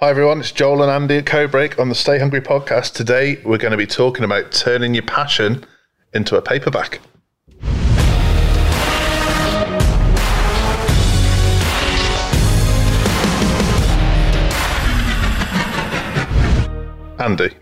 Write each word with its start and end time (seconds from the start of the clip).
Hi 0.00 0.10
everyone, 0.10 0.38
it's 0.38 0.52
Joel 0.52 0.84
and 0.84 0.92
Andy 0.92 1.16
at 1.16 1.24
Codebreak 1.24 1.76
on 1.76 1.88
the 1.88 1.94
Stay 1.96 2.20
Hungry 2.20 2.40
podcast. 2.40 2.94
Today 2.94 3.40
we're 3.44 3.58
going 3.58 3.72
to 3.72 3.76
be 3.76 3.84
talking 3.84 4.22
about 4.22 4.52
turning 4.52 4.94
your 4.94 5.02
passion 5.02 5.66
into 6.14 6.36
a 6.36 6.40
paperback. 6.40 7.00
Andy, 17.18 17.56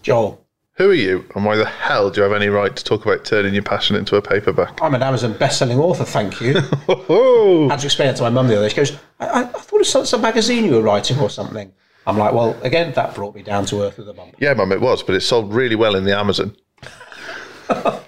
Joel, 0.00 0.42
who 0.76 0.88
are 0.88 0.94
you 0.94 1.26
and 1.34 1.44
why 1.44 1.56
the 1.56 1.66
hell 1.66 2.08
do 2.08 2.22
you 2.22 2.22
have 2.22 2.32
any 2.32 2.48
right 2.48 2.74
to 2.74 2.82
talk 2.82 3.04
about 3.04 3.26
turning 3.26 3.52
your 3.52 3.64
passion 3.64 3.96
into 3.96 4.16
a 4.16 4.22
paperback? 4.22 4.80
I'm 4.80 4.94
an 4.94 5.02
Amazon 5.02 5.36
best-selling 5.36 5.78
author, 5.78 6.06
thank 6.06 6.40
you. 6.40 6.54
I 6.88 7.66
had 7.68 7.80
to 7.80 7.86
explain 7.86 8.08
it 8.08 8.16
to 8.16 8.22
my 8.22 8.30
mum 8.30 8.48
the 8.48 8.56
other 8.56 8.64
day. 8.64 8.70
She 8.70 8.76
goes, 8.76 8.98
I, 9.20 9.26
I, 9.26 9.40
I 9.42 9.44
thought 9.44 9.74
it 9.74 9.80
was 9.80 9.90
some, 9.90 10.06
some 10.06 10.22
magazine 10.22 10.64
you 10.64 10.72
were 10.72 10.80
writing 10.80 11.18
or 11.18 11.28
something. 11.28 11.70
I'm 12.06 12.18
like, 12.18 12.32
well, 12.32 12.56
again, 12.62 12.92
that 12.94 13.14
brought 13.14 13.34
me 13.34 13.42
down 13.42 13.64
to 13.66 13.82
earth 13.82 13.98
with 13.98 14.08
a 14.08 14.12
bump. 14.12 14.34
yeah, 14.38 14.54
mum, 14.54 14.72
it 14.72 14.80
was, 14.80 15.02
but 15.02 15.14
it 15.14 15.20
sold 15.20 15.52
really 15.54 15.76
well 15.76 15.94
in 15.94 16.04
the 16.04 16.16
Amazon. 16.18 16.56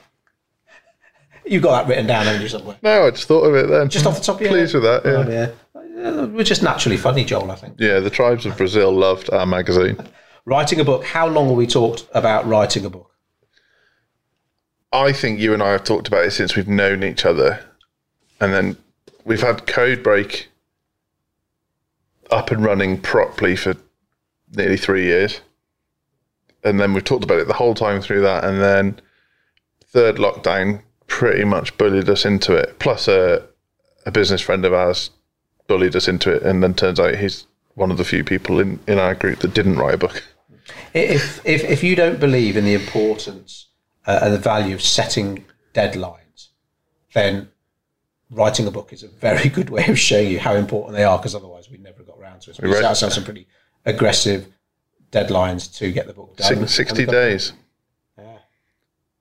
You've 1.46 1.62
got 1.62 1.82
that 1.82 1.88
written 1.88 2.06
down, 2.06 2.24
haven't 2.24 2.42
you, 2.42 2.48
somewhere? 2.48 2.76
No, 2.82 3.06
I 3.06 3.10
just 3.10 3.28
thought 3.28 3.42
of 3.44 3.54
it 3.54 3.68
then. 3.68 3.88
Just 3.90 4.06
off 4.06 4.16
the 4.16 4.22
top 4.24 4.36
of 4.36 4.40
your 4.42 4.50
Pleased 4.50 4.72
head? 4.72 4.82
with 4.82 5.04
that, 5.04 5.28
yeah. 5.30 5.50
Oh, 5.74 5.82
yeah. 5.82 6.08
Uh, 6.22 6.26
We're 6.26 6.42
just 6.42 6.62
naturally 6.62 6.96
funny, 6.96 7.24
Joel, 7.24 7.50
I 7.50 7.54
think. 7.56 7.76
Yeah, 7.78 8.00
the 8.00 8.10
tribes 8.10 8.46
of 8.46 8.56
Brazil 8.56 8.90
loved 8.92 9.30
our 9.30 9.46
magazine. 9.46 9.96
Writing 10.46 10.80
a 10.80 10.84
book, 10.84 11.04
how 11.04 11.26
long 11.26 11.48
have 11.48 11.56
we 11.56 11.66
talked 11.66 12.06
about 12.12 12.46
writing 12.46 12.84
a 12.84 12.90
book? 12.90 13.10
I 14.92 15.12
think 15.12 15.40
you 15.40 15.54
and 15.54 15.62
I 15.62 15.72
have 15.72 15.84
talked 15.84 16.06
about 16.08 16.24
it 16.24 16.32
since 16.32 16.54
we've 16.54 16.68
known 16.68 17.02
each 17.02 17.24
other. 17.24 17.64
And 18.40 18.52
then 18.52 18.76
we've 19.24 19.40
had 19.40 19.66
Code 19.66 20.02
Break 20.02 20.48
up 22.30 22.50
and 22.50 22.62
running 22.64 23.00
properly 23.00 23.56
for 23.56 23.74
nearly 24.52 24.76
three 24.76 25.04
years. 25.04 25.40
And 26.62 26.80
then 26.80 26.94
we've 26.94 27.04
talked 27.04 27.24
about 27.24 27.38
it 27.38 27.46
the 27.46 27.54
whole 27.54 27.74
time 27.74 28.00
through 28.00 28.22
that. 28.22 28.44
And 28.44 28.60
then 28.60 29.00
third 29.86 30.16
lockdown 30.16 30.82
pretty 31.06 31.44
much 31.44 31.76
bullied 31.76 32.08
us 32.08 32.24
into 32.24 32.54
it. 32.54 32.78
Plus, 32.78 33.06
a, 33.06 33.46
a 34.06 34.10
business 34.10 34.40
friend 34.40 34.64
of 34.64 34.72
ours 34.72 35.10
bullied 35.66 35.94
us 35.94 36.08
into 36.08 36.30
it. 36.32 36.42
And 36.42 36.62
then 36.62 36.74
turns 36.74 36.98
out 36.98 37.16
he's 37.16 37.46
one 37.74 37.90
of 37.90 37.98
the 37.98 38.04
few 38.04 38.24
people 38.24 38.60
in, 38.60 38.80
in 38.86 38.98
our 38.98 39.14
group 39.14 39.40
that 39.40 39.54
didn't 39.54 39.76
write 39.76 39.94
a 39.94 39.98
book. 39.98 40.22
If, 40.94 41.44
if, 41.44 41.64
if 41.64 41.82
you 41.82 41.96
don't 41.96 42.20
believe 42.20 42.56
in 42.56 42.64
the 42.64 42.74
importance 42.74 43.68
uh, 44.06 44.20
and 44.22 44.32
the 44.32 44.38
value 44.38 44.74
of 44.74 44.82
setting 44.82 45.44
deadlines, 45.74 46.48
then 47.12 47.48
writing 48.30 48.66
a 48.66 48.70
book 48.70 48.92
is 48.92 49.02
a 49.02 49.08
very 49.08 49.48
good 49.56 49.70
way 49.70 49.86
of 49.86 49.98
showing 49.98 50.30
you 50.30 50.38
how 50.38 50.54
important 50.54 50.96
they 50.96 51.04
are, 51.04 51.18
because 51.18 51.34
otherwise 51.34 51.70
we'd 51.70 51.82
never 51.82 52.02
got 52.02 52.18
around 52.18 52.40
to 52.42 52.50
it. 52.50 52.56
So 52.56 52.62
we 52.62 52.72
set 52.72 52.84
ourselves 52.84 53.14
some 53.16 53.24
pretty 53.24 53.46
aggressive 53.84 54.46
deadlines 55.10 55.72
to 55.78 55.92
get 55.92 56.06
the 56.06 56.12
book 56.12 56.36
done. 56.36 56.66
60 56.66 57.06
days 57.06 57.52
Yeah. 58.18 58.38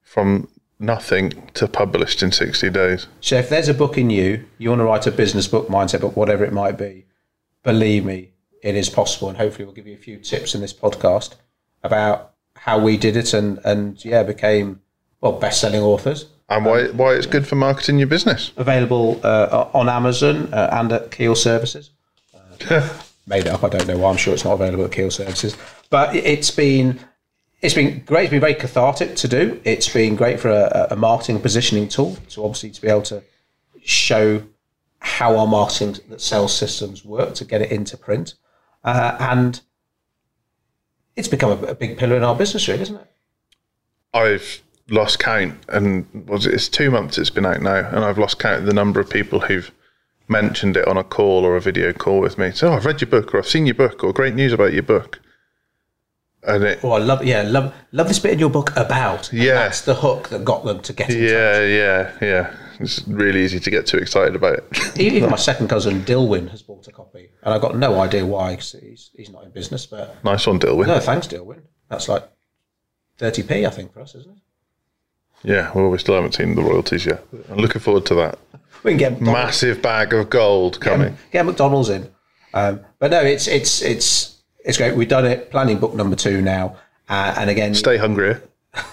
from 0.02 0.48
nothing 0.80 1.32
to 1.54 1.68
published 1.68 2.24
in 2.24 2.32
60 2.32 2.70
days. 2.70 3.08
So 3.22 3.38
if 3.38 3.50
there's 3.50 3.70
a 3.70 3.74
book 3.74 3.98
in 3.98 4.10
you, 4.10 4.46
you 4.58 4.70
want 4.70 4.80
to 4.80 4.86
write 4.86 5.08
a 5.08 5.12
business 5.12 5.48
book, 5.48 5.68
mindset 5.68 6.02
book, 6.02 6.16
whatever 6.18 6.44
it 6.44 6.52
might 6.54 6.78
be, 6.78 7.06
believe 7.64 8.04
me, 8.06 8.32
it 8.62 8.76
is 8.76 8.90
possible. 8.90 9.30
And 9.30 9.38
hopefully 9.38 9.66
we'll 9.66 9.74
give 9.76 9.88
you 9.88 9.94
a 9.94 9.98
few 9.98 10.18
tips 10.18 10.56
in 10.56 10.62
this 10.62 10.74
podcast 10.74 11.36
about 11.84 12.34
how 12.56 12.80
we 12.80 12.98
did 12.98 13.16
it 13.18 13.34
and, 13.34 13.60
and 13.64 14.04
yeah, 14.04 14.24
became, 14.24 14.82
well, 15.22 15.34
best-selling 15.34 15.82
authors. 15.82 16.26
And 16.50 16.66
why, 16.66 16.88
why 16.90 17.14
it's 17.14 17.26
good 17.26 17.48
for 17.48 17.56
marketing 17.56 17.98
your 18.00 18.08
business. 18.08 18.52
Available 18.58 19.20
uh, 19.24 19.70
on 19.74 19.90
Amazon 19.90 20.54
uh, 20.54 20.70
and 20.72 20.92
at 20.92 21.12
Keel 21.12 21.36
Services. 21.36 21.92
Uh, 22.70 22.90
made 23.26 23.48
up. 23.48 23.64
I 23.64 23.70
don't 23.70 23.88
know 23.88 23.98
why. 23.98 24.10
I'm 24.12 24.18
sure 24.18 24.34
it's 24.34 24.44
not 24.46 24.54
available 24.54 24.86
at 24.86 24.92
Keel 24.92 25.12
Services. 25.12 25.56
But 25.90 26.16
it- 26.16 26.26
it's 26.26 26.52
been 26.52 27.00
it's 27.62 27.74
been 27.74 28.04
great. 28.06 28.24
It's 28.26 28.32
been 28.32 28.42
very 28.42 28.56
cathartic 28.56 29.16
to 29.16 29.28
do. 29.28 29.62
It's 29.64 29.88
been 29.88 30.18
great 30.18 30.38
for 30.40 30.50
a, 30.50 30.88
a 30.92 30.96
marketing 30.98 31.40
positioning 31.40 31.88
tool 31.88 32.18
to 32.32 32.44
obviously 32.44 32.72
to 32.72 32.82
be 32.82 32.90
able 32.90 33.04
to 33.04 33.24
show 33.86 34.44
how 35.00 35.38
our 35.38 35.48
marketing 35.48 35.98
that 36.10 36.20
sales 36.20 36.54
systems 36.56 37.06
work 37.06 37.34
to 37.36 37.46
get 37.46 37.62
it 37.62 37.72
into 37.72 37.96
print, 37.96 38.34
uh, 38.84 39.16
and 39.20 39.62
it's 41.16 41.28
become 41.30 41.52
a, 41.52 41.68
a 41.68 41.76
big 41.76 41.98
pillar 41.98 42.16
in 42.18 42.24
our 42.24 42.36
business, 42.36 42.68
really, 42.68 42.82
isn't 42.82 42.96
it? 42.98 43.08
I've 44.14 44.62
lost 44.90 45.20
count, 45.20 45.56
and 45.70 46.06
was 46.28 46.46
it, 46.46 46.54
it's 46.54 46.68
two 46.68 46.92
months 46.92 47.18
it's 47.18 47.30
been 47.30 47.46
out 47.46 47.62
now, 47.62 47.88
and 47.88 48.00
I've 48.04 48.18
lost 48.18 48.40
count 48.40 48.60
of 48.60 48.66
the 48.66 48.74
number 48.74 49.00
of 49.00 49.10
people 49.10 49.40
who've 49.40 49.72
mentioned 50.28 50.78
it 50.78 50.88
on 50.88 50.98
a 50.98 51.04
call 51.04 51.46
or 51.46 51.56
a 51.56 51.62
video 51.62 51.94
call 51.94 52.20
with 52.20 52.38
me. 52.38 52.52
So, 52.52 52.70
oh, 52.70 52.74
I've 52.74 52.86
read 52.86 53.02
your 53.02 53.10
book, 53.10 53.34
or 53.34 53.38
I've 53.40 53.48
seen 53.48 53.66
your 53.66 53.76
book, 53.76 54.04
or 54.04 54.14
great 54.14 54.36
news 54.36 54.54
about 54.54 54.74
your 54.74 54.84
book. 54.84 55.20
And 56.46 56.64
it, 56.66 56.80
Oh, 56.84 56.92
I 56.92 56.98
love 56.98 57.24
yeah, 57.24 57.44
love 57.44 57.74
love 57.94 58.08
this 58.10 58.20
bit 58.20 58.34
in 58.34 58.40
your 58.40 58.50
book 58.50 58.72
about. 58.76 59.32
Yeah. 59.32 59.54
that's 59.54 59.82
the 59.82 59.96
hook 59.96 60.28
that 60.30 60.44
got 60.44 60.66
them 60.66 60.82
to 60.82 60.92
get 60.94 61.10
in 61.10 61.16
touch. 61.22 61.32
yeah, 61.32 61.60
yeah, 61.62 62.12
yeah. 62.22 62.56
It's 62.80 63.08
really 63.08 63.44
easy 63.46 63.60
to 63.62 63.70
get 63.70 63.86
too 63.88 63.98
excited 63.98 64.36
about 64.36 64.58
it. 64.60 64.98
Even 65.00 65.30
my 65.30 65.36
second 65.52 65.70
cousin 65.70 66.02
Dilwyn 66.02 66.50
has 66.50 66.62
bought 66.62 66.88
a 66.88 66.92
copy, 66.92 67.30
and 67.44 67.54
I've 67.54 67.62
got 67.62 67.78
no 67.78 68.00
idea 68.02 68.26
why. 68.26 68.56
'cause 68.56 68.76
he's 68.82 69.12
he's 69.16 69.30
not 69.30 69.46
in 69.46 69.52
business, 69.52 69.86
but 69.86 70.22
nice 70.26 70.46
one, 70.46 70.60
Dilwyn. 70.60 70.88
no, 70.88 71.00
thanks, 71.00 71.28
Dilwyn. 71.28 71.62
That's 71.88 72.10
like 72.10 72.28
thirty 73.18 73.44
p, 73.44 73.66
I 73.66 73.70
think, 73.70 73.94
for 73.94 74.02
us, 74.02 74.14
isn't 74.16 74.32
it? 74.32 74.38
Yeah, 75.50 75.72
well, 75.74 75.90
we 75.90 75.98
still 75.98 76.16
haven't 76.16 76.34
seen 76.36 76.56
the 76.56 76.62
royalties 76.64 77.06
yet. 77.06 77.24
I'm 77.50 77.58
looking 77.58 77.82
forward 77.82 78.06
to 78.08 78.16
that. 78.16 78.40
We 78.84 78.92
can 78.92 78.98
get 78.98 79.12
McDonald's, 79.14 79.46
Massive 79.46 79.82
bag 79.82 80.14
of 80.14 80.30
gold 80.30 80.80
coming. 80.82 81.18
get 81.32 81.46
McDonald's 81.46 81.90
in, 81.90 82.10
um, 82.54 82.82
but 83.00 83.12
no, 83.12 83.22
it's 83.22 83.48
it's 83.48 83.82
it's 83.82 84.42
it's 84.66 84.78
great. 84.78 84.96
We've 84.96 85.08
done 85.08 85.26
it. 85.26 85.50
Planning 85.52 85.80
book 85.80 85.94
number 85.94 86.16
two 86.16 86.42
now, 86.42 86.78
uh, 87.08 87.36
and 87.38 87.50
again, 87.50 87.74
Stay 87.76 87.98
hungry. 87.98 88.36
I, 88.74 88.84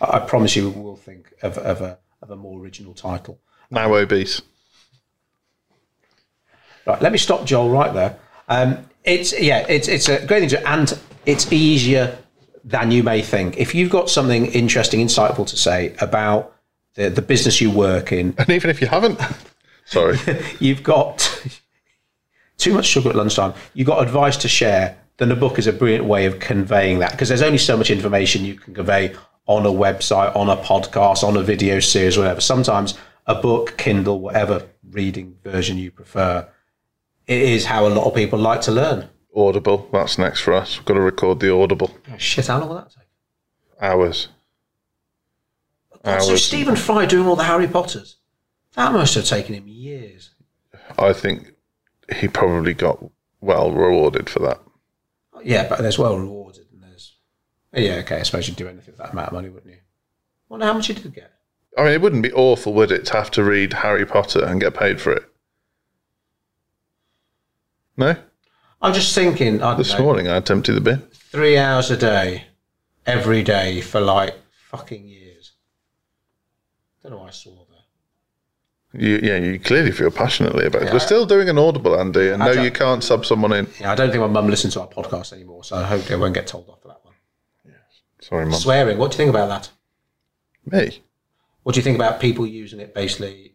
I 0.00 0.18
promise 0.20 0.54
you, 0.54 0.70
we'll 0.70 0.96
think 0.96 1.34
of 1.42 1.58
of 1.58 1.80
a 1.80 1.98
of 2.22 2.30
a 2.30 2.36
more 2.36 2.60
original 2.60 2.94
title. 2.94 3.40
Now 3.70 3.92
obese. 3.94 4.40
Right, 6.86 7.02
let 7.02 7.12
me 7.12 7.18
stop 7.18 7.44
Joel 7.44 7.68
right 7.70 7.92
there. 7.92 8.18
Um, 8.48 8.88
it's 9.04 9.38
yeah, 9.38 9.66
it's 9.68 9.88
it's 9.88 10.08
a 10.08 10.24
great 10.24 10.40
thing 10.40 10.48
to, 10.50 10.68
and 10.68 10.98
it's 11.26 11.52
easier 11.52 12.16
than 12.64 12.90
you 12.90 13.02
may 13.02 13.20
think. 13.20 13.58
If 13.58 13.74
you've 13.74 13.90
got 13.90 14.08
something 14.08 14.46
interesting, 14.46 15.00
insightful 15.04 15.46
to 15.48 15.56
say 15.56 15.94
about 16.00 16.54
the 16.98 17.08
the 17.10 17.22
business 17.22 17.60
you 17.60 17.70
work 17.70 18.12
in, 18.12 18.34
And 18.38 18.50
even 18.50 18.70
if 18.70 18.80
you 18.80 18.88
haven't, 18.88 19.20
sorry. 19.86 20.18
you've 20.60 20.82
got 20.82 21.16
too 22.58 22.74
much 22.74 22.86
sugar 22.86 23.08
at 23.10 23.16
lunchtime. 23.16 23.54
You've 23.72 23.86
got 23.86 24.02
advice 24.02 24.36
to 24.38 24.48
share. 24.48 24.98
Then 25.16 25.32
a 25.32 25.36
book 25.36 25.58
is 25.58 25.66
a 25.66 25.72
brilliant 25.72 26.04
way 26.04 26.26
of 26.26 26.38
conveying 26.38 27.00
that 27.00 27.12
because 27.12 27.28
there's 27.28 27.42
only 27.42 27.58
so 27.58 27.76
much 27.76 27.90
information 27.90 28.44
you 28.44 28.54
can 28.54 28.74
convey 28.74 29.14
on 29.46 29.64
a 29.64 29.70
website, 29.70 30.34
on 30.36 30.48
a 30.48 30.56
podcast, 30.56 31.24
on 31.24 31.36
a 31.36 31.42
video 31.42 31.80
series, 31.80 32.18
whatever. 32.18 32.40
Sometimes 32.40 32.96
a 33.26 33.34
book, 33.34 33.76
Kindle, 33.76 34.20
whatever 34.20 34.66
reading 34.90 35.36
version 35.42 35.78
you 35.78 35.90
prefer, 35.90 36.48
it 37.26 37.40
is 37.40 37.64
how 37.64 37.86
a 37.86 37.88
lot 37.88 38.06
of 38.06 38.14
people 38.14 38.38
like 38.38 38.60
to 38.62 38.70
learn. 38.70 39.08
Audible, 39.34 39.88
that's 39.92 40.18
next 40.18 40.40
for 40.40 40.52
us. 40.54 40.76
We've 40.78 40.86
got 40.86 40.94
to 40.94 41.00
record 41.00 41.40
the 41.40 41.52
Audible. 41.52 41.90
Oh, 42.12 42.18
shit, 42.18 42.46
how 42.46 42.58
long 42.58 42.68
will 42.68 42.76
that 42.76 42.90
take? 42.90 43.08
Hours. 43.80 44.28
God, 46.04 46.20
so 46.22 46.36
Stephen 46.36 46.76
Fry 46.76 47.06
doing 47.06 47.26
all 47.26 47.36
the 47.36 47.44
Harry 47.44 47.66
Potters. 47.66 48.16
That 48.74 48.92
must 48.92 49.14
have 49.14 49.24
taken 49.24 49.54
him 49.54 49.66
years. 49.66 50.30
I 50.98 51.12
think 51.12 51.52
he 52.16 52.28
probably 52.28 52.74
got 52.74 53.04
well 53.40 53.72
rewarded 53.72 54.30
for 54.30 54.38
that. 54.40 54.60
Yeah, 55.42 55.68
but 55.68 55.80
there's 55.80 55.98
well 55.98 56.16
rewarded 56.18 56.66
and 56.72 56.82
there's 56.82 57.16
yeah, 57.72 57.96
okay, 57.96 58.18
I 58.20 58.22
suppose 58.22 58.48
you'd 58.48 58.56
do 58.56 58.68
anything 58.68 58.94
for 58.94 59.02
that 59.02 59.12
amount 59.12 59.28
of 59.28 59.34
money, 59.34 59.48
wouldn't 59.48 59.72
you? 59.72 59.80
Wonder 60.48 60.66
how 60.66 60.72
much 60.72 60.88
you 60.88 60.94
did 60.94 61.14
get. 61.14 61.32
I 61.76 61.84
mean, 61.84 61.92
it 61.92 62.00
wouldn't 62.00 62.22
be 62.22 62.32
awful, 62.32 62.72
would 62.74 62.90
it, 62.90 63.04
to 63.06 63.12
have 63.12 63.30
to 63.32 63.44
read 63.44 63.72
Harry 63.72 64.04
Potter 64.06 64.44
and 64.44 64.60
get 64.60 64.74
paid 64.74 65.00
for 65.00 65.12
it? 65.12 65.22
No? 67.96 68.16
I'm 68.80 68.94
just 68.94 69.14
thinking, 69.14 69.62
I 69.62 69.74
This 69.74 69.92
know, 69.92 70.00
morning 70.04 70.28
I 70.28 70.36
attempted 70.36 70.72
the 70.74 70.80
bin. 70.80 71.02
three 71.12 71.58
hours 71.58 71.90
a 71.90 71.96
day, 71.96 72.44
every 73.06 73.42
day 73.42 73.80
for 73.80 74.00
like 74.00 74.34
fucking 74.70 75.06
years. 75.06 75.27
Don't 77.08 77.16
know 77.16 77.22
why 77.22 77.28
I 77.28 77.30
saw 77.30 77.52
that. 77.52 79.00
You, 79.00 79.18
yeah, 79.22 79.38
you 79.38 79.58
clearly 79.58 79.92
feel 79.92 80.10
passionately 80.10 80.66
about 80.66 80.82
it. 80.82 80.92
We're 80.92 80.98
still 80.98 81.24
doing 81.24 81.48
an 81.48 81.56
Audible, 81.56 81.98
Andy, 81.98 82.28
and 82.28 82.42
I 82.42 82.54
no, 82.54 82.62
you 82.62 82.70
can't 82.70 83.02
sub 83.02 83.24
someone 83.24 83.54
in. 83.54 83.66
Yeah, 83.80 83.92
I 83.92 83.94
don't 83.94 84.10
think 84.10 84.20
my 84.20 84.26
mum 84.26 84.48
listens 84.48 84.74
to 84.74 84.82
our 84.82 84.88
podcast 84.88 85.32
anymore, 85.32 85.64
so 85.64 85.76
I 85.76 85.84
hope 85.84 86.10
I 86.10 86.16
won't 86.16 86.34
get 86.34 86.46
told 86.46 86.68
off 86.68 86.82
for 86.82 86.88
that 86.88 87.00
one. 87.02 87.14
Sorry, 88.20 88.44
Mum. 88.44 88.60
Swearing, 88.60 88.98
what 88.98 89.10
do 89.10 89.14
you 89.14 89.16
think 89.16 89.30
about 89.30 89.48
that? 89.48 89.70
Me. 90.70 91.00
What 91.62 91.74
do 91.74 91.78
you 91.78 91.82
think 91.82 91.96
about 91.96 92.20
people 92.20 92.46
using 92.46 92.78
it 92.78 92.94
basically? 92.94 93.54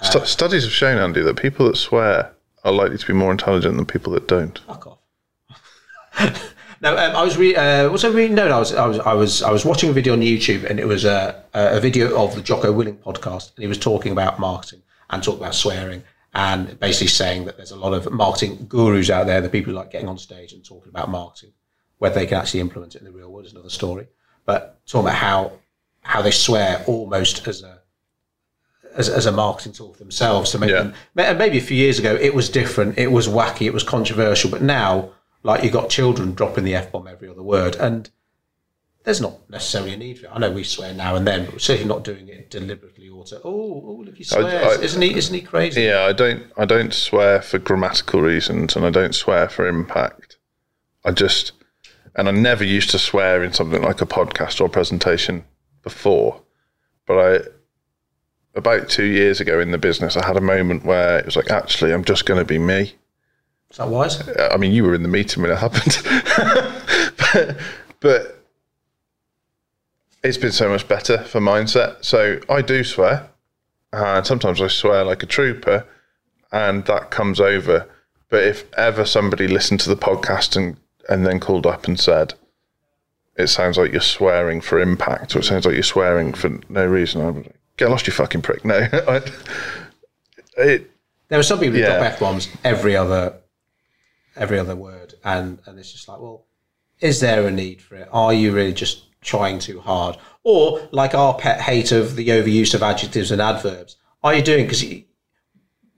Stu- 0.00 0.24
studies 0.24 0.64
have 0.64 0.72
shown, 0.72 0.96
Andy, 0.96 1.20
that 1.20 1.36
people 1.36 1.66
that 1.66 1.76
swear 1.76 2.32
are 2.64 2.72
likely 2.72 2.96
to 2.96 3.06
be 3.06 3.12
more 3.12 3.32
intelligent 3.32 3.76
than 3.76 3.84
people 3.84 4.14
that 4.14 4.26
don't. 4.28 4.58
Fuck 4.60 4.86
off. 4.86 6.44
no, 6.84 6.96
um, 6.96 7.16
I 7.16 7.22
was 7.24 7.36
re- 7.36 7.56
uh, 7.56 7.88
was 7.90 8.04
I 8.04 8.08
reading? 8.08 8.34
No, 8.36 8.46
no, 8.48 8.56
I 8.56 8.58
was, 8.58 8.72
I 8.74 8.86
was, 8.86 8.98
I 9.00 9.12
was, 9.14 9.42
I 9.42 9.50
was 9.50 9.64
watching 9.64 9.90
a 9.90 9.92
video 9.92 10.12
on 10.12 10.20
YouTube, 10.20 10.64
and 10.64 10.78
it 10.78 10.86
was 10.86 11.04
a, 11.04 11.42
a 11.54 11.80
video 11.80 12.16
of 12.22 12.34
the 12.34 12.42
Jocko 12.42 12.72
Willink 12.72 12.98
podcast, 12.98 13.54
and 13.56 13.62
he 13.62 13.66
was 13.66 13.78
talking 13.78 14.12
about 14.12 14.38
marketing 14.38 14.82
and 15.10 15.22
talking 15.22 15.40
about 15.40 15.54
swearing, 15.54 16.04
and 16.34 16.78
basically 16.78 17.06
saying 17.08 17.46
that 17.46 17.56
there's 17.56 17.70
a 17.70 17.76
lot 17.76 17.94
of 17.94 18.10
marketing 18.12 18.66
gurus 18.68 19.10
out 19.10 19.26
there, 19.26 19.40
the 19.40 19.48
people 19.48 19.72
who 19.72 19.78
like 19.78 19.90
getting 19.90 20.08
on 20.08 20.18
stage 20.18 20.52
and 20.52 20.64
talking 20.64 20.90
about 20.90 21.10
marketing, 21.10 21.52
whether 21.98 22.14
they 22.16 22.26
can 22.26 22.38
actually 22.38 22.60
implement 22.60 22.94
it 22.94 22.98
in 22.98 23.04
the 23.06 23.12
real 23.12 23.30
world 23.30 23.46
is 23.46 23.52
another 23.52 23.70
story. 23.70 24.06
But 24.44 24.80
talking 24.86 25.06
about 25.08 25.16
how 25.18 25.52
how 26.02 26.20
they 26.20 26.32
swear 26.32 26.84
almost 26.86 27.48
as 27.48 27.62
a 27.62 27.80
as, 28.94 29.08
as 29.08 29.26
a 29.26 29.32
marketing 29.32 29.72
tool 29.72 29.92
for 29.92 29.98
themselves 29.98 30.50
to 30.52 30.58
make 30.58 30.70
Yeah. 30.70 30.92
them. 31.14 31.38
Maybe 31.38 31.58
a 31.58 31.62
few 31.62 31.76
years 31.76 31.98
ago, 31.98 32.14
it 32.14 32.34
was 32.34 32.48
different. 32.48 32.98
It 32.98 33.10
was 33.10 33.26
wacky. 33.26 33.62
It 33.66 33.72
was 33.72 33.82
controversial. 33.82 34.50
But 34.50 34.62
now, 34.62 35.10
like 35.44 35.62
you 35.62 35.70
got 35.70 35.90
children 35.90 36.32
dropping 36.32 36.64
the 36.64 36.74
f 36.74 36.90
bomb 36.90 37.06
every 37.06 37.28
other 37.28 37.42
word, 37.42 37.76
and 37.76 38.10
there's 39.04 39.20
not 39.20 39.48
necessarily 39.50 39.92
a 39.92 39.96
need 39.96 40.18
for 40.18 40.26
it. 40.26 40.32
I 40.32 40.38
know 40.38 40.50
we 40.50 40.64
swear 40.64 40.94
now 40.94 41.14
and 41.14 41.26
then, 41.26 41.44
but 41.44 41.52
we're 41.52 41.58
certainly 41.58 41.88
not 41.88 42.02
doing 42.02 42.26
it 42.28 42.50
deliberately 42.50 43.10
or 43.10 43.24
to 43.26 43.36
oh, 43.36 43.42
oh 43.44 44.02
look, 44.04 44.16
he 44.16 44.24
swears. 44.24 44.78
I- 44.78 44.82
isn't 44.82 45.02
he? 45.02 45.14
Isn't 45.14 45.34
he 45.34 45.42
crazy? 45.42 45.82
Yeah, 45.82 46.04
I 46.04 46.12
don't 46.12 46.42
I 46.56 46.64
don't 46.64 46.92
swear 46.92 47.42
for 47.42 47.58
grammatical 47.58 48.22
reasons 48.22 48.74
and 48.74 48.84
I 48.84 48.90
don't 48.90 49.14
swear 49.14 49.48
for 49.48 49.68
impact. 49.68 50.38
I 51.04 51.12
just 51.12 51.52
and 52.16 52.28
I 52.28 52.32
never 52.32 52.64
used 52.64 52.90
to 52.90 52.98
swear 52.98 53.44
in 53.44 53.52
something 53.52 53.82
like 53.82 54.00
a 54.00 54.06
podcast 54.06 54.60
or 54.60 54.68
presentation 54.70 55.44
before. 55.82 56.40
But 57.06 57.18
I 57.18 57.40
about 58.54 58.88
two 58.88 59.04
years 59.04 59.40
ago 59.40 59.60
in 59.60 59.70
the 59.70 59.78
business 59.78 60.16
I 60.16 60.24
had 60.26 60.36
a 60.38 60.40
moment 60.40 60.86
where 60.86 61.18
it 61.18 61.26
was 61.26 61.36
like 61.36 61.50
actually 61.50 61.92
I'm 61.92 62.04
just 62.04 62.24
gonna 62.24 62.44
be 62.44 62.58
me. 62.58 62.94
Is 63.74 63.78
that 63.78 63.88
wise? 63.88 64.22
I 64.38 64.56
mean 64.56 64.70
you 64.70 64.84
were 64.84 64.94
in 64.94 65.02
the 65.02 65.08
meeting 65.08 65.42
when 65.42 65.50
it 65.50 65.58
happened. 65.58 65.98
but 67.32 67.56
but 67.98 68.40
it's 70.22 70.38
been 70.38 70.52
so 70.52 70.68
much 70.68 70.86
better 70.86 71.18
for 71.24 71.40
mindset. 71.40 72.04
So 72.04 72.38
I 72.48 72.62
do 72.62 72.84
swear. 72.84 73.28
And 73.92 74.24
sometimes 74.24 74.62
I 74.62 74.68
swear 74.68 75.02
like 75.04 75.24
a 75.24 75.26
trooper 75.26 75.84
and 76.52 76.84
that 76.84 77.10
comes 77.10 77.40
over. 77.40 77.88
But 78.28 78.44
if 78.44 78.72
ever 78.74 79.04
somebody 79.04 79.48
listened 79.48 79.80
to 79.80 79.88
the 79.88 79.96
podcast 79.96 80.54
and, 80.56 80.76
and 81.08 81.26
then 81.26 81.40
called 81.40 81.66
up 81.66 81.88
and 81.88 81.98
said, 81.98 82.34
it 83.36 83.48
sounds 83.48 83.76
like 83.76 83.90
you're 83.90 84.00
swearing 84.00 84.60
for 84.60 84.78
impact 84.78 85.34
or 85.34 85.40
it 85.40 85.46
sounds 85.46 85.66
like 85.66 85.74
you're 85.74 85.82
swearing 85.82 86.32
for 86.32 86.60
no 86.68 86.86
reason, 86.86 87.22
I 87.22 87.30
would 87.30 87.52
get 87.76 87.90
lost, 87.90 88.06
you 88.06 88.12
fucking 88.12 88.42
prick. 88.42 88.64
No. 88.64 88.76
I, 88.92 89.20
it, 90.58 90.88
There 91.26 91.40
are 91.40 91.42
some 91.42 91.58
people 91.58 91.74
who 91.74 91.80
Yeah. 91.80 91.98
drop 91.98 92.12
f 92.12 92.20
bombs 92.20 92.48
every 92.62 92.94
other 92.96 93.34
every 94.36 94.58
other 94.58 94.76
word, 94.76 95.14
and 95.24 95.58
and 95.66 95.78
it's 95.78 95.92
just 95.92 96.08
like, 96.08 96.20
well, 96.20 96.46
is 97.00 97.20
there 97.20 97.46
a 97.46 97.50
need 97.50 97.80
for 97.82 97.96
it? 97.96 98.08
Are 98.12 98.32
you 98.32 98.52
really 98.52 98.72
just 98.72 99.04
trying 99.20 99.58
too 99.58 99.80
hard, 99.80 100.16
or 100.42 100.88
like 100.92 101.14
our 101.14 101.34
pet 101.34 101.60
hate 101.60 101.92
of 101.92 102.16
the 102.16 102.28
overuse 102.28 102.74
of 102.74 102.82
adjectives 102.82 103.30
and 103.30 103.40
adverbs? 103.40 103.96
Are 104.22 104.34
you 104.34 104.42
doing 104.42 104.64
because 104.66 104.84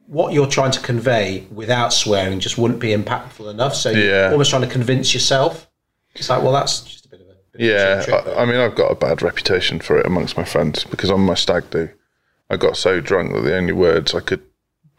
what 0.06 0.33
you're 0.33 0.47
trying 0.47 0.71
to 0.73 0.81
convey 0.81 1.47
without 1.50 1.93
swearing 1.93 2.38
just 2.41 2.59
wouldn't 2.59 2.81
be 2.81 2.94
impactful 2.94 3.50
enough? 3.50 3.75
So 3.75 3.91
Yeah. 3.91 3.99
you're 4.25 4.33
almost 4.33 4.50
trying 4.50 4.62
to 4.62 4.69
convince 4.69 5.12
yourself. 5.15 5.69
It's 6.15 6.31
like, 6.31 6.43
well, 6.43 6.53
that's 6.53 6.81
just 6.81 7.06
a 7.06 7.09
bit 7.09 7.21
of 7.21 7.27
a 7.27 7.35
bit 7.53 7.61
of 7.61 7.61
a 7.61 7.65
Yeah, 7.65 8.03
trick. 8.03 8.37
I, 8.37 8.43
I 8.43 8.44
mean, 8.44 8.56
I've 8.56 8.75
got 8.75 8.91
a 8.91 8.94
bad 8.94 9.23
reputation 9.23 9.81
for 9.81 9.99
it 9.99 10.06
amongst 10.06 10.37
my 10.37 10.44
friends 10.44 10.85
because 10.85 11.11
on 11.11 11.21
my 11.21 11.35
stag 11.35 11.69
do, 11.71 11.91
I 12.49 12.56
got 12.56 12.77
so 12.77 13.00
drunk 13.00 13.32
that 13.35 13.41
the 13.43 13.56
only 13.56 13.73
words 13.73 14.15
I 14.15 14.21
could 14.21 14.43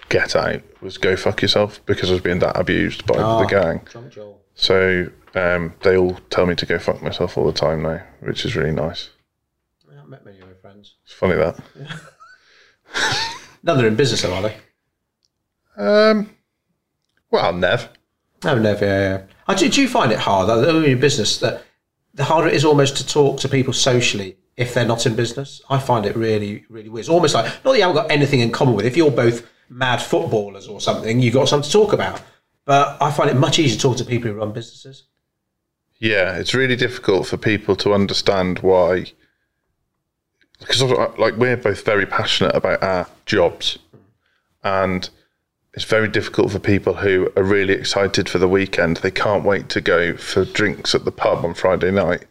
get 0.10 0.36
out 0.36 0.62
was 0.82 0.98
"go 0.98 1.16
fuck 1.16 1.42
yourself" 1.42 1.86
because 1.86 2.10
I 2.10 2.14
was 2.14 2.22
being 2.22 2.40
that 2.40 2.58
abused 2.60 3.06
by 3.06 3.16
Ah. 3.20 3.40
the 3.42 3.46
gang. 3.48 3.82
So 4.56 5.08
um, 5.36 5.74
they 5.84 5.96
all 5.98 6.18
tell 6.30 6.46
me 6.46 6.56
to 6.56 6.66
go 6.66 6.80
fuck 6.80 7.02
myself 7.04 7.38
all 7.38 7.46
the 7.46 7.52
time 7.52 7.84
now, 7.84 8.02
which 8.22 8.46
is 8.46 8.56
really 8.56 8.72
nice. 8.72 9.10
Yeah, 9.92 10.02
I've 10.02 10.08
met 10.10 10.26
many 10.26 10.40
of 10.40 10.48
my 10.48 10.54
friends. 10.62 10.96
It's 11.04 11.14
funny 11.14 11.36
that. 11.36 11.60
now 13.64 13.76
they're 13.76 13.88
in 13.88 13.96
business, 13.96 14.22
though, 14.22 14.34
are 14.34 14.42
they? 14.44 14.56
Um, 15.78 16.32
well, 17.30 17.54
Nev. 17.54 17.90
No, 18.44 18.58
never. 18.58 18.86
Yeah, 18.86 19.24
yeah. 19.48 19.56
Do, 19.56 19.70
do 19.70 19.82
you 19.82 19.88
find 19.88 20.12
it 20.12 20.20
hard, 20.20 20.48
though, 20.50 20.78
in 20.84 20.90
your 20.90 20.98
business, 21.00 21.40
that 21.40 21.64
the 22.14 22.24
harder 22.24 22.48
it 22.48 22.54
is 22.56 22.66
almost 22.66 22.98
to 22.98 23.06
talk 23.08 23.40
to 23.42 23.50
people 23.50 23.74
socially 23.74 24.38
if 24.56 24.74
they're 24.74 24.86
not 24.86 25.06
in 25.06 25.16
business? 25.16 25.62
I 25.70 25.80
find 25.80 26.06
it 26.06 26.16
really, 26.16 26.66
really 26.70 26.90
weird. 26.90 27.02
It's 27.02 27.10
almost 27.10 27.34
like, 27.36 27.46
not 27.64 27.72
that 27.72 27.78
you 27.78 27.82
haven't 27.84 27.96
got 28.02 28.12
anything 28.12 28.40
in 28.40 28.52
common 28.52 28.76
with. 28.76 28.86
If 28.86 28.98
you're 28.98 29.12
both 29.12 29.48
mad 29.70 30.02
footballers 30.02 30.68
or 30.68 30.80
something, 30.82 31.20
you've 31.20 31.34
got 31.34 31.50
something 31.50 31.68
to 31.68 31.72
talk 31.72 31.94
about. 31.94 32.22
But 32.66 32.98
I 33.02 33.12
find 33.12 33.30
it 33.30 33.36
much 33.36 33.60
easier 33.60 33.76
to 33.76 33.82
talk 33.82 33.98
to 33.98 34.06
people 34.06 34.32
who 34.32 34.38
run 34.38 34.52
businesses. 34.52 35.04
Yeah, 36.00 36.38
it's 36.38 36.54
really 36.54 36.76
difficult 36.76 37.28
for 37.28 37.38
people 37.38 37.76
to 37.78 37.94
understand 37.94 38.60
why. 38.60 39.14
Because 40.60 40.82
uh, 40.84 41.12
like 41.18 41.36
we're 41.38 41.58
both 41.58 41.86
very 41.86 42.06
passionate 42.06 42.56
about 42.56 42.84
our 42.84 43.08
jobs, 43.26 43.80
and 44.64 45.10
it's 45.74 45.86
very 45.86 46.08
difficult 46.08 46.52
for 46.52 46.60
people 46.60 46.96
who 46.96 47.32
are 47.36 47.44
really 47.44 47.74
excited 47.74 48.28
for 48.28 48.38
the 48.38 48.48
weekend. 48.48 48.98
They 48.98 49.12
can't 49.12 49.44
wait 49.44 49.70
to 49.70 49.82
go 49.82 50.18
for 50.18 50.46
drinks 50.46 50.94
at 50.94 51.06
the 51.06 51.12
pub 51.12 51.46
on 51.46 51.54
Friday 51.54 51.92
night 51.92 52.26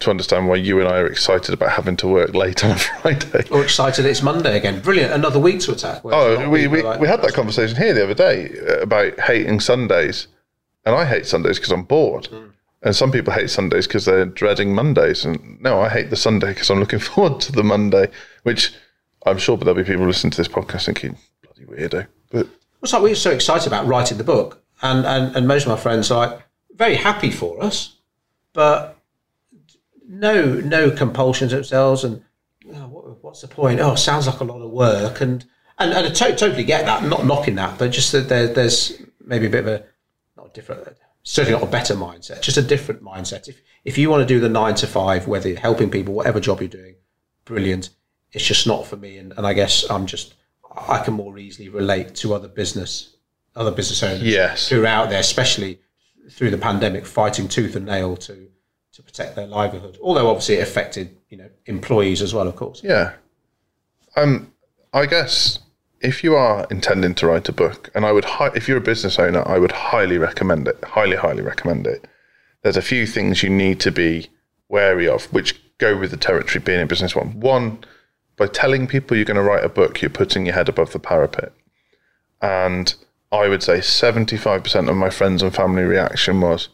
to 0.00 0.10
understand 0.10 0.48
why 0.48 0.56
you 0.56 0.78
and 0.78 0.88
I 0.88 0.98
are 0.98 1.06
excited 1.06 1.54
about 1.54 1.70
having 1.70 1.96
to 1.98 2.08
work 2.08 2.34
late 2.34 2.64
on 2.64 2.72
a 2.72 2.76
Friday. 2.78 3.44
Or 3.50 3.62
excited 3.62 4.04
it's 4.04 4.22
Monday 4.22 4.56
again. 4.56 4.80
Brilliant. 4.80 5.12
Another 5.12 5.38
week 5.38 5.60
to 5.60 5.72
attack. 5.72 6.04
Whereas 6.04 6.20
oh, 6.20 6.32
a 6.32 6.34
lot 6.34 6.44
Oh, 6.44 6.50
we, 6.50 6.66
we, 6.66 6.82
like, 6.82 7.00
we 7.00 7.08
had 7.08 7.22
that 7.22 7.32
conversation 7.32 7.76
here 7.76 7.94
the 7.94 8.04
other 8.04 8.14
day 8.14 8.50
about 8.80 9.18
hating 9.20 9.60
Sundays. 9.60 10.28
And 10.84 10.94
I 10.94 11.04
hate 11.04 11.26
Sundays 11.26 11.58
because 11.58 11.72
I'm 11.72 11.82
bored. 11.82 12.26
Hmm. 12.26 12.48
And 12.82 12.94
some 12.94 13.10
people 13.10 13.32
hate 13.32 13.50
Sundays 13.50 13.86
because 13.86 14.04
they're 14.04 14.26
dreading 14.26 14.74
Mondays. 14.74 15.24
And 15.24 15.60
no, 15.60 15.80
I 15.80 15.88
hate 15.88 16.10
the 16.10 16.16
Sunday 16.16 16.48
because 16.48 16.70
I'm 16.70 16.78
looking 16.78 16.98
forward 17.00 17.40
to 17.40 17.52
the 17.52 17.64
Monday, 17.64 18.08
which 18.42 18.74
I'm 19.24 19.38
sure 19.38 19.56
there'll 19.56 19.74
be 19.74 19.82
people 19.82 20.06
listening 20.06 20.30
to 20.32 20.36
this 20.36 20.48
podcast 20.48 20.86
thinking, 20.86 21.16
bloody 21.42 21.64
weirdo. 21.64 22.06
But 22.30 22.46
It's 22.82 22.92
like 22.92 23.02
we 23.02 23.10
were 23.10 23.16
so 23.16 23.32
excited 23.32 23.66
about 23.66 23.86
writing 23.86 24.18
the 24.18 24.24
book, 24.24 24.62
and, 24.82 25.04
and, 25.06 25.34
and 25.34 25.48
most 25.48 25.62
of 25.64 25.70
my 25.70 25.76
friends 25.76 26.10
are 26.10 26.28
like 26.28 26.42
very 26.74 26.94
happy 26.94 27.30
for 27.30 27.62
us, 27.62 27.96
but 28.52 28.95
no 30.08 30.54
no 30.54 30.90
compulsions 30.90 31.52
themselves. 31.52 32.04
And 32.04 32.22
oh, 32.72 32.88
what, 32.88 33.24
what's 33.24 33.40
the 33.40 33.48
point? 33.48 33.80
Oh, 33.80 33.94
sounds 33.94 34.26
like 34.26 34.40
a 34.40 34.44
lot 34.44 34.62
of 34.62 34.70
work, 34.70 35.20
and 35.20 35.44
and, 35.78 35.92
and 35.92 36.06
I 36.06 36.10
to- 36.10 36.36
totally 36.36 36.64
get 36.64 36.86
that. 36.86 37.02
I'm 37.02 37.08
not 37.10 37.26
knocking 37.26 37.56
that, 37.56 37.78
but 37.78 37.90
just 37.90 38.12
that 38.12 38.28
there, 38.28 38.46
there's 38.48 39.00
maybe 39.24 39.46
a 39.46 39.50
bit 39.50 39.60
of 39.60 39.68
a 39.68 39.84
not 40.36 40.54
different, 40.54 40.96
certainly 41.22 41.58
not 41.58 41.68
a 41.68 41.70
better 41.70 41.94
mindset, 41.94 42.40
just 42.40 42.56
a 42.56 42.62
different 42.62 43.02
mindset. 43.02 43.48
If 43.48 43.60
if 43.84 43.98
you 43.98 44.10
want 44.10 44.26
to 44.26 44.26
do 44.26 44.40
the 44.40 44.48
nine 44.48 44.74
to 44.76 44.86
five, 44.86 45.26
whether 45.26 45.48
you're 45.48 45.58
helping 45.58 45.90
people, 45.90 46.14
whatever 46.14 46.40
job 46.40 46.60
you're 46.60 46.68
doing, 46.68 46.96
brilliant. 47.44 47.90
It's 48.32 48.44
just 48.44 48.66
not 48.66 48.86
for 48.86 48.96
me, 48.96 49.18
and, 49.18 49.32
and 49.36 49.46
I 49.46 49.54
guess 49.54 49.88
I'm 49.88 50.06
just 50.06 50.34
I 50.88 50.98
can 50.98 51.14
more 51.14 51.38
easily 51.38 51.68
relate 51.68 52.14
to 52.16 52.34
other 52.34 52.48
business 52.48 53.16
other 53.54 53.70
business 53.70 54.02
owners 54.02 54.22
yes, 54.22 54.68
who 54.68 54.82
are 54.82 54.86
out 54.86 55.08
there, 55.08 55.20
especially 55.20 55.80
through 56.30 56.50
the 56.50 56.58
pandemic, 56.58 57.06
fighting 57.06 57.48
tooth 57.48 57.74
and 57.74 57.86
nail 57.86 58.16
to 58.16 58.48
to 58.96 59.02
protect 59.02 59.36
their 59.36 59.46
livelihood. 59.46 59.98
Although 60.02 60.28
obviously 60.28 60.56
it 60.56 60.62
affected 60.62 61.16
you 61.28 61.36
know 61.36 61.48
employees 61.66 62.22
as 62.22 62.34
well, 62.34 62.48
of 62.48 62.56
course. 62.56 62.82
yeah. 62.82 63.12
Um, 64.16 64.52
I 64.94 65.04
guess 65.06 65.58
if 66.00 66.24
you 66.24 66.34
are 66.34 66.66
intending 66.70 67.14
to 67.16 67.26
write 67.26 67.48
a 67.48 67.52
book, 67.52 67.90
and 67.94 68.06
I 68.06 68.12
would, 68.12 68.24
hi- 68.24 68.52
if 68.54 68.66
you're 68.68 68.78
a 68.78 68.82
business 68.92 69.18
owner, 69.18 69.46
I 69.46 69.58
would 69.58 69.72
highly 69.72 70.16
recommend 70.18 70.68
it. 70.68 70.82
Highly, 70.84 71.16
highly 71.16 71.42
recommend 71.42 71.86
it. 71.86 72.06
There's 72.62 72.76
a 72.78 72.82
few 72.82 73.06
things 73.06 73.42
you 73.42 73.50
need 73.50 73.80
to 73.80 73.90
be 73.92 74.28
wary 74.68 75.06
of, 75.08 75.24
which 75.32 75.60
go 75.78 75.96
with 75.98 76.10
the 76.10 76.16
territory 76.16 76.62
being 76.64 76.80
a 76.80 76.86
business 76.86 77.14
one. 77.14 77.38
One, 77.40 77.84
by 78.36 78.46
telling 78.46 78.86
people 78.86 79.16
you're 79.16 79.26
going 79.26 79.36
to 79.36 79.42
write 79.42 79.64
a 79.64 79.68
book, 79.68 80.00
you're 80.00 80.10
putting 80.10 80.46
your 80.46 80.54
head 80.54 80.68
above 80.68 80.92
the 80.92 80.98
parapet. 80.98 81.52
And 82.40 82.94
I 83.32 83.48
would 83.48 83.62
say 83.62 83.78
75% 83.78 84.88
of 84.88 84.96
my 84.96 85.10
friends 85.10 85.42
and 85.42 85.54
family 85.54 85.82
reaction 85.82 86.40
was 86.40 86.68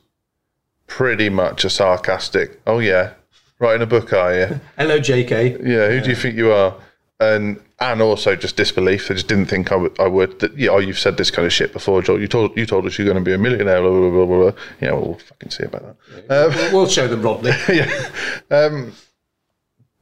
pretty 0.87 1.29
much 1.29 1.65
a 1.65 1.71
sarcastic, 1.71 2.61
oh 2.67 2.79
yeah, 2.79 3.15
writing 3.59 3.83
a 3.83 3.87
book, 3.87 4.13
are 4.13 4.35
you? 4.35 4.61
Hello, 4.79 4.99
JK. 4.99 5.67
Yeah, 5.67 5.89
who 5.89 6.01
do 6.01 6.11
you 6.11 6.17
think 6.17 6.37
you 6.37 6.53
are? 6.53 6.75
And 7.21 7.61
and 7.79 8.03
also 8.03 8.35
just 8.35 8.57
disbelief. 8.57 9.07
They 9.09 9.15
just 9.15 9.29
didn't 9.29 9.47
think 9.47 9.71
I 9.71 9.77
would. 9.77 9.99
I 10.01 10.09
would. 10.09 10.41
That, 10.41 10.57
yeah, 10.59 10.71
oh, 10.71 10.79
you've 10.79 10.99
said 10.99 11.17
this 11.17 11.31
kind 11.31 11.47
of 11.47 11.53
shit 11.53 11.73
before, 11.73 12.03
Joel. 12.03 12.21
You 12.21 12.27
told 12.27 12.57
you 12.57 12.67
told 12.67 12.85
us 12.87 12.99
you're 12.99 13.05
going 13.07 13.17
to 13.17 13.23
be 13.23 13.33
a 13.33 13.39
millionaire. 13.39 13.81
Blah 13.81 13.91
blah 13.91 14.11
blah 14.11 14.27
blah. 14.27 14.51
blah. 14.51 14.61
Yeah, 14.81 14.93
well, 14.93 15.03
we'll 15.03 15.19
fucking 15.19 15.51
see 15.51 15.63
about 15.65 15.97
that. 16.09 16.49
We'll- 16.57 16.73
we'll 16.73 16.89
show 16.89 17.07
them 17.07 17.23
Rodney. 17.23 17.53
yeah, 17.69 18.09
um, 18.51 18.93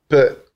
but 0.08 0.49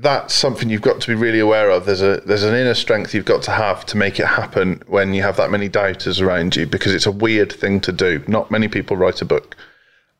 that's 0.00 0.32
something 0.32 0.70
you've 0.70 0.82
got 0.82 1.00
to 1.00 1.08
be 1.08 1.14
really 1.14 1.40
aware 1.40 1.70
of. 1.70 1.84
There's 1.84 2.02
a 2.02 2.22
there's 2.24 2.42
an 2.42 2.54
inner 2.54 2.74
strength 2.74 3.14
you've 3.14 3.24
got 3.24 3.42
to 3.42 3.50
have 3.50 3.84
to 3.86 3.96
make 3.96 4.18
it 4.18 4.26
happen 4.26 4.82
when 4.86 5.12
you 5.12 5.22
have 5.22 5.36
that 5.36 5.50
many 5.50 5.68
doubters 5.68 6.20
around 6.20 6.56
you 6.56 6.66
because 6.66 6.94
it's 6.94 7.06
a 7.06 7.12
weird 7.12 7.52
thing 7.52 7.80
to 7.82 7.92
do. 7.92 8.22
Not 8.26 8.50
many 8.50 8.68
people 8.68 8.96
write 8.96 9.20
a 9.20 9.24
book, 9.24 9.56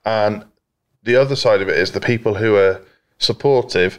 and 0.04 0.44
the 1.02 1.16
other 1.16 1.37
side 1.37 1.62
of 1.62 1.68
it 1.68 1.78
is 1.78 1.92
the 1.92 2.00
people 2.00 2.34
who 2.34 2.56
are 2.56 2.82
supportive. 3.18 3.99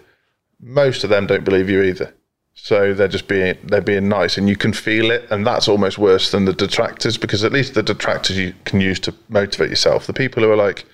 Most 0.60 1.04
of 1.04 1.10
them 1.10 1.26
don't 1.26 1.44
believe 1.44 1.70
you 1.70 1.82
either. 1.82 2.14
So 2.54 2.94
they're 2.94 3.08
just 3.08 3.28
being 3.28 3.58
they're 3.64 3.82
being 3.82 4.08
nice, 4.08 4.38
and 4.38 4.48
you 4.48 4.56
can 4.56 4.74
feel 4.74 5.10
it, 5.10 5.26
and 5.32 5.48
that's 5.48 5.68
almost 5.68 5.98
worse 5.98 6.32
than 6.32 6.46
the 6.46 6.54
detractors 6.54 7.18
because 7.18 7.44
at 7.44 7.52
least 7.52 7.74
the 7.74 7.84
detractors 7.84 8.38
you 8.38 8.54
can 8.66 8.82
use 8.82 9.00
to 9.02 9.16
motivate 9.30 9.72
yourself. 9.72 10.06
The 10.06 10.14
people 10.14 10.44
who 10.44 10.52
are 10.52 10.56
like, 10.56 10.86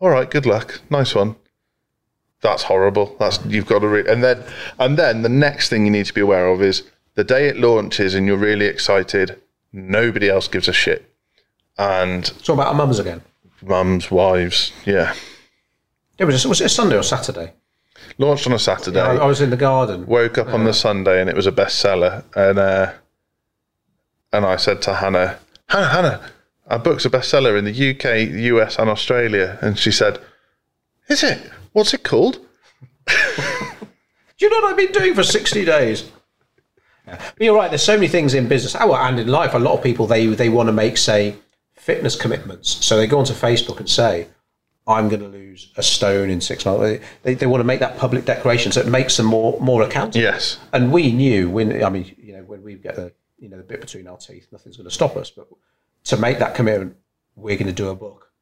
"All 0.00 0.08
right, 0.08 0.30
good 0.30 0.46
luck, 0.46 0.80
nice 0.88 1.14
one," 1.14 1.36
that's 2.42 2.64
horrible. 2.64 3.16
That's 3.18 3.38
you've 3.46 3.66
got 3.66 3.78
to 3.80 3.88
re- 3.88 4.08
and 4.08 4.22
then 4.22 4.42
and 4.78 4.98
then 4.98 5.22
the 5.22 5.28
next 5.28 5.68
thing 5.68 5.84
you 5.86 5.90
need 5.90 6.06
to 6.06 6.14
be 6.14 6.20
aware 6.20 6.46
of 6.48 6.60
is 6.62 6.82
The 7.14 7.24
day 7.24 7.48
it 7.48 7.56
launches 7.56 8.14
and 8.14 8.26
you're 8.26 8.36
really 8.50 8.66
excited, 8.66 9.40
nobody 9.72 10.28
else 10.28 10.48
gives 10.48 10.68
a 10.68 10.72
shit. 10.72 11.00
And 11.78 12.24
Talk 12.44 12.54
about 12.54 12.68
our 12.68 12.74
mums 12.74 12.98
again. 12.98 13.20
mums, 13.62 14.10
wives, 14.10 14.72
yeah. 14.84 15.14
It 16.18 16.24
was, 16.26 16.46
was 16.46 16.60
it 16.60 16.66
a 16.66 16.68
Sunday 16.68 16.96
or 16.96 17.02
Saturday? 17.02 17.52
Launched 18.18 18.46
on 18.46 18.52
a 18.52 18.58
Saturday. 18.58 19.00
I, 19.00 19.16
I 19.16 19.26
was 19.26 19.40
in 19.40 19.50
the 19.50 19.56
garden. 19.56 20.06
woke 20.06 20.36
up 20.38 20.48
on 20.48 20.64
the 20.64 20.72
Sunday 20.74 21.20
and 21.20 21.30
it 21.30 21.36
was 21.36 21.46
a 21.46 21.52
bestseller. 21.52 22.24
And 22.34 22.58
uh, 22.58 22.92
and 24.32 24.44
I 24.46 24.56
said 24.56 24.82
to 24.82 24.94
Hannah, 24.94 25.38
Hannah, 25.68 25.88
Hannah, 25.88 26.30
our 26.66 26.78
book's 26.78 27.04
a 27.04 27.10
bestseller 27.10 27.58
in 27.58 27.64
the 27.64 27.90
UK, 27.90 28.28
US, 28.52 28.78
and 28.78 28.88
Australia. 28.90 29.58
And 29.62 29.78
she 29.78 29.90
said, 29.92 30.18
Is 31.08 31.22
it? 31.22 31.38
What's 31.72 31.94
it 31.94 32.02
called? 32.02 32.38
Do 33.06 34.46
you 34.46 34.50
know 34.50 34.56
what 34.66 34.70
I've 34.70 34.76
been 34.76 34.92
doing 34.92 35.14
for 35.14 35.22
60 35.22 35.64
days? 35.64 36.10
But 37.06 37.40
you're 37.40 37.56
right, 37.56 37.70
there's 37.70 37.82
so 37.82 37.94
many 37.94 38.08
things 38.08 38.34
in 38.34 38.48
business 38.48 38.76
oh, 38.78 38.94
and 38.94 39.18
in 39.18 39.28
life. 39.28 39.54
A 39.54 39.58
lot 39.58 39.76
of 39.76 39.82
people, 39.82 40.06
they, 40.06 40.26
they 40.26 40.48
want 40.48 40.68
to 40.68 40.72
make, 40.72 40.96
say, 40.96 41.36
fitness 41.74 42.16
commitments. 42.16 42.84
So 42.84 42.96
they 42.96 43.06
go 43.06 43.18
onto 43.18 43.32
Facebook 43.34 43.78
and 43.80 43.88
say, 43.88 44.28
I'm 44.86 45.08
going 45.08 45.20
to 45.20 45.28
lose 45.28 45.72
a 45.76 45.82
stone 45.82 46.30
in 46.30 46.40
six 46.40 46.64
months. 46.64 47.04
They, 47.22 47.34
they 47.34 47.46
want 47.46 47.60
to 47.60 47.64
make 47.64 47.80
that 47.80 47.98
public 47.98 48.24
declaration 48.24 48.72
so 48.72 48.80
it 48.80 48.88
makes 48.88 49.16
them 49.16 49.26
more 49.26 49.58
more 49.60 49.82
accountable. 49.82 50.20
Yes. 50.22 50.58
And 50.72 50.92
we 50.92 51.12
knew 51.12 51.48
when 51.50 51.84
I 51.84 51.88
mean, 51.88 52.12
you 52.18 52.32
know, 52.36 52.42
when 52.42 52.62
we 52.64 52.74
get 52.74 52.96
the 52.96 53.12
you 53.38 53.48
know 53.48 53.58
the 53.58 53.62
bit 53.62 53.80
between 53.80 54.08
our 54.08 54.16
teeth, 54.16 54.48
nothing's 54.50 54.76
going 54.76 54.88
to 54.88 54.94
stop 54.94 55.16
us. 55.16 55.30
But 55.30 55.46
to 56.04 56.16
make 56.16 56.40
that 56.40 56.54
commitment, 56.56 56.96
we're 57.36 57.56
going 57.56 57.68
to 57.68 57.72
do 57.72 57.90
a 57.90 57.94
book, 57.94 58.32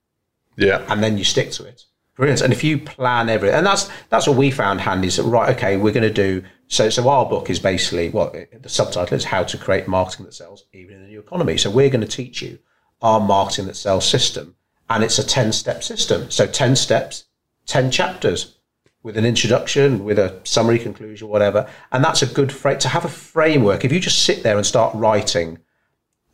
Yeah. 0.57 0.83
and 0.89 1.03
then 1.03 1.19
you 1.19 1.25
stick 1.25 1.51
to 1.53 1.65
it. 1.65 1.85
Brilliant. 2.21 2.43
And 2.43 2.53
if 2.53 2.63
you 2.63 2.77
plan 2.77 3.31
everything, 3.31 3.57
and 3.57 3.67
that's 3.67 3.89
that's 4.11 4.27
what 4.27 4.37
we 4.37 4.51
found 4.51 4.83
handy. 4.83 5.09
Is 5.09 5.17
that, 5.17 5.23
right? 5.23 5.57
Okay, 5.57 5.79
we're 5.79 5.93
going 5.95 6.03
to 6.03 6.13
do 6.13 6.45
so. 6.69 6.91
So 6.91 7.09
our 7.09 7.25
book 7.25 7.49
is 7.49 7.59
basically 7.59 8.11
well, 8.11 8.31
the 8.61 8.69
subtitle 8.69 9.17
is 9.17 9.25
how 9.25 9.43
to 9.45 9.57
create 9.57 9.89
marketing 9.89 10.27
that 10.27 10.35
sells 10.35 10.67
even 10.75 10.97
in 10.97 11.03
the 11.03 11.09
new 11.09 11.21
economy. 11.21 11.57
So 11.57 11.71
we're 11.71 11.89
going 11.89 12.03
to 12.03 12.07
teach 12.07 12.43
you 12.43 12.59
our 13.01 13.21
marketing 13.21 13.69
that 13.69 13.77
sells 13.77 14.07
system, 14.07 14.55
and 14.91 15.03
it's 15.03 15.19
a 15.19 15.27
ten 15.27 15.51
step 15.51 15.83
system. 15.83 16.31
So 16.31 16.47
ten 16.47 16.77
steps, 16.77 17.25
ten 17.65 17.91
chapters 17.91 18.59
with 19.03 19.17
an 19.17 19.25
introduction, 19.25 20.05
with 20.05 20.19
a 20.19 20.39
summary, 20.45 20.79
conclusion, 20.79 21.27
whatever. 21.29 21.67
And 21.91 22.05
that's 22.05 22.21
a 22.21 22.27
good 22.27 22.53
fra- 22.53 22.77
to 22.81 22.89
have 22.91 23.07
a 23.07 23.09
framework. 23.09 23.83
If 23.83 23.93
you 23.93 23.99
just 23.99 24.25
sit 24.27 24.43
there 24.43 24.59
and 24.59 24.67
start 24.67 24.95
writing, 24.95 25.57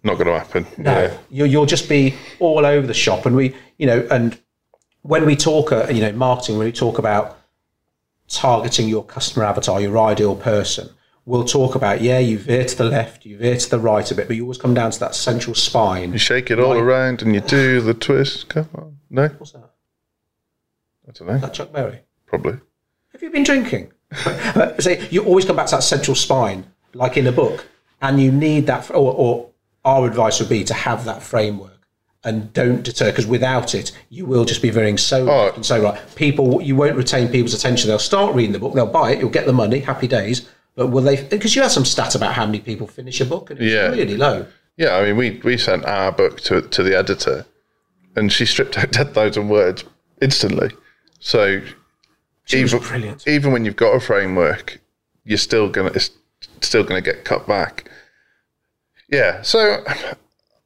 Not 0.03 0.15
going 0.15 0.27
to 0.27 0.37
happen. 0.37 0.67
no, 0.77 0.91
Yeah. 1.03 1.19
you, 1.31 1.45
you'll 1.45 1.67
just 1.67 1.89
be 1.89 2.17
all 2.41 2.67
over 2.67 2.85
the 2.85 2.93
shop. 2.93 3.25
And 3.25 3.37
we, 3.37 3.55
you 3.79 3.87
know, 3.87 4.05
and 4.11 4.37
when 5.07 5.25
we 5.25 5.37
talk, 5.37 5.73
uh, 5.73 5.87
you 5.89 6.01
know, 6.01 6.13
marketing, 6.13 6.59
when 6.59 6.67
we 6.67 6.73
talk 6.73 6.99
about 6.99 7.39
targeting 8.29 8.89
your 8.89 9.05
customer 9.05 9.45
avatar, 9.45 9.81
your 9.81 9.99
ideal 9.99 10.35
person, 10.35 10.91
we'll 11.25 11.45
talk 11.45 11.75
about, 11.75 12.01
yeah, 12.01 12.19
you 12.19 12.39
veer 12.39 12.65
to 12.65 12.77
the 12.77 12.85
left, 12.85 13.25
you 13.25 13.39
veer 13.39 13.57
to 13.57 13.71
the 13.71 13.79
right 13.79 14.11
a 14.11 14.15
bit, 14.15 14.27
but 14.27 14.37
you 14.37 14.43
always 14.43 14.59
come 14.59 14.75
down 14.75 14.91
to 14.91 15.01
that 15.01 15.15
central 15.15 15.55
spine. 15.55 16.13
You 16.13 16.19
shake 16.19 16.51
it 16.51 16.59
all 16.59 16.73
around 16.73 17.23
and 17.23 17.35
you 17.35 17.41
do 17.41 17.81
the 17.81 17.95
twist. 17.95 18.49
Come 18.49 18.69
on. 18.75 18.99
No? 19.11 19.29
What's 19.29 19.53
that? 19.53 19.71
I 21.09 21.13
don't 21.13 21.29
know. 21.29 21.39
That 21.39 21.55
Chuck 21.55 21.73
Berry. 21.73 22.01
Probably. 22.27 22.59
Have 23.13 23.23
you 23.23 23.31
been 23.31 23.45
drinking? 23.45 23.93
Say 24.79 25.09
you 25.11 25.25
always 25.25 25.45
come 25.45 25.57
back 25.57 25.67
to 25.67 25.77
that 25.77 25.83
central 25.83 26.15
spine, 26.15 26.67
like 26.95 27.17
in 27.17 27.27
a 27.27 27.33
book, 27.33 27.67
and 28.03 28.21
you 28.21 28.33
need 28.33 28.67
that. 28.67 28.91
Or, 28.91 29.13
or 29.15 29.51
our 29.85 30.07
advice 30.07 30.41
would 30.41 30.49
be 30.49 30.65
to 30.65 30.75
have 30.75 31.05
that 31.05 31.23
framework 31.23 31.76
and 32.25 32.53
don't 32.53 32.83
deter, 32.83 33.11
because 33.11 33.27
without 33.27 33.75
it, 33.75 33.93
you 34.11 34.27
will 34.27 34.45
just 34.45 34.63
be 34.63 34.71
veering 34.71 34.99
so 34.99 35.29
Oh. 35.31 35.53
and 35.55 35.65
so 35.65 35.81
right. 35.83 36.01
People, 36.17 36.61
you 36.61 36.75
won't 36.77 36.97
retain 36.97 37.29
people's 37.29 37.55
attention. 37.55 37.89
They'll 37.89 37.99
start 37.99 38.35
reading 38.35 38.53
the 38.53 38.59
book, 38.59 38.75
they'll 38.75 38.87
buy 38.87 39.13
it, 39.13 39.21
you'll 39.21 39.31
get 39.31 39.47
the 39.47 39.53
money, 39.53 39.79
happy 39.81 40.09
days. 40.09 40.49
But 40.75 40.89
will 40.89 41.03
they? 41.03 41.23
Because 41.23 41.55
you 41.57 41.63
had 41.63 41.71
some 41.71 41.85
stat 41.85 42.15
about 42.15 42.35
how 42.35 42.45
many 42.47 42.61
people 42.61 42.87
finish 42.87 43.21
a 43.21 43.25
book, 43.25 43.51
and 43.51 43.61
it's 43.61 43.73
Yeah. 43.73 43.89
really 43.89 44.17
low. 44.17 44.47
Yeah, 44.77 44.97
I 44.97 45.05
mean, 45.07 45.17
we, 45.17 45.41
we 45.43 45.57
sent 45.57 45.85
our 45.87 46.13
book 46.13 46.41
to 46.43 46.61
to 46.63 46.83
the 46.83 46.95
editor, 46.99 47.47
and 48.15 48.31
she 48.33 48.45
stripped 48.45 48.77
out 48.77 48.93
ten 48.99 49.07
thousand 49.13 49.49
words 49.49 49.85
instantly. 50.21 50.71
So 51.21 51.63
She 52.45 52.59
even 52.61 52.81
brilliant. 52.81 53.27
even 53.27 53.53
when 53.53 53.65
you've 53.65 53.77
got 53.77 53.93
a 53.95 54.01
framework, 54.01 54.81
you're 55.25 55.39
still 55.39 55.69
gonna 55.71 55.93
it's 55.95 56.11
still 56.61 56.85
gonna 56.85 57.01
get 57.01 57.25
cut 57.25 57.47
back. 57.47 57.89
Yeah. 59.09 59.41
So, 59.43 59.83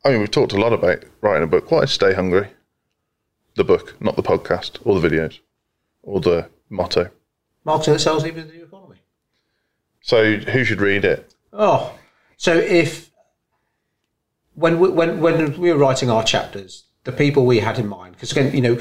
I 0.05 0.11
mean, 0.11 0.21
we've 0.21 0.31
talked 0.31 0.53
a 0.53 0.61
lot 0.61 0.73
about 0.73 1.05
writing 1.21 1.43
a 1.43 1.47
book. 1.47 1.71
Why 1.71 1.85
stay 1.85 2.15
hungry? 2.15 2.49
The 3.57 3.65
book, 3.65 4.01
not 4.01 4.17
the 4.17 4.23
podcast, 4.23 4.79
or 4.85 4.99
the 4.99 5.09
videos, 5.09 5.41
or 6.03 6.21
the 6.21 6.49
motto. 6.71 7.11
Marketing 7.65 7.95
that 7.95 8.01
sells 8.01 8.25
even 8.25 8.43
in 8.43 8.49
the 8.49 8.55
new 8.55 8.65
economy. 8.65 8.97
So, 10.01 10.37
who 10.37 10.65
should 10.65 10.81
read 10.81 11.05
it? 11.05 11.35
Oh, 11.53 11.93
so 12.37 12.57
if 12.57 13.11
when 14.55 14.79
we, 14.79 14.89
when 14.89 15.21
when 15.21 15.61
we 15.61 15.71
were 15.71 15.79
writing 15.79 16.11
our 16.11 16.25
chapters, 16.25 16.85
the 17.05 17.13
people 17.13 17.45
we 17.45 17.61
had 17.61 17.79
in 17.79 17.87
mind, 17.87 18.15
because 18.15 18.33
again, 18.33 18.55
you 18.55 18.63
know, 18.63 18.81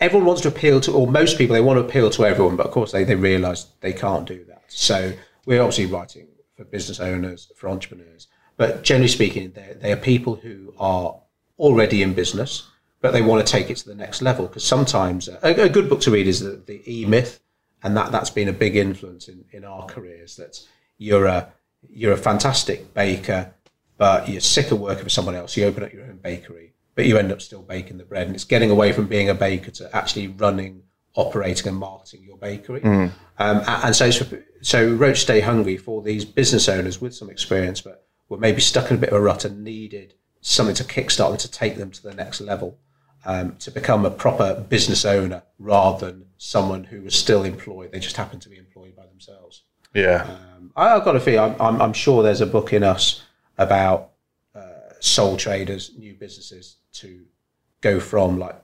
everyone 0.00 0.26
wants 0.26 0.42
to 0.42 0.48
appeal 0.48 0.80
to, 0.82 0.92
or 0.92 1.06
most 1.06 1.36
people 1.36 1.52
they 1.54 1.60
want 1.60 1.76
to 1.78 1.84
appeal 1.84 2.08
to 2.08 2.24
everyone, 2.24 2.56
but 2.56 2.66
of 2.66 2.72
course 2.72 2.92
they 2.92 3.04
they 3.04 3.14
realise 3.14 3.64
they 3.82 3.92
can't 3.92 4.26
do 4.26 4.42
that. 4.44 4.62
So 4.68 5.12
we're 5.44 5.60
obviously 5.60 5.86
writing 5.86 6.28
for 6.56 6.64
business 6.64 6.98
owners, 7.00 7.52
for 7.56 7.68
entrepreneurs, 7.68 8.28
but 8.62 8.84
generally 8.84 9.08
speaking, 9.08 9.52
they 9.80 9.90
are 9.90 9.96
people 9.96 10.36
who 10.36 10.72
are 10.78 11.16
already 11.58 12.00
in 12.00 12.14
business, 12.14 12.68
but 13.00 13.10
they 13.10 13.20
want 13.20 13.44
to 13.44 13.52
take 13.52 13.70
it 13.70 13.76
to 13.78 13.88
the 13.88 13.96
next 13.96 14.22
level. 14.22 14.46
Because 14.46 14.62
sometimes 14.62 15.28
uh, 15.28 15.40
a, 15.42 15.62
a 15.62 15.68
good 15.68 15.88
book 15.88 16.00
to 16.02 16.12
read 16.12 16.28
is 16.28 16.38
the, 16.38 16.62
the 16.64 16.80
E 16.86 17.04
Myth, 17.04 17.40
and 17.82 17.96
that 17.96 18.12
that's 18.12 18.30
been 18.30 18.46
a 18.46 18.52
big 18.52 18.76
influence 18.76 19.26
in, 19.26 19.44
in 19.50 19.64
our 19.64 19.84
careers. 19.86 20.36
That 20.36 20.60
you're 20.96 21.26
a 21.26 21.52
you're 21.90 22.12
a 22.12 22.16
fantastic 22.16 22.94
baker, 22.94 23.52
but 23.98 24.28
you're 24.28 24.40
sick 24.40 24.70
of 24.70 24.78
working 24.78 25.02
for 25.02 25.10
someone 25.10 25.34
else. 25.34 25.56
You 25.56 25.64
open 25.64 25.82
up 25.82 25.92
your 25.92 26.04
own 26.04 26.18
bakery, 26.18 26.74
but 26.94 27.06
you 27.06 27.18
end 27.18 27.32
up 27.32 27.42
still 27.42 27.62
baking 27.62 27.98
the 27.98 28.04
bread, 28.04 28.28
and 28.28 28.36
it's 28.36 28.44
getting 28.44 28.70
away 28.70 28.92
from 28.92 29.08
being 29.08 29.28
a 29.28 29.34
baker 29.34 29.72
to 29.72 29.90
actually 29.96 30.28
running, 30.28 30.84
operating, 31.16 31.66
and 31.66 31.78
marketing 31.78 32.22
your 32.22 32.36
bakery. 32.36 32.82
Um, 33.40 33.62
and 33.66 33.96
so, 33.96 34.08
so 34.60 34.94
Roach 34.94 35.22
Stay 35.22 35.40
Hungry 35.40 35.76
for 35.76 36.00
these 36.00 36.24
business 36.24 36.68
owners 36.68 37.00
with 37.00 37.12
some 37.12 37.28
experience, 37.28 37.80
but 37.80 38.06
were 38.32 38.38
maybe 38.38 38.60
stuck 38.60 38.90
in 38.90 38.96
a 38.96 39.00
bit 39.00 39.10
of 39.10 39.16
a 39.16 39.20
rut 39.20 39.44
and 39.44 39.62
needed 39.62 40.14
something 40.40 40.74
to 40.74 40.84
kickstart 40.84 41.28
them 41.28 41.36
to 41.38 41.50
take 41.50 41.76
them 41.76 41.90
to 41.90 42.02
the 42.02 42.14
next 42.14 42.40
level. 42.40 42.78
Um, 43.24 43.54
to 43.60 43.70
become 43.70 44.04
a 44.04 44.10
proper 44.10 44.54
business 44.68 45.04
owner 45.04 45.44
rather 45.60 46.10
than 46.10 46.26
someone 46.38 46.82
who 46.82 47.02
was 47.02 47.14
still 47.14 47.44
employed. 47.44 47.92
They 47.92 48.00
just 48.00 48.16
happened 48.16 48.42
to 48.42 48.48
be 48.48 48.56
employed 48.56 48.96
by 48.96 49.06
themselves. 49.06 49.62
Yeah. 49.94 50.24
Um, 50.56 50.72
I- 50.74 50.96
I've 50.96 51.04
got 51.04 51.14
a 51.14 51.20
feeling. 51.20 51.52
I'm, 51.52 51.60
I'm, 51.60 51.80
I'm 51.82 51.92
sure 51.92 52.24
there's 52.24 52.40
a 52.40 52.46
book 52.46 52.72
in 52.72 52.82
us 52.82 53.22
about 53.58 54.10
uh, 54.56 54.94
sole 54.98 55.36
traders, 55.36 55.92
new 55.96 56.14
businesses 56.14 56.78
to 56.94 57.24
go 57.80 58.00
from 58.00 58.40
like 58.40 58.56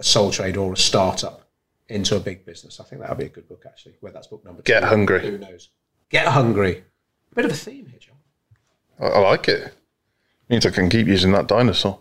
a 0.00 0.02
sole 0.02 0.32
trader 0.32 0.58
or 0.58 0.72
a 0.72 0.76
startup 0.76 1.46
into 1.88 2.16
a 2.16 2.20
big 2.20 2.44
business. 2.44 2.80
I 2.80 2.84
think 2.84 3.00
that 3.00 3.10
would 3.10 3.18
be 3.18 3.26
a 3.26 3.28
good 3.28 3.48
book 3.48 3.62
actually. 3.64 3.94
Where 4.00 4.10
that's 4.10 4.26
book 4.26 4.44
number 4.44 4.62
two. 4.62 4.72
Get 4.72 4.82
hungry. 4.82 5.20
Who 5.20 5.38
knows? 5.38 5.68
Get 6.10 6.26
hungry. 6.26 6.82
A 7.30 7.34
Bit 7.36 7.44
of 7.44 7.52
a 7.52 7.54
theme 7.54 7.86
here, 7.86 8.00
John. 8.00 8.13
I, 9.00 9.06
I 9.06 9.18
like 9.20 9.48
it. 9.48 9.72
Means 10.48 10.66
I 10.66 10.70
can 10.70 10.88
keep 10.90 11.06
using 11.06 11.32
that 11.32 11.46
dinosaur. 11.48 11.98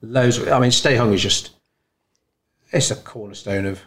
Loads. 0.00 0.38
Of, 0.38 0.48
I 0.48 0.58
mean, 0.58 0.70
stay 0.72 0.96
hungry 0.96 1.16
is 1.16 1.22
just 1.22 1.50
it's 2.72 2.90
a 2.90 2.96
cornerstone 2.96 3.66
of 3.66 3.80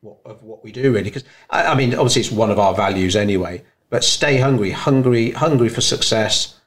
what 0.00 0.18
of 0.24 0.42
what 0.42 0.62
we 0.64 0.72
do 0.72 0.92
really. 0.92 1.04
Because 1.04 1.24
I, 1.50 1.66
I 1.66 1.74
mean, 1.74 1.94
obviously 1.94 2.20
it's 2.22 2.30
one 2.32 2.50
of 2.50 2.58
our 2.58 2.74
values 2.74 3.16
anyway. 3.16 3.64
But 3.90 4.02
stay 4.04 4.38
hungry, 4.38 4.70
hungry, 4.70 5.30
hungry 5.32 5.68
for 5.68 5.80
success, 5.80 6.60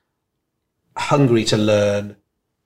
hungry 0.97 1.43
to 1.45 1.57
learn. 1.57 2.15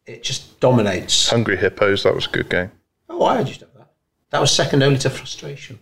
It 0.05 0.23
just 0.23 0.59
dominates. 0.59 1.29
Hungry 1.29 1.55
Hippos, 1.57 2.03
that 2.03 2.13
was 2.13 2.25
a 2.27 2.29
good 2.29 2.49
game, 2.49 2.71
Oh, 3.09 3.23
I 3.25 3.41
to 3.41 3.49
have 3.51 3.59
that. 3.77 3.91
That 4.31 4.41
was 4.41 4.51
second 4.51 4.83
only 4.83 4.99
to 4.99 5.09
frustration. 5.09 5.79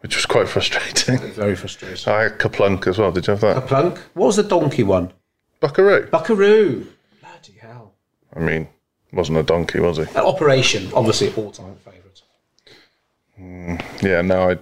which 0.00 0.16
was 0.16 0.24
quite 0.26 0.48
frustrating. 0.54 1.18
Very 1.32 1.54
frustrating. 1.54 2.12
I 2.12 2.22
had 2.22 2.38
KerPlunk 2.38 2.86
as 2.86 2.98
well. 2.98 3.12
Did 3.12 3.26
you 3.26 3.32
have 3.32 3.40
that? 3.42 3.66
Plunk. 3.66 3.98
What 4.14 4.26
was 4.28 4.36
the 4.36 4.42
donkey 4.42 4.82
one? 4.84 5.12
Buckaroo. 5.62 6.08
Buckaroo. 6.10 6.86
Bloody 7.20 7.58
hell. 7.58 7.94
I 8.36 8.40
mean, 8.40 8.68
wasn't 9.12 9.38
a 9.38 9.42
donkey, 9.42 9.80
was 9.80 9.96
he? 9.96 10.04
Uh, 10.04 10.26
Operation, 10.26 10.90
obviously 10.94 11.32
all-time 11.34 11.76
favourite. 11.76 12.02
Yeah, 14.02 14.20
no, 14.20 14.50
I, 14.50 14.58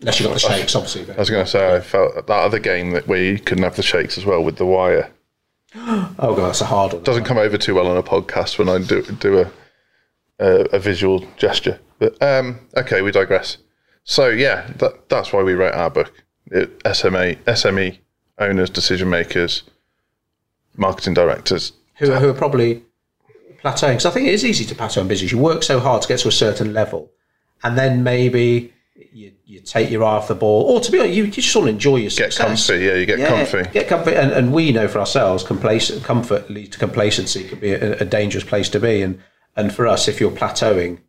Unless 0.00 0.20
you 0.20 0.26
got 0.26 0.32
the 0.34 0.40
shakes, 0.40 0.74
obviously. 0.74 1.12
I 1.12 1.18
was 1.18 1.30
going 1.30 1.44
to 1.44 1.50
say 1.50 1.76
I 1.76 1.80
felt 1.80 2.14
that 2.14 2.30
other 2.30 2.58
game 2.58 2.92
that 2.92 3.06
we 3.06 3.38
couldn't 3.38 3.64
have 3.64 3.76
the 3.76 3.82
shakes 3.82 4.16
as 4.16 4.24
well 4.24 4.42
with 4.42 4.56
the 4.56 4.66
wire 4.66 5.10
Oh 5.74 6.34
god, 6.34 6.48
that's 6.48 6.60
a 6.62 6.66
hard 6.66 6.92
one. 6.94 7.02
doesn't 7.02 7.24
come 7.24 7.38
over 7.38 7.58
too 7.58 7.74
well 7.74 7.86
on 7.88 7.96
a 7.96 8.02
podcast 8.02 8.58
when 8.58 8.68
I 8.68 8.78
do 8.78 9.02
do 9.02 9.40
a 9.40 9.50
a, 10.38 10.60
a 10.72 10.78
visual 10.78 11.26
gesture. 11.36 11.78
But 11.98 12.20
um, 12.22 12.60
okay, 12.76 13.02
we 13.02 13.10
digress. 13.10 13.58
So 14.04 14.28
yeah, 14.28 14.70
that, 14.76 15.08
that's 15.08 15.32
why 15.32 15.42
we 15.42 15.54
wrote 15.54 15.74
our 15.74 15.90
book. 15.90 16.12
It, 16.46 16.80
SMA, 16.94 17.36
SME 17.46 17.98
owners, 18.38 18.70
decision 18.70 19.10
makers, 19.10 19.62
marketing 20.76 21.14
directors. 21.14 21.72
who, 21.96 22.12
who 22.12 22.28
are 22.28 22.34
probably 22.34 22.82
plateauing. 23.62 23.92
Because 23.92 24.06
I 24.06 24.10
think 24.10 24.28
it 24.28 24.34
is 24.34 24.44
easy 24.44 24.64
to 24.66 24.74
plateau 24.74 25.00
in 25.00 25.08
business. 25.08 25.32
You 25.32 25.38
work 25.38 25.62
so 25.62 25.80
hard 25.80 26.02
to 26.02 26.08
get 26.08 26.20
to 26.20 26.28
a 26.28 26.32
certain 26.32 26.72
level, 26.72 27.10
and 27.62 27.76
then 27.76 28.02
maybe 28.02 28.72
you, 29.12 29.32
you 29.44 29.60
take 29.60 29.90
your 29.90 30.04
eye 30.04 30.16
off 30.16 30.28
the 30.28 30.34
ball, 30.34 30.62
or 30.62 30.80
to 30.80 30.92
be 30.92 30.98
honest, 30.98 31.14
you, 31.14 31.24
you 31.24 31.30
just 31.30 31.54
want 31.54 31.66
to 31.66 31.70
enjoy 31.70 31.96
your 31.96 32.10
success. 32.10 32.38
Get 32.38 32.46
comfy, 32.46 32.84
yeah, 32.84 32.94
you 32.94 33.06
get 33.06 33.28
comfy. 33.28 33.70
Get 33.70 33.88
comfy, 33.88 34.14
and, 34.14 34.32
and 34.32 34.52
we 34.52 34.72
know 34.72 34.88
for 34.88 34.98
ourselves, 34.98 35.42
complacent 35.42 36.04
comfort 36.04 36.50
leads 36.50 36.70
to 36.70 36.78
complacency. 36.78 37.48
Could 37.48 37.60
be 37.60 37.72
a, 37.72 37.98
a 37.98 38.04
dangerous 38.04 38.44
place 38.44 38.68
to 38.70 38.80
be, 38.80 39.02
and 39.02 39.20
and 39.56 39.74
for 39.74 39.86
us, 39.86 40.08
if 40.08 40.20
you're 40.20 40.30
plateauing, 40.30 41.00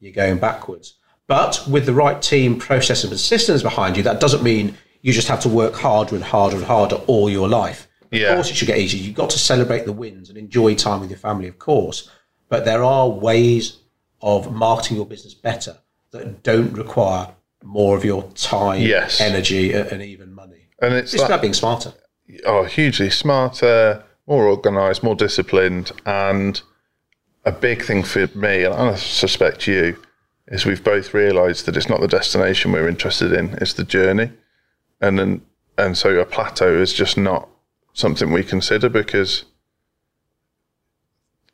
you're 0.00 0.12
going 0.12 0.38
backwards. 0.38 0.94
But 1.26 1.64
with 1.68 1.86
the 1.86 1.94
right 1.94 2.20
team, 2.20 2.58
processes, 2.58 3.10
and 3.10 3.18
systems 3.18 3.62
behind 3.62 3.96
you, 3.96 4.02
that 4.02 4.20
doesn't 4.20 4.42
mean 4.42 4.76
you 5.00 5.12
just 5.12 5.28
have 5.28 5.40
to 5.40 5.48
work 5.48 5.74
harder 5.74 6.14
and 6.16 6.24
harder 6.24 6.56
and 6.56 6.64
harder 6.66 6.96
all 7.06 7.30
your 7.30 7.48
life. 7.48 7.88
Yeah. 8.14 8.28
Of 8.30 8.34
course, 8.36 8.50
it 8.50 8.56
should 8.56 8.68
get 8.68 8.78
easier. 8.78 9.02
You've 9.02 9.14
got 9.16 9.30
to 9.30 9.38
celebrate 9.38 9.84
the 9.86 9.92
wins 9.92 10.28
and 10.28 10.38
enjoy 10.38 10.74
time 10.74 11.00
with 11.00 11.10
your 11.10 11.18
family, 11.18 11.48
of 11.48 11.58
course. 11.58 12.10
But 12.48 12.64
there 12.64 12.82
are 12.84 13.08
ways 13.08 13.78
of 14.22 14.52
marketing 14.52 14.96
your 14.96 15.06
business 15.06 15.34
better 15.34 15.78
that 16.12 16.42
don't 16.42 16.72
require 16.72 17.28
more 17.62 17.96
of 17.96 18.04
your 18.04 18.22
time, 18.34 18.80
Yes. 18.82 19.20
energy, 19.20 19.72
and 19.72 20.02
even 20.02 20.32
money. 20.34 20.68
And 20.80 20.94
it's 20.94 21.12
It's 21.14 21.22
that, 21.22 21.28
about 21.30 21.40
being 21.42 21.54
smarter. 21.54 21.92
oh, 22.44 22.64
hugely 22.64 23.10
smarter, 23.10 24.02
more 24.26 24.46
organised, 24.48 25.02
more 25.02 25.14
disciplined, 25.14 25.92
and 26.06 26.60
a 27.44 27.52
big 27.52 27.82
thing 27.82 28.02
for 28.02 28.28
me, 28.34 28.64
and 28.64 28.74
I 28.74 28.94
suspect 28.94 29.66
you, 29.66 29.96
is 30.48 30.64
we've 30.66 30.84
both 30.84 31.14
realised 31.14 31.66
that 31.66 31.76
it's 31.76 31.88
not 31.88 32.00
the 32.00 32.08
destination 32.08 32.70
we're 32.72 32.88
interested 32.88 33.32
in; 33.32 33.56
it's 33.60 33.72
the 33.74 33.84
journey, 33.84 34.30
and 35.00 35.18
then 35.18 35.40
and 35.76 35.96
so 35.98 36.18
a 36.20 36.24
plateau 36.26 36.76
is 36.80 36.92
just 36.92 37.16
not 37.18 37.48
something 37.94 38.32
we 38.32 38.42
consider 38.42 38.88
because 38.90 39.44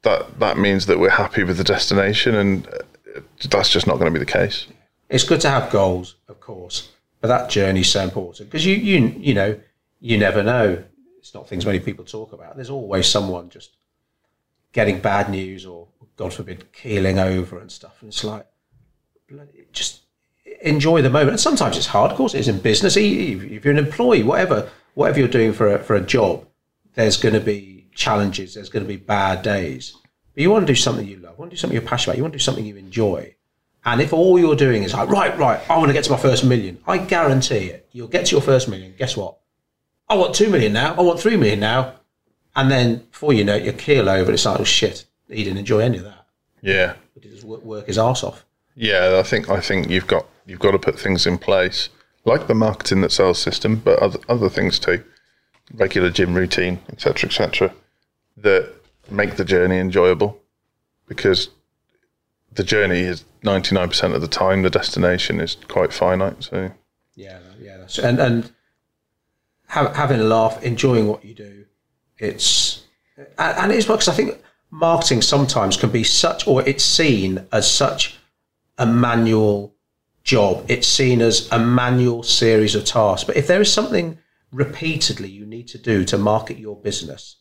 that 0.02 0.40
that 0.40 0.58
means 0.58 0.86
that 0.86 0.98
we're 0.98 1.10
happy 1.10 1.44
with 1.44 1.58
the 1.58 1.64
destination, 1.64 2.34
and 2.34 2.66
uh, 2.66 3.20
that's 3.48 3.68
just 3.68 3.86
not 3.86 3.98
going 3.98 4.12
to 4.12 4.18
be 4.18 4.24
the 4.24 4.30
case. 4.30 4.66
It's 5.08 5.24
good 5.24 5.40
to 5.42 5.50
have 5.50 5.70
goals, 5.70 6.16
of 6.28 6.40
course, 6.40 6.90
but 7.20 7.28
that 7.28 7.50
journey 7.50 7.80
is 7.80 7.90
so 7.90 8.02
important 8.02 8.50
because 8.50 8.66
you 8.66 8.74
you 8.74 9.14
you 9.18 9.34
know 9.34 9.60
you 10.00 10.18
never 10.18 10.42
know. 10.42 10.82
It's 11.18 11.34
not 11.34 11.46
things 11.46 11.66
many 11.66 11.80
people 11.80 12.04
talk 12.04 12.32
about. 12.32 12.56
There's 12.56 12.70
always 12.70 13.06
someone 13.06 13.50
just 13.50 13.76
getting 14.72 15.00
bad 15.00 15.28
news 15.28 15.66
or 15.66 15.86
God 16.16 16.32
forbid 16.32 16.72
keeling 16.72 17.18
over 17.18 17.58
and 17.58 17.70
stuff, 17.70 17.98
and 18.00 18.08
it's 18.08 18.24
like 18.24 18.46
just 19.72 20.00
enjoy 20.62 21.02
the 21.02 21.10
moment. 21.10 21.30
And 21.30 21.40
sometimes 21.40 21.76
it's 21.76 21.86
hard, 21.86 22.10
of 22.10 22.16
course. 22.16 22.34
It 22.34 22.40
is 22.40 22.48
in 22.48 22.58
business. 22.60 22.96
If 22.96 23.64
you're 23.64 23.72
an 23.72 23.78
employee, 23.78 24.22
whatever 24.22 24.70
whatever 24.94 25.18
you're 25.18 25.28
doing 25.28 25.52
for 25.52 25.74
a, 25.74 25.78
for 25.78 25.94
a 25.94 26.00
job, 26.00 26.46
there's 26.94 27.16
going 27.16 27.34
to 27.34 27.40
be 27.40 27.88
challenges. 27.94 28.54
There's 28.54 28.68
going 28.68 28.84
to 28.84 28.88
be 28.88 28.96
bad 28.96 29.42
days. 29.42 29.96
But 30.34 30.42
you 30.42 30.50
want 30.50 30.66
to 30.66 30.72
do 30.72 30.76
something 30.76 31.06
you 31.06 31.16
love. 31.16 31.34
You 31.34 31.38
want 31.38 31.50
to 31.50 31.56
do 31.56 31.60
something 31.60 31.74
you're 31.74 31.88
passionate 31.88 32.12
about. 32.12 32.16
You 32.18 32.22
want 32.24 32.32
to 32.32 32.38
do 32.38 32.42
something 32.42 32.64
you 32.64 32.76
enjoy. 32.76 33.34
And 33.84 34.00
if 34.00 34.12
all 34.12 34.38
you're 34.38 34.56
doing 34.56 34.82
is 34.82 34.92
like, 34.92 35.08
right, 35.08 35.36
right, 35.38 35.60
I 35.70 35.78
want 35.78 35.88
to 35.88 35.94
get 35.94 36.04
to 36.04 36.10
my 36.10 36.18
first 36.18 36.44
million, 36.44 36.78
I 36.86 36.98
guarantee 36.98 37.68
it, 37.68 37.88
you'll 37.92 38.08
get 38.08 38.26
to 38.26 38.32
your 38.32 38.42
first 38.42 38.68
million. 38.68 38.94
Guess 38.98 39.16
what? 39.16 39.38
I 40.08 40.16
want 40.16 40.34
two 40.34 40.50
million 40.50 40.72
now. 40.72 40.94
I 40.94 41.00
want 41.00 41.20
three 41.20 41.36
million 41.36 41.60
now. 41.60 41.94
And 42.56 42.70
then 42.70 42.96
before 43.10 43.32
you 43.32 43.44
know 43.44 43.56
it, 43.56 43.64
you 43.64 43.72
keel 43.72 44.08
over. 44.08 44.24
And 44.24 44.34
it's 44.34 44.44
like, 44.44 44.60
oh 44.60 44.64
shit, 44.64 45.06
he 45.28 45.44
didn't 45.44 45.58
enjoy 45.58 45.80
any 45.80 45.98
of 45.98 46.04
that. 46.04 46.26
Yeah. 46.60 46.94
But 47.14 47.24
he 47.24 47.30
just 47.30 47.44
work, 47.44 47.62
work 47.62 47.86
his 47.86 47.96
ass 47.96 48.22
off. 48.22 48.44
Yeah, 48.74 49.18
I 49.18 49.22
think 49.22 49.48
I 49.48 49.60
think 49.60 49.88
you've 49.88 50.06
got 50.06 50.26
you've 50.46 50.58
got 50.58 50.72
to 50.72 50.78
put 50.78 50.98
things 50.98 51.26
in 51.26 51.38
place 51.38 51.88
like 52.24 52.46
the 52.46 52.54
marketing 52.54 53.00
that 53.00 53.12
sells 53.12 53.38
system, 53.38 53.76
but 53.76 53.98
other 53.98 54.18
other 54.28 54.48
things 54.48 54.78
too, 54.78 55.02
regular 55.74 56.10
gym 56.10 56.34
routine, 56.34 56.80
etc., 56.90 57.28
etc., 57.28 57.74
that 58.36 58.72
make 59.10 59.36
the 59.36 59.44
journey 59.44 59.78
enjoyable, 59.78 60.40
because 61.06 61.48
the 62.52 62.64
journey 62.64 63.00
is 63.00 63.24
ninety 63.42 63.74
nine 63.74 63.88
percent 63.88 64.14
of 64.14 64.20
the 64.20 64.28
time. 64.28 64.62
The 64.62 64.70
destination 64.70 65.40
is 65.40 65.56
quite 65.68 65.92
finite. 65.92 66.44
So 66.44 66.70
Yeah, 67.14 67.38
yeah. 67.60 67.86
And 68.02 68.20
and 68.20 68.52
have, 69.68 69.94
having 69.94 70.20
a 70.20 70.24
laugh, 70.24 70.62
enjoying 70.62 71.06
what 71.06 71.24
you 71.24 71.34
do. 71.34 71.64
It's 72.18 72.84
and 73.38 73.72
it's 73.72 73.86
because 73.86 74.08
I 74.08 74.12
think 74.12 74.38
marketing 74.70 75.22
sometimes 75.22 75.76
can 75.76 75.90
be 75.90 76.04
such, 76.04 76.46
or 76.46 76.66
it's 76.68 76.84
seen 76.84 77.46
as 77.52 77.70
such 77.70 78.18
a 78.78 78.86
manual 78.86 79.74
job. 80.30 80.64
It's 80.68 80.86
seen 80.86 81.20
as 81.20 81.48
a 81.50 81.58
manual 81.58 82.22
series 82.22 82.76
of 82.76 82.84
tasks. 82.84 83.24
But 83.24 83.36
if 83.36 83.48
there 83.48 83.60
is 83.60 83.72
something 83.72 84.16
repeatedly 84.52 85.28
you 85.28 85.44
need 85.44 85.66
to 85.68 85.78
do 85.78 86.04
to 86.04 86.16
market 86.16 86.56
your 86.56 86.76
business, 86.76 87.38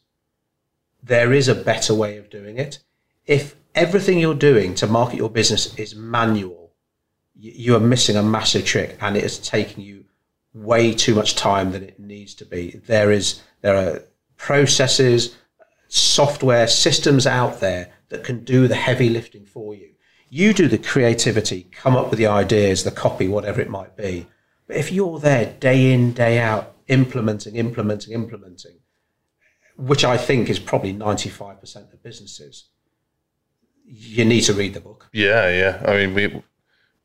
there 1.04 1.32
is 1.32 1.47
a 1.47 1.54
better 1.54 1.93
way 1.93 2.17
of 2.17 2.32
doing 2.32 2.58
it. 2.58 2.80
If 3.28 3.56
everything 3.75 4.17
you're 4.17 4.34
doing 4.34 4.73
to 4.75 4.88
market 4.88 5.17
your 5.17 5.30
business 5.30 5.75
is 5.75 5.93
manual, 5.95 6.73
you 7.36 7.75
are 7.75 7.80
missing 7.80 8.15
a 8.15 8.23
massive 8.23 8.65
trick 8.65 8.97
and 9.02 9.15
it 9.15 9.23
is 9.23 9.38
taking 9.38 9.84
you 9.84 10.06
way 10.56 10.91
too 10.91 11.13
much 11.13 11.36
time 11.36 11.71
than 11.71 11.84
it 11.84 11.99
needs 11.99 12.34
to 12.36 12.45
be. 12.45 12.82
There 12.88 13.12
is 13.12 13.43
there 13.62 13.78
are 13.78 14.02
processes, 14.36 15.38
software, 15.89 16.65
systems 16.65 17.28
out 17.28 17.60
there 17.60 17.91
that 18.10 18.23
can 18.23 18.43
do 18.43 18.67
the 18.67 18.82
heavy 18.88 19.10
lifting 19.10 19.45
for 19.45 19.75
you. 19.75 19.89
You 20.30 20.54
do 20.54 20.68
the 20.68 20.78
creativity, 20.78 21.68
come 21.72 21.96
up 21.96 22.10
with 22.10 22.20
the 22.20 22.28
ideas, 22.28 22.84
the 22.84 22.92
copy, 22.92 23.28
whatever 23.28 23.60
it 23.62 23.70
might 23.70 23.98
be. 23.98 24.28
But 24.68 24.78
if 24.78 24.92
you're 24.92 25.20
there 25.20 25.56
day 25.60 25.92
in, 25.92 26.13
day 26.13 26.39
out, 26.39 26.76
implementing, 26.88 27.56
implementing, 27.56 28.13
implementing, 28.13 28.78
which 29.76 30.04
I 30.04 30.18
think 30.18 30.50
is 30.50 30.60
probably 30.60 30.94
95% 30.94 31.94
of 31.94 32.04
businesses, 32.04 32.65
you 33.86 34.24
need 34.24 34.42
to 34.42 34.54
read 34.54 34.76
the 34.76 34.80
book. 34.80 35.10
yeah, 35.12 35.50
yeah. 35.50 35.84
I 35.86 35.96
mean, 35.96 36.13
we 36.13 36.44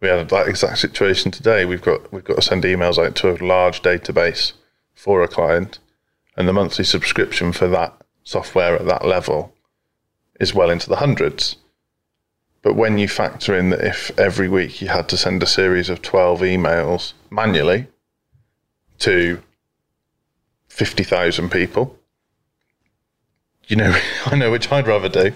we 0.01 0.09
had 0.09 0.29
that 0.29 0.49
exact 0.49 0.79
situation 0.79 1.31
today. 1.31 1.65
We've 1.65 1.81
got 1.81 2.13
we've 2.13 2.25
got 2.25 2.37
to 2.37 2.43
send 2.43 2.65
emails 2.65 3.03
out 3.03 3.15
to 3.17 3.31
a 3.31 3.41
large 3.43 3.81
database 3.81 4.53
for 4.93 5.23
a 5.23 5.29
client, 5.29 5.79
and 6.37 6.47
the 6.47 6.53
monthly 6.53 6.85
subscription 6.85 7.53
for 7.53 7.69
that 7.69 7.95
software 8.23 8.77
at 8.77 8.87
that 8.87 9.07
level 9.07 9.55
is 10.39 10.55
well 10.55 10.69
into 10.69 10.91
the 10.91 10.97
hundreds. 10.97 11.57
But 12.65 12.77
when 12.77 12.97
you 12.97 13.09
factor 13.09 13.55
in 13.55 13.69
that 13.71 13.83
if 13.83 14.11
every 14.19 14.49
week 14.49 14.81
you 14.81 14.89
had 14.89 15.07
to 15.11 15.19
send 15.19 15.43
a 15.43 15.47
series 15.47 15.91
of 15.91 16.01
12 16.01 16.41
emails 16.41 17.13
manually 17.31 17.89
to 19.01 19.43
50,000 20.69 21.51
people, 21.51 21.99
you 23.67 23.77
know, 23.77 23.95
I 24.27 24.37
know 24.37 24.51
which 24.51 24.73
I'd 24.73 24.87
rather 24.87 25.11
do. 25.11 25.33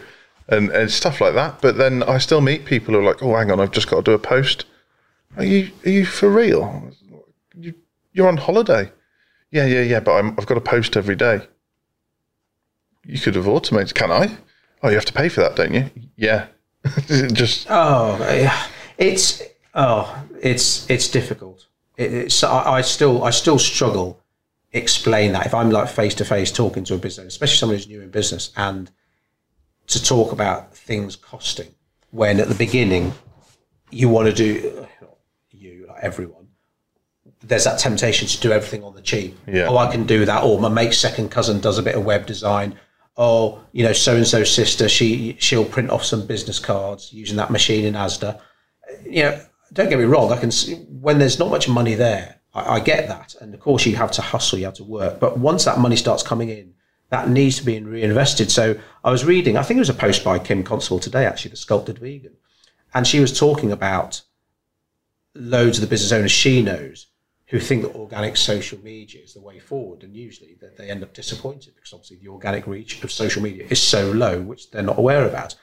And, 0.48 0.70
and 0.70 0.90
stuff 0.90 1.20
like 1.20 1.34
that. 1.34 1.60
But 1.60 1.76
then 1.76 2.02
I 2.02 2.16
still 2.16 2.40
meet 2.40 2.64
people 2.64 2.94
who 2.94 3.00
are 3.00 3.04
like, 3.04 3.22
oh, 3.22 3.36
hang 3.36 3.50
on, 3.50 3.60
I've 3.60 3.70
just 3.72 3.90
got 3.90 3.96
to 3.96 4.02
do 4.02 4.12
a 4.12 4.18
post. 4.18 4.64
Are 5.36 5.44
you, 5.44 5.70
are 5.84 5.90
you 5.90 6.06
for 6.06 6.30
real? 6.30 6.90
You, 7.54 7.74
you're 8.14 8.28
on 8.28 8.38
holiday. 8.38 8.90
Yeah, 9.50 9.66
yeah, 9.66 9.82
yeah, 9.82 10.00
but 10.00 10.12
I'm, 10.12 10.30
I've 10.38 10.46
got 10.46 10.54
to 10.54 10.62
post 10.62 10.96
every 10.96 11.16
day. 11.16 11.46
You 13.04 13.18
could 13.18 13.34
have 13.34 13.46
automated. 13.46 13.94
Can 13.94 14.10
I? 14.10 14.38
Oh, 14.82 14.88
you 14.88 14.94
have 14.94 15.04
to 15.04 15.12
pay 15.12 15.28
for 15.28 15.42
that, 15.42 15.56
don't 15.56 15.74
you? 15.74 15.90
Yeah. 16.16 16.46
just 17.32 17.66
Oh, 17.70 18.16
yeah. 18.20 18.66
it's 18.96 19.42
oh, 19.74 20.24
it's 20.40 20.88
it's 20.90 21.08
difficult. 21.08 21.66
It, 21.96 22.12
it's 22.12 22.42
I, 22.44 22.74
I 22.74 22.80
still 22.80 23.24
I 23.24 23.30
still 23.30 23.58
struggle 23.58 24.20
explain 24.72 25.32
that 25.32 25.46
if 25.46 25.54
I'm 25.54 25.70
like 25.70 25.88
face 25.88 26.14
to 26.16 26.24
face 26.24 26.52
talking 26.52 26.84
to 26.84 26.94
a 26.94 26.98
business, 26.98 27.26
especially 27.28 27.56
someone 27.56 27.76
who's 27.76 27.88
new 27.88 28.02
in 28.02 28.10
business, 28.10 28.52
and 28.56 28.90
to 29.88 30.02
talk 30.02 30.32
about 30.32 30.74
things 30.76 31.16
costing 31.16 31.74
when 32.10 32.40
at 32.40 32.48
the 32.48 32.54
beginning 32.54 33.12
you 33.90 34.08
want 34.08 34.28
to 34.28 34.34
do 34.34 34.86
you 35.50 35.86
like 35.88 36.02
everyone. 36.02 36.48
There's 37.40 37.64
that 37.64 37.78
temptation 37.78 38.26
to 38.28 38.40
do 38.40 38.52
everything 38.52 38.82
on 38.82 38.94
the 38.94 39.00
cheap. 39.00 39.38
Yeah. 39.46 39.68
Oh, 39.68 39.76
I 39.78 39.90
can 39.90 40.04
do 40.06 40.24
that. 40.24 40.42
Or 40.42 40.58
my 40.60 40.68
mate's 40.68 40.98
second 40.98 41.30
cousin 41.30 41.60
does 41.60 41.78
a 41.78 41.82
bit 41.82 41.94
of 41.94 42.04
web 42.04 42.26
design. 42.26 42.78
Oh, 43.20 43.60
you 43.72 43.82
know, 43.82 43.92
so 43.92 44.14
and 44.14 44.26
so's 44.26 44.54
sister, 44.54 44.88
she 44.88 45.36
she'll 45.40 45.64
print 45.64 45.90
off 45.90 46.04
some 46.04 46.24
business 46.24 46.60
cards 46.60 47.12
using 47.12 47.36
that 47.36 47.50
machine 47.50 47.84
in 47.84 47.94
ASDA. 47.94 48.40
You 49.04 49.24
know, 49.24 49.40
don't 49.72 49.88
get 49.88 49.98
me 49.98 50.04
wrong. 50.04 50.30
I 50.32 50.38
can 50.38 50.52
see 50.52 50.76
when 50.76 51.18
there's 51.18 51.40
not 51.40 51.50
much 51.50 51.68
money 51.68 51.94
there. 51.94 52.40
I, 52.54 52.76
I 52.76 52.80
get 52.80 53.08
that, 53.08 53.34
and 53.40 53.52
of 53.52 53.60
course 53.60 53.84
you 53.84 53.96
have 53.96 54.12
to 54.12 54.22
hustle, 54.22 54.60
you 54.60 54.66
have 54.66 54.74
to 54.74 54.84
work. 54.84 55.18
But 55.18 55.36
once 55.36 55.64
that 55.64 55.80
money 55.80 55.96
starts 55.96 56.22
coming 56.22 56.48
in, 56.48 56.74
that 57.10 57.28
needs 57.28 57.56
to 57.56 57.64
be 57.64 57.80
reinvested. 57.80 58.52
So 58.52 58.78
I 59.02 59.10
was 59.10 59.24
reading. 59.24 59.56
I 59.56 59.64
think 59.64 59.78
it 59.78 59.80
was 59.80 59.90
a 59.90 59.94
post 59.94 60.22
by 60.22 60.38
Kim 60.38 60.62
Constable 60.62 61.00
today, 61.00 61.26
actually, 61.26 61.50
the 61.50 61.56
sculpted 61.56 61.98
vegan, 61.98 62.36
and 62.94 63.04
she 63.04 63.18
was 63.18 63.36
talking 63.36 63.72
about 63.72 64.22
loads 65.34 65.78
of 65.78 65.82
the 65.82 65.88
business 65.88 66.12
owners 66.12 66.30
she 66.30 66.62
knows 66.62 67.08
who 67.48 67.58
think 67.58 67.82
that 67.82 67.94
organic 67.94 68.36
social 68.36 68.78
media 68.80 69.22
is 69.22 69.34
the 69.34 69.40
way 69.40 69.58
forward, 69.58 70.02
and 70.02 70.14
usually 70.14 70.56
that 70.60 70.76
they 70.76 70.90
end 70.90 71.02
up 71.02 71.14
disappointed 71.14 71.74
because 71.74 71.92
obviously 71.92 72.18
the 72.18 72.28
organic 72.28 72.66
reach 72.66 73.02
of 73.02 73.10
social 73.10 73.42
media 73.42 73.66
is 73.70 73.80
so 73.80 74.10
low, 74.10 74.40
which 74.40 74.70
they're 74.70 74.82
not 74.82 74.98
aware 74.98 75.26
about. 75.26 75.54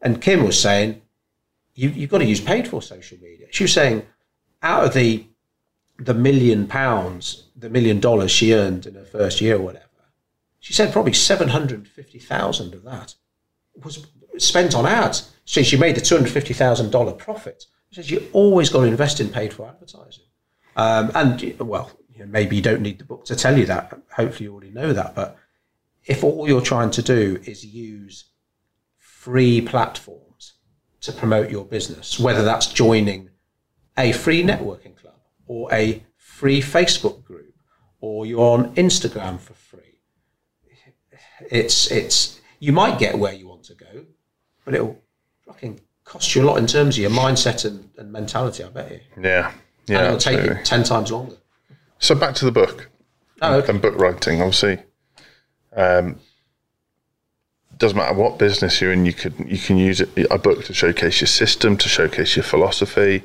And 0.00 0.22
Kim 0.22 0.44
was 0.44 0.60
saying, 0.60 1.02
you, 1.74 1.90
you've 1.90 2.10
got 2.10 2.18
to 2.18 2.24
use 2.24 2.40
paid 2.40 2.66
for 2.66 2.80
social 2.80 3.18
media. 3.18 3.46
She 3.50 3.64
was 3.64 3.72
saying, 3.72 4.06
out 4.62 4.84
of 4.84 4.94
the 4.94 5.26
the 5.98 6.14
million 6.14 6.66
pounds, 6.66 7.44
the 7.56 7.70
million 7.70 8.00
dollars 8.00 8.30
she 8.30 8.52
earned 8.52 8.86
in 8.86 8.94
her 8.94 9.04
first 9.04 9.40
year 9.40 9.56
or 9.56 9.62
whatever, 9.62 9.84
she 10.60 10.72
said 10.72 10.92
probably 10.92 11.12
seven 11.12 11.48
hundred 11.48 11.86
fifty 11.88 12.18
thousand 12.18 12.74
of 12.74 12.82
that 12.84 13.14
was 13.82 14.06
spent 14.38 14.74
on 14.74 14.86
ads. 14.86 15.32
So 15.44 15.62
she 15.62 15.76
made 15.76 15.96
the 15.96 16.00
two 16.00 16.16
hundred 16.16 16.32
fifty 16.32 16.54
thousand 16.54 16.90
dollar 16.90 17.12
profit 17.12 17.66
He 17.90 17.96
says 17.96 18.10
you 18.10 18.28
always 18.32 18.68
got 18.70 18.80
to 18.80 18.86
invest 18.86 19.20
in 19.20 19.28
paid 19.28 19.52
for 19.52 19.68
advertising. 19.68 20.24
Um, 20.76 21.10
and 21.14 21.58
well, 21.58 21.90
you 22.12 22.20
know, 22.20 22.26
maybe 22.26 22.56
you 22.56 22.62
don't 22.62 22.82
need 22.82 22.98
the 22.98 23.04
book 23.04 23.24
to 23.26 23.36
tell 23.36 23.58
you 23.58 23.66
that. 23.66 23.98
Hopefully, 24.14 24.44
you 24.44 24.52
already 24.52 24.70
know 24.70 24.92
that. 24.92 25.14
But 25.14 25.36
if 26.04 26.22
all 26.22 26.46
you're 26.46 26.60
trying 26.60 26.90
to 26.92 27.02
do 27.02 27.40
is 27.44 27.64
use 27.64 28.26
free 28.98 29.60
platforms 29.60 30.54
to 31.00 31.12
promote 31.12 31.50
your 31.50 31.64
business, 31.64 32.20
whether 32.20 32.44
that's 32.44 32.66
joining 32.66 33.30
a 33.98 34.12
free 34.12 34.42
networking 34.42 34.96
club 34.96 35.14
or 35.46 35.72
a 35.72 36.04
free 36.16 36.60
Facebook 36.60 37.24
group, 37.24 37.54
or 38.00 38.26
you're 38.26 38.40
on 38.40 38.74
Instagram 38.76 39.40
for 39.40 39.54
free, 39.54 40.00
it's 41.50 41.90
it's 41.90 42.40
you 42.60 42.72
might 42.72 42.98
get 42.98 43.18
where 43.18 43.32
you 43.32 43.48
want 43.48 43.64
to 43.64 43.74
go, 43.74 44.06
but 44.64 44.74
it'll 44.74 44.98
fucking 45.46 45.80
cost 46.04 46.34
you 46.34 46.42
a 46.42 46.46
lot 46.46 46.58
in 46.58 46.66
terms 46.66 46.96
of 46.96 47.02
your 47.02 47.10
mindset 47.10 47.64
and, 47.64 47.90
and 47.96 48.12
mentality. 48.12 48.62
I 48.64 48.68
bet 48.68 48.90
you. 48.90 49.00
Yeah. 49.22 49.52
Yeah. 49.86 49.98
and 49.98 50.06
it'll 50.06 50.18
take 50.18 50.34
absolutely. 50.38 50.58
you 50.58 50.64
ten 50.64 50.82
times 50.84 51.12
longer. 51.12 51.36
So 51.98 52.14
back 52.14 52.34
to 52.36 52.44
the 52.44 52.52
book 52.52 52.88
Oh, 53.42 53.56
okay. 53.56 53.70
and 53.72 53.80
book 53.82 53.96
writing. 53.96 54.40
Obviously, 54.40 54.78
um, 55.76 56.18
doesn't 57.76 57.96
matter 57.96 58.14
what 58.14 58.38
business 58.38 58.80
you're 58.80 58.92
in. 58.92 59.06
You 59.06 59.12
could 59.12 59.34
you 59.46 59.58
can 59.58 59.76
use 59.76 60.00
it, 60.00 60.08
a 60.30 60.38
book 60.38 60.64
to 60.64 60.74
showcase 60.74 61.20
your 61.20 61.28
system, 61.28 61.76
to 61.76 61.88
showcase 61.88 62.36
your 62.36 62.42
philosophy, 62.42 63.20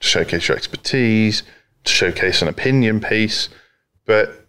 to 0.00 0.06
showcase 0.06 0.48
your 0.48 0.56
expertise, 0.56 1.42
to 1.84 1.92
showcase 1.92 2.42
an 2.42 2.48
opinion 2.48 3.00
piece. 3.00 3.48
But 4.06 4.46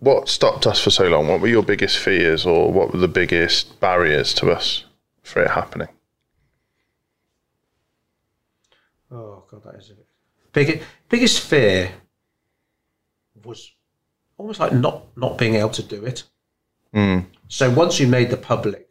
what 0.00 0.28
stopped 0.28 0.66
us 0.66 0.80
for 0.80 0.90
so 0.90 1.08
long? 1.08 1.26
What 1.26 1.40
were 1.40 1.48
your 1.48 1.62
biggest 1.62 1.98
fears, 1.98 2.46
or 2.46 2.70
what 2.72 2.92
were 2.92 2.98
the 3.00 3.08
biggest 3.08 3.80
barriers 3.80 4.32
to 4.34 4.50
us 4.50 4.84
for 5.22 5.42
it 5.42 5.50
happening? 5.50 5.88
Oh 9.10 9.44
god, 9.50 9.62
that 9.64 9.76
is 9.78 9.90
a 9.90 9.94
big 10.52 10.82
biggest 11.08 11.40
fear 11.40 11.92
was 13.44 13.72
almost 14.36 14.60
like 14.60 14.72
not 14.72 15.04
not 15.16 15.38
being 15.38 15.54
able 15.54 15.70
to 15.70 15.82
do 15.82 16.04
it. 16.04 16.24
Hmm. 16.92 17.20
So 17.48 17.70
once 17.70 18.00
you 18.00 18.06
made 18.06 18.30
the 18.30 18.36
public 18.36 18.88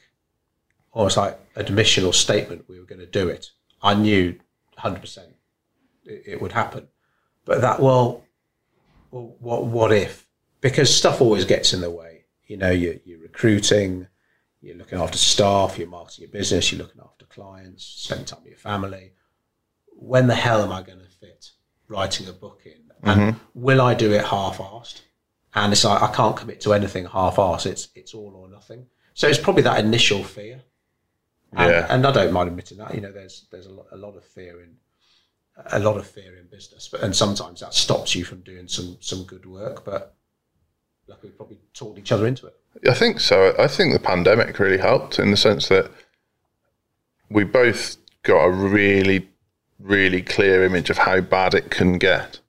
almost 0.91 1.17
like 1.17 1.39
admission 1.56 2.06
or 2.06 2.13
statement 2.13 2.67
we 2.67 2.80
were 2.80 2.86
going 2.86 3.00
to 3.00 3.06
do 3.06 3.30
it, 3.30 3.52
I 3.82 3.93
knew 3.93 4.39
hundred 4.78 5.02
percent 5.02 5.36
it 6.06 6.41
would 6.41 6.52
happen. 6.52 6.88
But 7.46 7.62
that 7.62 7.80
well, 7.80 8.24
well, 9.12 9.36
what 9.39 9.65
what 9.65 9.91
if? 9.91 10.28
Because 10.62 10.93
stuff 10.93 11.22
always 11.22 11.46
gets 11.46 11.74
in 11.74 11.82
the 11.82 11.91
way. 11.91 12.26
You 12.46 12.58
know, 12.58 12.72
you're, 12.72 12.96
you're 13.06 13.20
recruiting, 13.20 14.08
you're 14.62 14.78
looking 14.78 15.00
after 15.00 15.17
staff, 15.17 15.78
you're 15.78 15.88
marketing 15.88 16.24
your 16.24 16.32
business, 16.32 16.72
you're 16.72 16.82
looking 16.82 17.02
after 17.04 17.26
clients, 17.26 17.84
spending 17.84 18.26
time 18.26 18.39
with 18.39 18.52
your 18.52 18.58
family 18.58 19.12
when 19.98 20.28
the 20.28 20.36
hell 20.36 20.63
am 20.63 20.72
I 20.72 20.82
going 20.82 21.00
to 21.00 21.07
fit 21.20 21.52
writing 21.88 22.28
a 22.28 22.34
book 22.34 22.62
in? 22.66 22.92
And 23.04 23.22
mm-hmm. 23.22 23.38
will 23.54 23.82
I 23.82 23.94
do 23.94 24.12
it 24.12 24.26
half-assed? 24.26 25.02
And 25.54 25.74
it's 25.74 25.84
like 25.84 26.02
I 26.02 26.14
can't 26.14 26.36
commit 26.36 26.62
to 26.62 26.74
anything 26.74 27.06
half-assed. 27.06 27.66
It's 27.66 27.90
it's 27.96 28.14
all 28.14 28.34
or 28.36 28.50
nothing. 28.50 28.88
So 29.14 29.28
it's 29.28 29.40
probably 29.40 29.64
that 29.64 29.80
initial 29.84 30.24
fear. 30.24 30.62
And, 31.54 31.72
Yeah. 31.72 31.88
and 31.90 32.06
I 32.06 32.12
don't 32.12 32.34
mind 32.34 32.50
admitting 32.50 32.78
that. 32.80 32.94
You 32.94 33.02
know, 33.02 33.12
there's 33.12 33.46
there's 33.52 33.68
a 33.68 33.72
lot, 33.72 33.88
a 33.92 33.98
lot 33.98 34.16
of 34.16 34.24
fear 34.24 34.62
in 34.62 34.76
a 35.72 35.80
lot 35.80 35.98
of 35.98 36.06
fear 36.08 36.38
in 36.38 36.48
business, 36.48 36.88
but 36.88 37.02
and 37.02 37.16
sometimes 37.16 37.62
that 37.62 37.74
stops 37.74 38.14
you 38.14 38.24
from 38.24 38.42
doing 38.42 38.68
some 38.68 38.98
some 39.00 39.24
good 39.24 39.46
work. 39.46 39.84
But 39.86 40.16
like 41.08 41.24
we 41.24 41.30
probably 41.30 41.60
talked 41.74 41.98
each 41.98 42.12
other 42.12 42.28
into 42.28 42.48
it. 42.48 42.56
I 42.88 42.94
think 42.94 43.20
so. 43.20 43.56
I 43.58 43.68
think 43.68 43.94
the 43.94 44.00
pandemic 44.00 44.60
really 44.60 44.78
helped 44.78 45.20
in 45.20 45.32
the 45.32 45.38
sense 45.38 45.68
that 45.70 45.90
we 47.30 47.44
both 47.44 47.98
got 48.24 48.46
a 48.46 48.52
really, 48.52 49.30
really 49.80 50.22
clear 50.22 50.63
image 50.63 50.90
of 50.90 50.98
how 50.98 51.22
bad 51.22 51.54
it 51.54 51.70
can 51.70 51.98
get, 51.98 52.40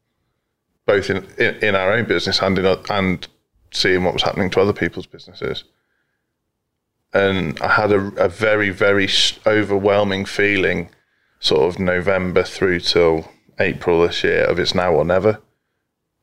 both 0.86 1.10
in 1.10 1.26
in, 1.38 1.54
in 1.56 1.74
our 1.74 1.92
own 1.92 2.04
business 2.06 2.40
and 2.40 2.58
in 2.58 2.66
and 2.90 3.28
seeing 3.70 4.04
what 4.04 4.14
was 4.14 4.22
happening 4.22 4.50
to 4.50 4.60
other 4.60 4.72
people's 4.72 5.06
businesses. 5.06 5.64
And 7.12 7.58
I 7.60 7.68
had 7.68 7.92
a, 7.92 8.06
a 8.22 8.28
very, 8.28 8.70
very 8.70 9.08
overwhelming 9.46 10.24
feeling, 10.24 10.90
sort 11.40 11.68
of 11.68 11.80
November 11.80 12.42
through 12.42 12.80
till 12.80 13.30
April 13.58 14.02
this 14.02 14.22
year, 14.24 14.44
of 14.44 14.58
it's 14.58 14.74
now 14.74 14.92
or 14.92 15.04
never 15.04 15.40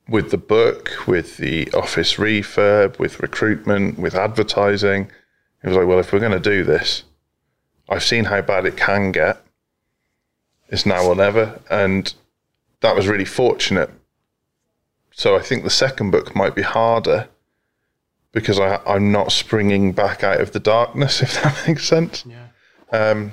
with 0.08 0.32
the 0.32 0.38
book, 0.38 0.92
with 1.08 1.38
the 1.38 1.72
office 1.72 2.16
refurb, 2.16 3.00
with 3.00 3.20
recruitment, 3.22 3.98
with 3.98 4.16
advertising. 4.16 5.12
It 5.64 5.68
was 5.68 5.78
like, 5.78 5.88
well, 5.88 6.00
if 6.00 6.14
we're 6.14 6.20
going 6.20 6.32
to 6.32 6.40
do 6.40 6.64
this, 6.64 7.04
I've 7.90 8.04
seen 8.04 8.26
how 8.26 8.42
bad 8.42 8.66
it 8.66 8.78
can 8.78 9.12
get. 9.12 9.42
It's 10.70 10.86
now 10.86 11.06
or 11.06 11.16
never. 11.16 11.60
And 11.70 12.14
that 12.82 12.96
was 12.96 13.08
really 13.08 13.26
fortunate. 13.26 13.90
So 15.12 15.36
I 15.36 15.42
think 15.42 15.64
the 15.64 15.70
second 15.70 16.12
book 16.12 16.36
might 16.36 16.56
be 16.56 16.62
harder 16.62 17.30
because 18.32 18.60
I, 18.60 18.82
I'm 18.86 19.12
not 19.12 19.32
springing 19.32 19.94
back 19.94 20.24
out 20.24 20.42
of 20.42 20.52
the 20.52 20.60
darkness, 20.60 21.22
if 21.24 21.42
that 21.42 21.68
makes 21.68 21.86
sense. 21.86 22.26
Yeah. 22.26 22.48
Um, 22.92 23.32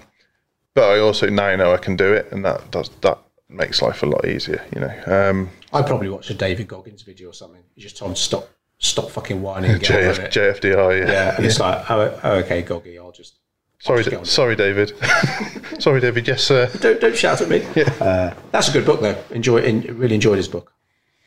but 0.75 0.85
I 0.85 1.01
also 1.01 1.29
now 1.29 1.55
know 1.57 1.73
I 1.73 1.77
can 1.77 1.97
do 1.97 2.13
it, 2.15 2.31
and 2.33 2.45
that 2.45 2.71
does 2.71 2.89
that 3.03 3.19
makes 3.49 3.83
life 3.83 4.03
a 4.03 4.07
lot 4.07 4.27
easier, 4.27 4.65
you 4.75 4.81
know. 4.81 5.03
Um, 5.07 5.51
I 5.73 5.83
probably 5.83 6.09
watched 6.09 6.31
a 6.31 6.35
David 6.35 6.69
Goggins 6.69 7.03
video 7.03 7.29
or 7.29 7.35
something. 7.35 7.63
You 7.75 7.83
just 7.83 7.99
told 7.99 8.13
him 8.13 8.17
stop 8.17 8.49
stop 8.79 9.11
fucking 9.11 9.43
whining. 9.43 9.73
and 9.73 9.81
get 9.81 9.91
JF, 9.91 10.09
with 10.09 10.19
it. 10.19 10.33
JFDI, 10.33 11.01
yeah. 11.01 11.13
Yeah, 11.13 11.37
and 11.37 11.45
it's 11.45 11.61
like, 11.61 11.91
oh, 11.91 12.21
okay, 12.25 12.63
Goggy, 12.63 12.99
I'll 12.99 13.13
just 13.13 13.35
Sorry, 13.83 14.05
just 14.05 14.11
get 14.11 14.17
on 14.17 14.21
with 14.21 14.29
it. 14.29 14.33
sorry, 14.33 14.55
David. 14.55 14.93
sorry, 15.81 16.01
David. 16.01 16.29
Yes, 16.29 16.45
sir. 16.45 16.71
don't 16.81 17.01
don't 17.01 17.17
shout 17.17 17.41
at 17.41 17.49
me. 17.49 17.67
Uh, 18.01 18.33
that's 18.53 18.69
a 18.69 18.73
good 18.73 18.87
book 18.87 19.01
though. 19.01 19.21
Enjoy, 19.31 19.59
in, 19.59 19.81
really 19.99 20.15
enjoyed 20.15 20.37
his 20.37 20.47
book, 20.47 20.73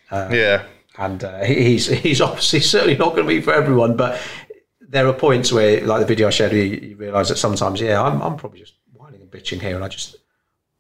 yeah, 0.10 0.64
and 0.98 1.22
uh, 1.22 1.44
he's 1.44 1.88
he's 1.88 2.22
obviously 2.30 2.62
certainly 2.62 2.96
not 2.96 3.10
going 3.10 3.24
to 3.24 3.28
be 3.28 3.42
for 3.42 3.54
everyone, 3.54 3.98
but 3.98 4.22
there 4.80 5.06
are 5.06 5.14
points 5.14 5.52
where, 5.52 5.86
like 5.86 6.00
the 6.00 6.06
video 6.06 6.28
I 6.28 6.30
shared, 6.30 6.54
you, 6.54 6.62
you 6.62 6.96
realise 6.96 7.28
that 7.28 7.38
sometimes, 7.38 7.82
yeah, 7.82 8.02
I'm 8.02 8.22
I'm 8.22 8.38
probably 8.38 8.60
just 8.60 8.76
whining 8.94 9.20
and 9.20 9.30
bitching 9.30 9.60
here, 9.60 9.76
and 9.76 9.84
I 9.84 9.90
just 9.90 10.16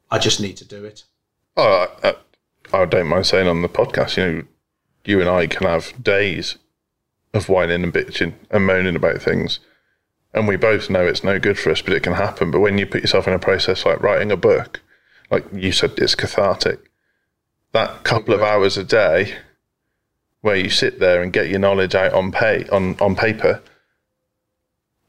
I 0.10 0.18
just 0.18 0.40
need 0.40 0.56
to 0.58 0.66
do 0.66 0.86
it. 0.86 1.04
Oh, 1.58 1.88
I, 2.04 2.10
I, 2.10 2.82
I 2.82 2.86
don't 2.86 3.08
mind 3.08 3.26
saying 3.26 3.50
on 3.50 3.62
the 3.64 3.70
podcast. 3.70 4.16
You 4.16 4.24
know, 4.24 4.44
you 5.04 5.20
and 5.20 5.30
I 5.30 5.48
can 5.48 5.68
have 5.68 6.02
days 6.02 6.58
of 7.34 7.50
whining 7.50 7.84
and 7.84 7.94
bitching 7.94 8.36
and 8.50 8.66
moaning 8.66 8.96
about 8.96 9.22
things, 9.22 9.60
and 10.36 10.48
we 10.48 10.58
both 10.58 10.90
know 10.90 11.08
it's 11.08 11.24
no 11.24 11.40
good 11.40 11.58
for 11.58 11.72
us, 11.72 11.82
but 11.82 11.94
it 11.94 12.04
can 12.04 12.14
happen. 12.14 12.52
But 12.52 12.60
when 12.60 12.78
you 12.78 12.86
put 12.86 13.02
yourself 13.02 13.28
in 13.28 13.34
a 13.34 13.40
process 13.40 13.86
like 13.86 14.02
writing 14.02 14.32
a 14.32 14.38
book, 14.38 14.82
like 15.32 15.46
you 15.54 15.72
said, 15.72 15.94
it's 15.98 16.14
cathartic. 16.14 16.80
That 17.72 18.04
couple 18.04 18.34
of 18.34 18.42
hours 18.42 18.78
a 18.78 18.84
day, 18.84 19.38
where 20.42 20.56
you 20.56 20.70
sit 20.70 21.00
there 21.00 21.24
and 21.24 21.34
get 21.34 21.50
your 21.50 21.60
knowledge 21.60 21.96
out 21.96 22.14
on 22.14 22.32
pay 22.32 22.68
on 22.68 22.96
on 23.00 23.16
paper, 23.16 23.62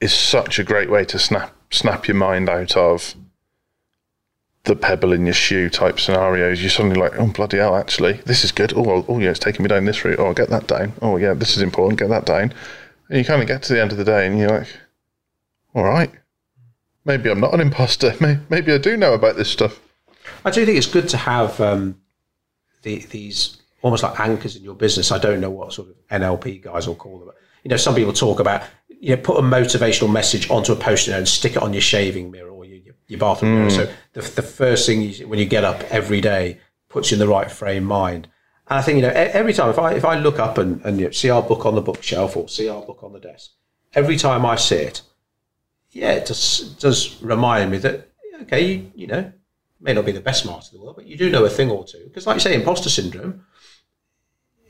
is 0.01 0.15
such 0.15 0.59
a 0.59 0.65
great 0.65 0.89
way 0.89 1.05
to 1.05 1.19
snap 1.19 1.55
snap 1.71 2.09
your 2.09 2.17
mind 2.17 2.49
out 2.49 2.77
of 2.77 3.15
the 4.67 4.77
pebble 4.77 5.13
in 5.13 5.25
your 5.27 5.35
shoe 5.35 5.71
type 5.71 5.99
scenarios, 6.01 6.61
you're 6.61 6.71
suddenly 6.71 6.99
like, 6.99 7.13
oh 7.19 7.27
bloody 7.27 7.57
hell, 7.57 7.77
actually, 7.77 8.15
this 8.25 8.45
is 8.45 8.53
good. 8.53 8.73
Oh, 8.77 9.05
oh 9.09 9.19
yeah, 9.19 9.31
it's 9.31 9.39
taking 9.39 9.63
me 9.63 9.69
down 9.69 9.85
this 9.85 10.05
route. 10.05 10.19
Oh, 10.19 10.27
I'll 10.27 10.35
get 10.35 10.51
that 10.51 10.67
down. 10.67 10.93
Oh 11.01 11.17
yeah, 11.17 11.35
this 11.35 11.57
is 11.57 11.63
important. 11.63 12.01
Get 12.01 12.09
that 12.09 12.27
down. 12.27 12.53
And 13.09 13.19
you 13.19 13.25
kind 13.25 13.41
of 13.41 13.49
get 13.49 13.63
to 13.65 13.73
the 13.73 13.81
end 13.81 13.93
of 13.93 13.99
the 13.99 14.05
day, 14.05 14.27
and 14.27 14.39
you're 14.39 14.51
like, 14.51 14.69
all 15.77 15.85
right, 15.85 16.11
maybe 17.05 17.31
I'm 17.31 17.39
not 17.39 17.53
an 17.53 17.61
imposter. 17.61 18.15
Maybe 18.49 18.73
I 18.73 18.79
do 18.79 18.97
know 18.97 19.13
about 19.13 19.37
this 19.37 19.51
stuff. 19.51 19.79
I 20.43 20.51
do 20.51 20.65
think 20.65 20.79
it's 20.79 20.87
good 20.87 21.07
to 21.11 21.19
have 21.19 21.61
um, 21.61 22.01
the, 22.83 23.01
these 23.11 23.59
almost 23.83 24.03
like 24.03 24.19
anchors 24.19 24.57
in 24.57 24.65
your 24.65 24.75
business. 24.75 25.13
I 25.13 25.19
don't 25.19 25.39
know 25.39 25.51
what 25.51 25.75
sort 25.75 25.91
of 25.91 25.95
NLP 26.09 26.63
guys 26.63 26.89
will 26.89 26.95
call 26.95 27.19
them. 27.19 27.29
But, 27.29 27.37
you 27.63 27.69
know, 27.69 27.77
some 27.77 27.95
people 27.95 28.15
talk 28.15 28.41
about 28.41 28.63
you 28.89 29.15
know 29.15 29.21
put 29.21 29.37
a 29.37 29.43
motivational 29.43 30.11
message 30.11 30.49
onto 30.51 30.73
a 30.73 30.77
post-it 30.77 31.11
note 31.11 31.19
and 31.19 31.29
stick 31.29 31.57
it 31.57 31.63
on 31.63 31.75
your 31.75 31.83
shaving 31.83 32.31
mirror 32.31 32.49
or 32.49 32.65
your, 32.65 32.95
your 33.07 33.21
bathroom 33.21 33.57
mirror. 33.57 33.71
So 33.71 33.93
the, 34.15 34.23
the 34.23 34.43
first 34.43 34.87
thing 34.87 35.03
you, 35.03 35.29
when 35.29 35.39
you 35.39 35.45
get 35.45 35.63
up 35.63 35.83
every 35.91 36.23
day 36.23 36.59
puts 36.89 37.11
you 37.11 37.17
in 37.17 37.19
the 37.19 37.29
right 37.29 37.51
frame 37.51 37.83
of 37.83 37.89
mind. 37.89 38.29
And 38.69 38.79
I 38.79 38.83
think 38.83 38.97
you 38.97 39.03
know 39.03 39.11
every 39.11 39.53
time 39.53 39.69
if 39.69 39.79
I 39.79 39.93
if 39.93 40.07
I 40.07 40.19
look 40.19 40.39
up 40.39 40.57
and, 40.57 40.81
and 40.87 40.99
you 40.99 41.05
know, 41.05 41.11
see 41.11 41.29
our 41.29 41.43
book 41.43 41.67
on 41.67 41.75
the 41.75 41.83
bookshelf 41.83 42.35
or 42.35 42.49
see 42.49 42.67
our 42.71 42.81
book 42.81 43.03
on 43.03 43.13
the 43.13 43.21
desk, 43.21 43.51
every 43.93 44.17
time 44.17 44.47
I 44.47 44.57
see 44.57 44.77
it, 44.77 45.03
yeah, 45.97 46.13
it 46.13 46.27
does 46.27 46.75
does 46.79 47.23
remind 47.23 47.71
me 47.71 47.79
that 47.79 48.11
okay, 48.43 48.65
you, 48.65 48.93
you 48.95 49.07
know, 49.07 49.33
may 49.81 49.95
not 49.95 50.05
be 50.05 50.13
the 50.13 50.21
best 50.21 50.47
marketer 50.47 50.73
in 50.73 50.79
the 50.79 50.85
world, 50.85 50.97
but 50.97 51.07
you 51.07 51.17
do 51.17 51.31
know 51.31 51.45
a 51.45 51.51
thing 51.51 51.71
or 51.71 51.85
two. 51.85 52.05
Because, 52.05 52.27
like 52.27 52.35
you 52.35 52.41
say, 52.41 52.55
imposter 52.55 52.91
syndrome, 52.91 53.47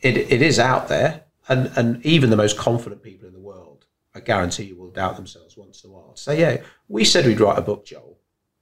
it, 0.00 0.16
it 0.16 0.40
is 0.40 0.58
out 0.60 0.88
there, 0.88 1.24
and 1.48 1.72
and 1.76 2.04
even 2.06 2.30
the 2.30 2.36
most 2.36 2.56
confident 2.56 3.02
people 3.02 3.26
in 3.26 3.34
the 3.34 3.40
world, 3.40 3.86
I 4.14 4.20
guarantee 4.20 4.64
you, 4.64 4.76
will 4.76 4.90
doubt 4.90 5.16
themselves 5.16 5.56
once 5.56 5.82
in 5.82 5.90
a 5.90 5.92
while. 5.92 6.14
So, 6.14 6.30
yeah, 6.30 6.58
we 6.88 7.04
said 7.04 7.26
we'd 7.26 7.40
write 7.40 7.58
a 7.58 7.62
book, 7.62 7.84
Joel. 7.84 8.18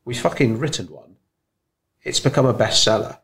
We've 0.07 0.18
fucking 0.18 0.59
written 0.59 0.87
one. 0.87 1.16
It's 2.03 2.20
become 2.20 2.46
a 2.46 2.55
bestseller, 2.55 3.18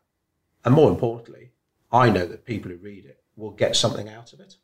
and 0.63 0.75
more 0.75 0.89
importantly, 0.91 1.51
I 1.91 2.11
know 2.11 2.27
that 2.27 2.45
people 2.45 2.69
who 2.69 2.77
read 2.77 3.05
it 3.05 3.23
will 3.35 3.51
get 3.51 3.75
something 3.75 4.07
out 4.07 4.33
of 4.33 4.39
it, 4.39 4.55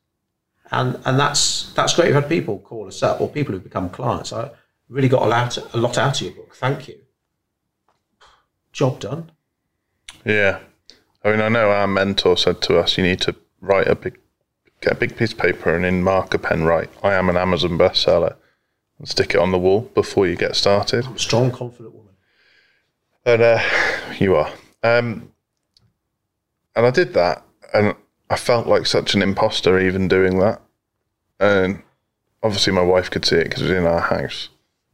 and 0.69 0.99
and 1.03 1.19
that's 1.19 1.73
that's 1.73 1.95
great. 1.95 2.07
We've 2.07 2.21
had 2.21 2.29
people 2.29 2.59
call 2.59 2.87
us 2.87 3.01
up, 3.01 3.21
or 3.21 3.27
people 3.27 3.53
who've 3.53 3.63
become 3.63 3.89
clients. 3.89 4.31
I 4.31 4.51
really 4.89 5.09
got 5.09 5.23
a 5.23 5.27
lot, 5.27 5.57
a 5.73 5.77
lot 5.77 5.97
out 5.97 6.21
of 6.21 6.27
your 6.27 6.35
book. 6.35 6.55
Thank 6.55 6.87
you 6.87 6.99
job 8.77 8.99
done. 8.99 9.31
Yeah. 10.23 10.59
I 11.23 11.31
mean, 11.31 11.41
I 11.41 11.49
know 11.49 11.71
our 11.71 11.87
mentor 11.87 12.37
said 12.37 12.61
to 12.61 12.77
us, 12.77 12.95
you 12.95 13.03
need 13.03 13.19
to 13.21 13.35
write 13.59 13.87
a 13.87 13.95
big, 13.95 14.19
get 14.81 14.93
a 14.93 14.95
big 14.95 15.17
piece 15.17 15.33
of 15.33 15.39
paper 15.39 15.75
and 15.75 15.83
in 15.83 16.03
marker 16.03 16.37
pen 16.37 16.63
write, 16.63 16.91
I 17.01 17.15
am 17.15 17.27
an 17.27 17.37
Amazon 17.37 17.77
bestseller 17.77 18.35
and 18.99 19.09
stick 19.09 19.31
it 19.31 19.39
on 19.39 19.51
the 19.51 19.57
wall 19.57 19.81
before 19.95 20.27
you 20.27 20.35
get 20.35 20.55
started. 20.55 21.07
I'm 21.07 21.15
a 21.15 21.19
strong, 21.19 21.51
confident 21.51 21.95
woman. 21.95 22.13
And 23.25 23.41
uh, 23.41 23.63
you 24.19 24.35
are. 24.35 24.51
Um, 24.83 25.31
and 26.75 26.85
I 26.85 26.91
did 26.91 27.15
that 27.15 27.43
and 27.73 27.95
I 28.29 28.37
felt 28.37 28.67
like 28.67 28.85
such 28.85 29.15
an 29.15 29.23
imposter 29.23 29.79
even 29.79 30.07
doing 30.07 30.37
that. 30.37 30.61
And 31.39 31.81
obviously 32.43 32.73
my 32.73 32.83
wife 32.83 33.09
could 33.09 33.25
see 33.25 33.37
it 33.37 33.45
because 33.45 33.63
it 33.63 33.69
was 33.69 33.77
in 33.77 33.87
our 33.87 34.01
house. 34.01 34.49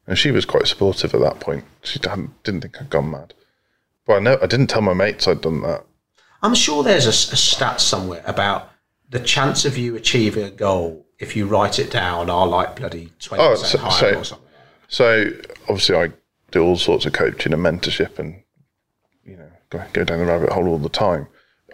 And 0.07 0.17
she 0.17 0.31
was 0.31 0.45
quite 0.45 0.67
supportive 0.67 1.13
at 1.13 1.21
that 1.21 1.39
point. 1.39 1.63
She 1.83 1.97
didn't, 1.99 2.43
didn't 2.43 2.61
think 2.61 2.81
I'd 2.81 2.89
gone 2.89 3.11
mad. 3.11 3.33
But 4.05 4.15
I 4.15 4.19
know 4.19 4.37
I 4.41 4.47
didn't 4.47 4.67
tell 4.67 4.81
my 4.81 4.93
mates 4.93 5.27
I'd 5.27 5.41
done 5.41 5.61
that. 5.61 5.85
I'm 6.41 6.55
sure 6.55 6.83
there's 6.83 7.05
a, 7.05 7.09
a 7.33 7.37
stat 7.37 7.79
somewhere 7.79 8.21
about 8.25 8.69
the 9.09 9.19
chance 9.19 9.63
of 9.63 9.77
you 9.77 9.95
achieving 9.95 10.43
a 10.43 10.49
goal 10.51 11.05
if 11.19 11.35
you 11.37 11.45
write 11.45 11.79
it 11.79 11.89
down 11.89 12.29
are 12.29 12.45
like 12.47 12.75
bloody 12.75 13.13
20% 13.19 13.37
Oh, 13.39 13.55
so- 13.55 13.77
higher 13.77 13.91
so- 14.13 14.19
or 14.19 14.23
something. 14.25 14.47
So 14.89 15.31
obviously, 15.63 15.95
I 15.95 16.11
do 16.51 16.63
all 16.63 16.75
sorts 16.77 17.05
of 17.05 17.13
coaching 17.13 17.51
and 17.53 17.63
mentorship, 17.63 18.19
and 18.19 18.43
you 19.23 19.37
know, 19.37 19.49
go, 19.71 19.83
go 19.93 20.03
down 20.03 20.19
the 20.19 20.25
rabbit 20.25 20.51
hole 20.51 20.67
all 20.67 20.77
the 20.77 20.89
time. 20.89 21.27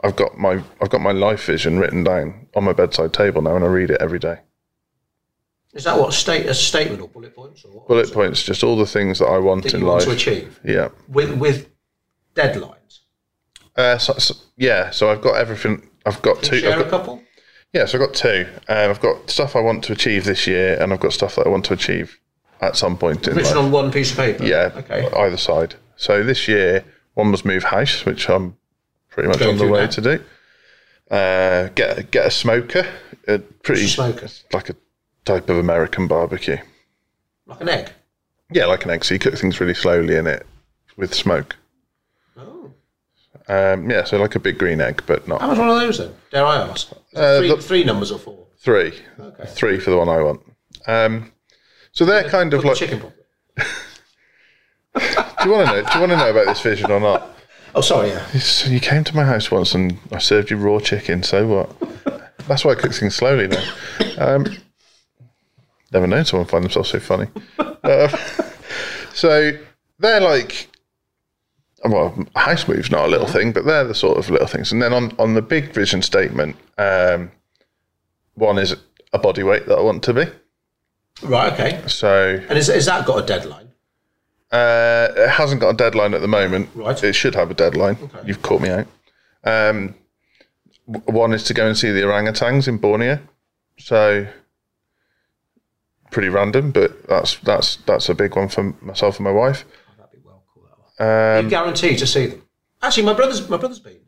I've 0.03 0.15
got 0.15 0.37
my 0.37 0.63
I've 0.81 0.89
got 0.89 1.01
my 1.01 1.11
life 1.11 1.43
vision 1.45 1.79
written 1.79 2.05
down 2.05 2.47
on 2.55 2.63
my 2.63 2.71
bedside 2.71 3.11
table 3.11 3.41
now, 3.41 3.55
and 3.57 3.65
I 3.65 3.67
read 3.67 3.89
it 3.89 3.99
every 3.99 4.19
day. 4.19 4.39
Is 5.73 5.83
that 5.83 5.99
what 5.99 6.13
state 6.13 6.47
a 6.47 6.53
statement 6.53 7.01
or 7.01 7.07
bullet 7.07 7.35
points 7.35 7.63
or 7.63 7.71
what 7.71 7.87
Bullet 7.87 8.11
points, 8.11 8.41
just 8.43 8.63
all 8.63 8.75
the 8.75 8.87
things 8.87 9.19
that 9.19 9.27
I 9.27 9.37
want 9.37 9.63
that 9.63 9.73
in 9.75 9.81
you 9.81 9.85
want 9.85 9.99
life. 10.07 10.07
to 10.07 10.13
achieve 10.15 10.59
Yeah, 10.63 10.89
with 11.07 11.31
with 11.37 11.69
deadlines? 12.35 12.99
uh, 13.75 13.97
so, 13.97 14.13
so- 14.13 14.35
yeah. 14.57 14.89
So 14.89 15.09
I've 15.11 15.21
got 15.21 15.35
everything. 15.35 15.87
I've 16.05 16.21
got 16.21 16.41
two. 16.41 16.59
Share 16.59 16.73
I've 16.73 16.79
a 16.79 16.83
got, 16.83 16.89
couple. 16.89 17.21
yeah, 17.73 17.85
so 17.85 17.99
I've 17.99 18.07
got 18.07 18.15
two. 18.15 18.47
Um, 18.67 18.89
I've 18.89 18.99
got 18.99 19.29
stuff 19.29 19.55
I 19.55 19.59
want 19.61 19.83
to 19.85 19.93
achieve 19.93 20.23
this 20.25 20.47
year, 20.47 20.75
and 20.81 20.91
I've 20.91 20.99
got 20.99 21.13
stuff 21.13 21.35
that 21.35 21.45
I 21.45 21.49
want 21.49 21.65
to 21.65 21.73
achieve 21.73 22.19
at 22.61 22.75
some 22.75 22.97
point 22.97 23.27
in 23.27 23.35
Written 23.35 23.55
life. 23.55 23.63
on 23.65 23.71
one 23.71 23.91
piece 23.91 24.11
of 24.11 24.17
paper. 24.17 24.43
Yeah, 24.45 24.71
Okay. 24.75 25.07
either 25.15 25.37
side. 25.37 25.75
So 25.97 26.23
this 26.23 26.47
year, 26.47 26.83
one 27.13 27.31
was 27.31 27.45
move 27.45 27.63
house, 27.65 28.05
which 28.05 28.27
I'm 28.29 28.57
pretty 29.09 29.29
much 29.29 29.41
on 29.43 29.57
the 29.57 29.67
way 29.67 29.81
now. 29.81 29.87
to 29.87 30.01
do. 30.01 30.23
Uh, 31.11 31.67
get 31.75 32.09
get 32.11 32.25
a 32.25 32.31
smoker, 32.31 32.85
a 33.27 33.39
pretty 33.39 33.87
Smoker. 33.87 34.27
like 34.53 34.69
a 34.69 34.75
type 35.25 35.49
of 35.49 35.57
American 35.57 36.07
barbecue. 36.07 36.57
Like 37.45 37.61
an 37.61 37.69
egg. 37.69 37.91
Yeah, 38.51 38.65
like 38.65 38.83
an 38.85 38.91
egg. 38.91 39.03
So 39.05 39.13
you 39.13 39.19
cook 39.19 39.35
things 39.35 39.59
really 39.59 39.73
slowly 39.73 40.15
in 40.15 40.27
it 40.27 40.45
with 40.97 41.13
smoke. 41.13 41.55
Oh. 42.37 42.71
Um, 43.47 43.89
yeah, 43.89 44.03
so 44.03 44.17
like 44.17 44.35
a 44.35 44.39
big 44.39 44.57
green 44.57 44.81
egg, 44.81 45.03
but 45.05 45.27
not. 45.27 45.41
How 45.41 45.47
much 45.47 45.57
one 45.57 45.69
of 45.69 45.79
those 45.79 45.97
then? 45.99 46.13
Dare 46.31 46.45
I 46.45 46.57
ask? 46.57 46.91
Uh, 47.15 47.39
three, 47.39 47.47
the- 47.49 47.57
three 47.61 47.83
numbers 47.83 48.11
or 48.11 48.19
four? 48.19 48.45
three. 48.57 48.93
Okay. 49.19 49.45
Three 49.47 49.79
for 49.79 49.89
the 49.91 49.97
one 49.97 50.09
I 50.09 50.21
want. 50.21 50.41
Um, 50.87 51.31
so 51.91 52.05
they're 52.05 52.27
kind 52.29 52.53
of 52.53 52.63
like. 52.63 52.75
chicken. 52.77 52.99
Do 54.95 55.45
you 55.45 55.51
want 55.51 55.67
to 55.69 55.73
know? 55.75 55.83
Do 55.83 55.93
you 55.93 55.99
want 56.01 56.11
to 56.11 56.17
know 56.17 56.29
about 56.29 56.45
this 56.47 56.61
vision 56.61 56.91
or 56.91 56.99
not? 56.99 57.29
Oh, 57.75 57.81
sorry. 57.81 58.09
Yeah. 58.09 58.25
So 58.39 58.69
you 58.69 58.79
came 58.79 59.03
to 59.05 59.15
my 59.15 59.23
house 59.23 59.49
once 59.51 59.73
and 59.75 59.97
I 60.11 60.17
served 60.17 60.49
you 60.49 60.57
raw 60.57 60.79
chicken. 60.79 61.23
So 61.23 61.47
what? 61.47 62.19
That's 62.47 62.65
why 62.65 62.71
I 62.71 62.75
cook 62.75 62.93
things 62.93 63.15
slowly 63.15 63.47
now. 63.47 63.63
Um, 64.17 64.45
never 65.91 66.07
known 66.07 66.25
someone 66.25 66.47
find 66.47 66.63
themselves 66.63 66.89
so 66.89 66.99
funny. 66.99 67.27
Uh, 67.81 68.09
so 69.13 69.51
they're 69.99 70.19
like, 70.19 70.67
well, 71.85 72.13
house 72.35 72.67
move's 72.67 72.91
not 72.91 73.05
a 73.05 73.07
little 73.07 73.25
thing, 73.25 73.53
but 73.53 73.63
they're 73.65 73.85
the 73.85 73.95
sort 73.95 74.17
of 74.17 74.29
little 74.29 74.47
things. 74.47 74.73
And 74.73 74.81
then 74.81 74.91
on 74.91 75.15
on 75.17 75.33
the 75.33 75.41
big 75.41 75.73
vision 75.73 76.01
statement, 76.01 76.57
um, 76.77 77.31
one 78.33 78.57
is 78.57 78.75
a 79.13 79.17
body 79.17 79.43
weight 79.43 79.65
that 79.67 79.77
I 79.77 79.81
want 79.81 80.03
to 80.03 80.13
be. 80.13 80.25
Right. 81.23 81.53
Okay. 81.53 81.81
So 81.87 82.41
And 82.49 82.57
is, 82.57 82.67
is 82.67 82.85
that 82.87 83.05
got 83.05 83.23
a 83.23 83.25
deadline? 83.25 83.69
Uh, 84.51 85.07
it 85.15 85.29
hasn't 85.29 85.61
got 85.61 85.69
a 85.69 85.77
deadline 85.77 86.13
at 86.13 86.21
the 86.21 86.27
moment. 86.27 86.69
Right. 86.75 87.01
It 87.01 87.13
should 87.13 87.35
have 87.35 87.49
a 87.49 87.53
deadline. 87.53 87.97
You've 88.25 88.41
caught 88.41 88.61
me 88.61 88.69
out. 88.69 88.87
Um, 89.45 89.95
w- 90.91 91.17
one 91.17 91.33
is 91.33 91.43
to 91.45 91.53
go 91.53 91.65
and 91.65 91.77
see 91.77 91.91
the 91.91 92.01
orangutans 92.01 92.67
in 92.67 92.77
Borneo. 92.77 93.19
So 93.77 94.27
pretty 96.11 96.29
random, 96.29 96.71
but 96.71 97.07
that's 97.07 97.37
that's 97.39 97.77
that's 97.85 98.09
a 98.09 98.15
big 98.15 98.35
one 98.35 98.49
for 98.49 98.75
myself 98.81 99.17
and 99.17 99.23
my 99.25 99.31
wife. 99.31 99.65
That'd 99.97 100.11
be 100.11 100.19
well 100.25 100.43
cool. 100.53 100.63
That 100.97 101.05
one. 101.05 101.37
Um, 101.39 101.45
you 101.45 101.49
guaranteed 101.49 101.99
to 101.99 102.07
see 102.07 102.27
them. 102.27 102.43
Actually, 102.81 103.03
my 103.03 103.13
brother's 103.13 103.47
my 103.49 103.57
brother's 103.57 103.79
been. 103.79 103.99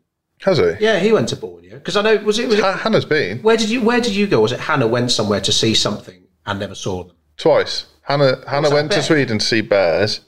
has 0.42 0.58
he? 0.58 0.72
Yeah, 0.80 0.98
he 0.98 1.12
went 1.12 1.28
to 1.30 1.36
Borneo 1.36 1.76
because 1.76 1.96
I 1.96 2.02
know 2.02 2.16
was 2.18 2.38
it, 2.38 2.48
was 2.48 2.58
it 2.58 2.64
Hannah's 2.64 3.04
been 3.04 3.42
where 3.42 3.56
did 3.56 3.70
you 3.70 3.82
where 3.82 4.00
did 4.00 4.14
you 4.14 4.26
go? 4.26 4.40
Was 4.40 4.52
it 4.52 4.60
Hannah 4.60 4.86
went 4.86 5.10
somewhere 5.10 5.40
to 5.40 5.52
see 5.52 5.74
something 5.74 6.24
and 6.46 6.58
never 6.58 6.74
saw 6.74 7.04
them? 7.04 7.16
twice. 7.36 7.86
Hannah 8.02 8.42
Hannah 8.48 8.70
went 8.70 8.92
to? 8.92 9.02
Sweden 9.02 9.38
to 9.38 9.44
see 9.44 9.60
bears, 9.60 10.20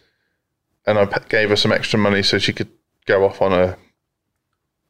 and 0.86 0.98
I 0.98 1.06
gave 1.28 1.50
her 1.50 1.56
some 1.56 1.72
extra 1.72 1.98
money 1.98 2.22
so 2.22 2.38
she 2.38 2.52
could 2.52 2.68
go 3.06 3.24
off 3.24 3.42
on 3.42 3.52
a 3.52 3.76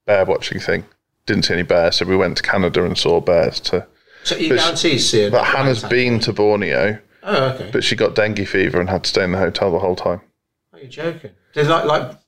bear 0.07 0.25
watching 0.25 0.61
thing. 0.61 0.85
Didn't 1.27 1.45
see 1.45 1.55
any 1.55 1.63
bears, 1.63 1.97
so 1.97 2.05
we 2.05 2.17
went 2.17 2.37
to 2.37 2.43
Canada 2.43 2.85
and 2.85 2.99
saw 2.99 3.21
bears. 3.21 3.59
To 3.61 3.87
So 4.25 4.37
you 4.37 4.59
seeing. 4.99 5.31
but 5.31 5.45
Hannah's 5.45 5.85
been 5.85 6.19
to 6.21 6.33
Borneo. 6.33 6.99
Oh, 7.23 7.45
okay. 7.51 7.71
but 7.73 7.83
she 7.85 7.97
got 7.97 8.15
dengue 8.15 8.47
fever 8.47 8.81
and 8.81 8.91
had 8.91 9.05
to 9.05 9.11
stay 9.11 9.25
in 9.25 9.33
the 9.33 9.39
hotel 9.39 9.73
the 9.73 9.79
whole 9.79 9.97
time. 9.97 10.21
Are 10.73 10.79
you 10.81 10.89
joking? 10.89 11.31
Did 11.55 11.69
like 11.69 11.85
like 11.85 12.19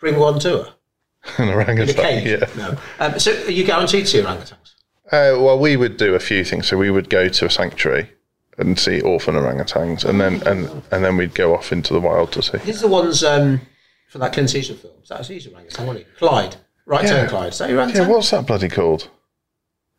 bring 0.00 0.18
one 0.18 0.38
to 0.40 0.48
her? 0.64 0.74
An 1.38 1.50
orangutan, 1.50 1.94
cage? 1.94 2.26
yeah. 2.40 2.48
No. 2.56 2.76
Um, 2.98 3.18
so 3.18 3.32
are 3.44 3.50
you 3.50 3.64
guaranteed 3.64 4.06
to 4.06 4.10
see 4.10 4.18
orangutans? 4.22 4.74
Uh, 5.06 5.36
well, 5.38 5.58
we 5.58 5.76
would 5.76 5.96
do 5.96 6.14
a 6.14 6.20
few 6.20 6.44
things. 6.44 6.66
So 6.68 6.76
we 6.78 6.90
would 6.90 7.10
go 7.10 7.28
to 7.28 7.44
a 7.46 7.50
sanctuary 7.50 8.10
and 8.58 8.78
see 8.78 9.00
orphan 9.00 9.34
orangutans, 9.34 10.04
and 10.04 10.20
then 10.20 10.42
and 10.46 10.68
and 10.90 11.04
then 11.04 11.16
we'd 11.16 11.34
go 11.34 11.54
off 11.54 11.72
into 11.72 11.92
the 11.92 12.00
wild 12.00 12.32
to 12.32 12.42
see. 12.42 12.58
These 12.58 12.78
are 12.78 12.88
the 12.88 12.92
ones 12.92 13.22
um, 13.22 13.60
for 14.08 14.18
that 14.18 14.32
Clint 14.32 14.54
Eastwood 14.54 14.78
film. 14.80 14.94
Is 15.02 15.08
that 15.10 15.26
his 15.26 15.46
orangutan, 15.46 15.86
wasn't 15.86 16.06
he? 16.06 16.12
Clyde. 16.18 16.56
Right 16.86 17.04
Yeah. 17.04 17.10
turn, 17.10 17.28
Clyde. 17.28 17.52
Is 17.52 17.58
that 17.58 17.68
your 17.70 17.78
orangutan? 17.78 18.08
Yeah, 18.08 18.12
what's 18.14 18.30
that 18.30 18.46
bloody 18.46 18.68
called? 18.68 19.08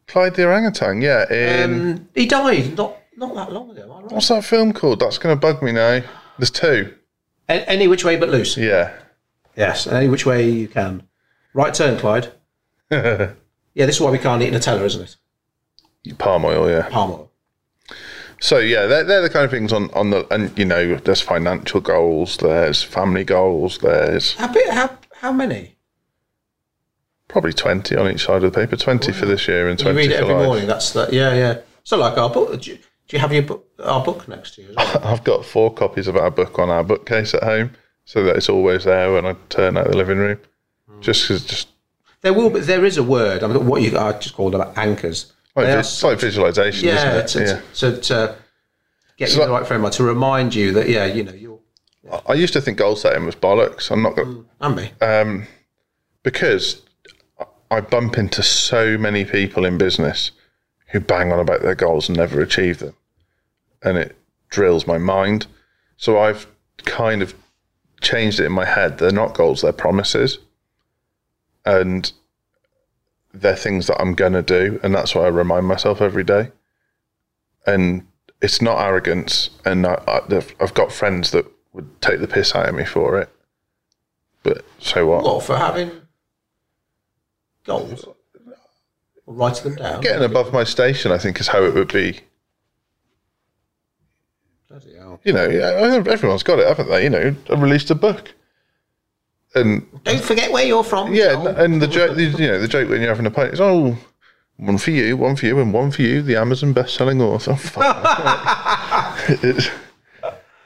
Clyde 0.07 0.35
the 0.35 0.45
orangutan. 0.45 1.01
Yeah, 1.01 1.31
in 1.31 1.91
um, 1.93 2.09
he 2.15 2.25
died 2.25 2.77
not 2.77 2.97
not 3.17 3.35
that 3.35 3.51
long 3.53 3.69
ago. 3.71 3.87
Right? 4.01 4.11
what's 4.11 4.27
that 4.29 4.43
film 4.43 4.73
called? 4.73 4.99
That's 4.99 5.17
going 5.17 5.35
to 5.35 5.39
bug 5.39 5.61
me 5.61 5.71
now. 5.71 6.01
There's 6.37 6.51
two. 6.51 6.93
A- 7.49 7.69
Any 7.69 7.87
which 7.87 8.03
way 8.03 8.17
but 8.17 8.29
loose. 8.29 8.57
Yeah. 8.57 8.93
Yes, 9.55 9.85
any 9.87 10.07
which 10.09 10.25
way 10.25 10.49
you 10.49 10.67
can. 10.67 11.03
Right 11.53 11.73
turn, 11.73 11.97
Clyde. 11.99 12.31
Yeah, 13.73 13.85
this 13.85 13.95
is 13.95 14.01
why 14.01 14.11
we 14.11 14.17
can't 14.17 14.41
eat 14.43 14.51
Nutella, 14.53 14.81
isn't 14.83 15.01
it? 16.05 16.17
Palm 16.17 16.43
oil. 16.43 16.69
Yeah. 16.69 16.89
Palm 16.89 17.11
oil. 17.11 17.31
So 18.41 18.57
yeah, 18.57 18.85
they're, 18.85 19.05
they're 19.05 19.21
the 19.21 19.29
kind 19.29 19.45
of 19.45 19.51
things 19.51 19.71
on 19.71 19.89
on 19.93 20.09
the 20.09 20.27
and 20.33 20.57
you 20.59 20.65
know 20.65 20.95
there's 20.95 21.21
financial 21.21 21.79
goals, 21.79 22.35
there's 22.37 22.83
family 22.83 23.23
goals, 23.23 23.77
there's 23.77 24.33
How 24.35 24.51
bit? 24.51 24.69
How 24.71 24.97
how 25.13 25.31
many? 25.31 25.77
Probably 27.31 27.53
twenty 27.53 27.95
on 27.95 28.09
each 28.11 28.25
side 28.25 28.43
of 28.43 28.51
the 28.51 28.59
paper. 28.59 28.75
Twenty 28.75 29.11
for 29.11 29.25
this 29.25 29.47
year 29.47 29.67
and 29.69 29.79
You 29.79 29.83
twenty 29.85 29.97
read 29.99 30.11
it 30.11 30.17
for 30.17 30.23
every 30.23 30.35
life. 30.35 30.45
morning. 30.45 30.67
That's 30.67 30.91
that. 30.93 31.11
Yeah, 31.13 31.33
yeah. 31.33 31.59
So 31.83 31.97
like 31.97 32.17
our 32.17 32.29
book. 32.29 32.61
Do 32.61 32.71
you, 32.71 32.77
do 32.77 33.17
you 33.17 33.19
have 33.19 33.33
your 33.33 33.43
book? 33.43 33.65
Our 33.83 34.03
book 34.03 34.27
next 34.27 34.55
to 34.55 34.61
you. 34.61 34.73
Well? 34.77 35.01
I've 35.03 35.23
got 35.23 35.45
four 35.45 35.73
copies 35.73 36.07
of 36.07 36.15
our 36.15 36.29
book 36.31 36.59
on 36.59 36.69
our 36.69 36.83
bookcase 36.83 37.33
at 37.33 37.43
home, 37.43 37.71
so 38.05 38.23
that 38.23 38.35
it's 38.37 38.49
always 38.49 38.83
there 38.83 39.11
when 39.13 39.25
I 39.25 39.35
turn 39.49 39.77
out 39.77 39.87
the 39.89 39.97
living 39.97 40.17
room. 40.17 40.39
Just 40.99 41.23
because, 41.23 41.43
just 41.45 41.67
there 42.21 42.33
will, 42.33 42.51
be, 42.51 42.59
there 42.59 42.85
is 42.85 42.97
a 42.97 43.03
word. 43.03 43.43
I 43.43 43.47
mean, 43.47 43.65
what 43.65 43.81
you 43.81 43.97
I 43.97 44.11
just 44.19 44.35
called 44.35 44.53
them 44.53 44.61
anchors. 44.75 45.33
like, 45.55 45.67
are 45.67 45.83
like 46.07 46.19
visualization, 46.19 46.87
yeah, 46.87 47.15
isn't 47.23 47.41
it? 47.41 47.47
to, 47.47 47.53
yeah. 47.55 47.61
to, 47.91 48.01
to 48.01 48.35
get 49.17 49.33
you 49.35 49.41
in 49.41 49.47
the 49.47 49.53
right 49.53 49.65
frame 49.65 49.79
of 49.79 49.83
mind, 49.83 49.93
to 49.95 50.03
remind 50.03 50.53
you 50.53 50.71
that 50.73 50.87
yeah, 50.87 51.05
you 51.05 51.23
know 51.23 51.31
you're 51.33 51.59
I 52.27 52.33
used 52.33 52.53
to 52.53 52.61
think 52.61 52.77
goal 52.77 52.95
setting 52.95 53.25
was 53.25 53.35
bollocks. 53.35 53.89
I'm 53.89 54.01
not 54.03 54.13
Mm. 54.13 54.15
going 54.15 54.45
and 54.61 54.75
me. 54.75 55.47
because 56.23 56.81
I 57.71 57.79
bump 57.79 58.17
into 58.17 58.43
so 58.43 58.97
many 58.97 59.23
people 59.23 59.63
in 59.63 59.77
business 59.77 60.31
who 60.87 60.99
bang 60.99 61.31
on 61.31 61.39
about 61.39 61.61
their 61.61 61.73
goals 61.73 62.09
and 62.09 62.17
never 62.17 62.41
achieve 62.41 62.79
them, 62.79 62.95
and 63.81 63.97
it 63.97 64.17
drills 64.49 64.85
my 64.85 64.97
mind. 64.97 65.47
So 65.95 66.19
I've 66.19 66.47
kind 66.79 67.21
of 67.21 67.33
changed 68.01 68.41
it 68.41 68.45
in 68.45 68.51
my 68.51 68.65
head. 68.65 68.97
They're 68.97 69.13
not 69.13 69.33
goals; 69.33 69.61
they're 69.61 69.71
promises, 69.71 70.39
and 71.65 72.11
they're 73.33 73.55
things 73.55 73.87
that 73.87 74.01
I'm 74.01 74.15
gonna 74.15 74.41
do, 74.41 74.77
and 74.83 74.93
that's 74.93 75.15
what 75.15 75.23
I 75.23 75.29
remind 75.29 75.65
myself 75.65 76.01
every 76.01 76.25
day. 76.25 76.51
And 77.65 78.05
it's 78.41 78.61
not 78.61 78.85
arrogance, 78.85 79.49
and 79.63 79.87
I, 79.87 80.21
I've 80.59 80.73
got 80.73 80.91
friends 80.91 81.31
that 81.31 81.45
would 81.71 82.01
take 82.01 82.19
the 82.19 82.27
piss 82.27 82.53
out 82.53 82.67
of 82.67 82.75
me 82.75 82.83
for 82.83 83.17
it. 83.17 83.29
But 84.43 84.65
so 84.79 85.07
what? 85.07 85.23
What 85.23 85.43
for 85.43 85.55
having 85.55 86.00
goals? 87.65 88.03
Or 88.03 88.15
writing 89.27 89.63
them 89.63 89.75
down. 89.75 90.01
Getting 90.01 90.23
above 90.23 90.51
my 90.53 90.63
station, 90.63 91.11
I 91.11 91.17
think, 91.17 91.39
is 91.39 91.47
how 91.47 91.63
it 91.63 91.73
would 91.73 91.91
be. 91.91 92.19
Bloody 94.69 94.95
hell. 94.95 95.19
You 95.23 95.33
know, 95.33 95.47
yeah, 95.49 95.71
everyone's 96.09 96.43
got 96.43 96.59
it, 96.59 96.67
haven't 96.67 96.89
they? 96.89 97.03
You 97.03 97.09
know, 97.09 97.35
I 97.49 97.53
released 97.59 97.91
a 97.91 97.95
book. 97.95 98.33
and 99.55 99.85
Don't 100.03 100.23
forget 100.23 100.51
where 100.51 100.65
you're 100.65 100.83
from. 100.83 101.13
yeah, 101.13 101.33
Joel. 101.33 101.47
and 101.47 101.81
the 101.81 101.87
joke, 101.87 102.17
you 102.17 102.31
know, 102.47 102.59
the 102.59 102.67
joke 102.67 102.89
when 102.89 103.01
you're 103.01 103.09
having 103.09 103.25
a 103.25 103.31
pint 103.31 103.53
is, 103.53 103.61
oh, 103.61 103.97
one 104.57 104.77
for 104.77 104.91
you, 104.91 105.17
one 105.17 105.35
for 105.35 105.45
you, 105.45 105.59
and 105.59 105.73
one 105.73 105.91
for 105.91 106.01
you, 106.03 106.21
the 106.21 106.35
Amazon 106.35 106.71
best-selling 106.73 107.21
author. 107.21 107.57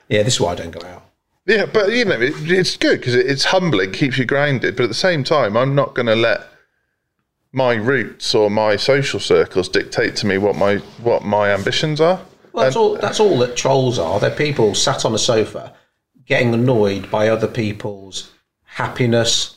Yeah, 0.07 0.21
this 0.21 0.35
is 0.35 0.39
why 0.39 0.51
I 0.51 0.55
don't 0.55 0.69
go 0.69 0.85
out. 0.87 1.03
yeah, 1.47 1.65
but 1.65 1.91
you 1.91 2.05
know, 2.05 2.21
it, 2.21 2.33
it's 2.51 2.77
good 2.77 2.99
because 2.99 3.15
it, 3.15 3.25
it's 3.25 3.45
humbling, 3.45 3.91
keeps 3.91 4.19
you 4.19 4.25
grounded. 4.25 4.75
But 4.75 4.83
at 4.83 4.89
the 4.89 4.93
same 4.93 5.23
time, 5.23 5.57
I'm 5.57 5.73
not 5.73 5.95
going 5.95 6.05
to 6.05 6.15
let 6.15 6.41
my 7.55 7.73
roots 7.75 8.35
or 8.35 8.51
my 8.51 8.75
social 8.75 9.19
circles 9.19 9.69
dictate 9.69 10.13
to 10.17 10.27
me 10.27 10.37
what 10.37 10.57
my 10.57 10.75
what 11.01 11.23
my 11.23 11.51
ambitions 11.51 12.01
are. 12.01 12.19
Well, 12.51 12.65
that's 12.65 12.75
all. 12.75 12.97
That's 12.97 13.19
all 13.19 13.39
that 13.39 13.55
trolls 13.55 13.97
are. 13.97 14.19
They're 14.19 14.29
people 14.29 14.75
sat 14.75 15.05
on 15.05 15.15
a 15.15 15.17
sofa, 15.17 15.73
getting 16.25 16.53
annoyed 16.53 17.09
by 17.09 17.29
other 17.29 17.47
people's 17.47 18.33
happiness 18.63 19.55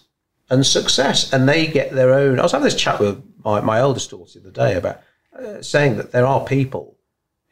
and 0.49 0.65
success, 0.65 1.33
and 1.33 1.49
they 1.49 1.67
get 1.67 1.91
their 1.91 2.15
own. 2.15 2.39
I 2.39 2.45
was 2.45 2.53
having 2.53 2.67
this 2.67 2.77
chat 2.77 3.01
with 3.01 3.21
my, 3.45 3.61
my 3.61 3.81
eldest 3.81 4.11
daughter 4.11 4.39
the 4.39 4.49
other 4.49 4.51
day 4.53 4.77
about 4.77 5.01
uh, 5.37 5.61
saying 5.61 5.97
that 5.97 6.13
there 6.13 6.27
are 6.27 6.45
people 6.45 6.97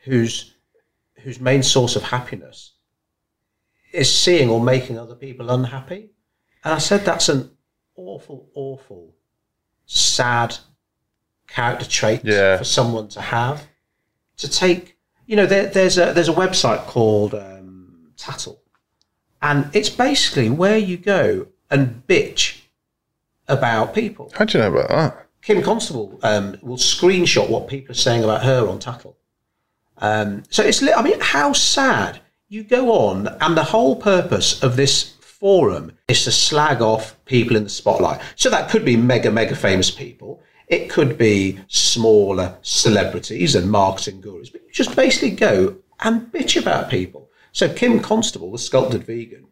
whose 0.04 0.54
whose 1.22 1.40
main 1.40 1.64
source 1.64 1.96
of 1.96 2.04
happiness 2.04 2.74
is 3.92 4.14
seeing 4.14 4.48
or 4.48 4.60
making 4.60 4.96
other 4.96 5.16
people 5.16 5.50
unhappy, 5.50 6.10
and 6.62 6.72
I 6.72 6.78
said 6.78 7.04
that's 7.04 7.28
an 7.28 7.50
awful, 7.96 8.48
awful, 8.54 9.15
sad 9.86 10.56
character 11.48 11.86
trait 11.86 12.20
Yeah. 12.24 12.58
for 12.58 12.64
someone 12.64 13.08
to 13.08 13.20
have. 13.20 13.66
To 14.38 14.48
take 14.50 14.96
you 15.26 15.34
know 15.36 15.46
there, 15.46 15.66
there's 15.66 15.96
a 15.98 16.12
there's 16.12 16.28
a 16.28 16.34
website 16.34 16.86
called 16.86 17.34
um, 17.34 18.12
tattle. 18.16 18.60
And 19.42 19.68
it's 19.72 19.88
basically 19.90 20.50
where 20.50 20.78
you 20.78 20.96
go 20.96 21.46
and 21.70 22.02
bitch 22.08 22.62
about 23.48 23.94
people. 23.94 24.30
How 24.34 24.44
do 24.44 24.58
you 24.58 24.64
know 24.64 24.72
about 24.72 24.88
that? 24.88 25.22
kim 25.42 25.62
constable 25.62 26.18
um, 26.24 26.56
will 26.60 26.76
screenshot 26.76 27.48
what 27.48 27.68
people 27.68 27.92
are 27.92 27.94
saying 27.94 28.24
about 28.24 28.42
her 28.42 28.66
on 28.66 28.80
tattle. 28.80 29.16
Um, 29.98 30.42
so 30.50 30.62
it's 30.64 30.82
i 30.82 31.02
mean 31.02 31.20
how 31.20 31.52
sad. 31.52 32.20
You 32.48 32.62
go 32.62 32.92
on 32.92 33.26
and 33.40 33.56
the 33.56 33.64
whole 33.64 33.96
purpose 33.96 34.62
of 34.62 34.76
this 34.76 35.15
forum 35.40 35.92
is 36.08 36.24
to 36.24 36.32
slag 36.32 36.80
off 36.80 37.16
people 37.26 37.56
in 37.56 37.64
the 37.64 37.70
spotlight. 37.70 38.20
So 38.36 38.48
that 38.50 38.70
could 38.70 38.84
be 38.84 38.96
mega 38.96 39.30
mega 39.30 39.54
famous 39.54 39.90
people. 39.90 40.42
It 40.68 40.90
could 40.90 41.16
be 41.16 41.60
smaller 41.68 42.56
celebrities 42.62 43.54
and 43.54 43.70
marketing 43.70 44.20
gurus 44.20 44.50
but 44.50 44.62
you 44.62 44.72
just 44.72 44.96
basically 44.96 45.30
go 45.30 45.76
and 46.00 46.32
bitch 46.32 46.60
about 46.60 46.90
people. 46.90 47.30
So 47.52 47.72
kim 47.72 48.00
constable 48.00 48.50
the 48.50 48.58
sculpted 48.58 49.04
vegan. 49.04 49.46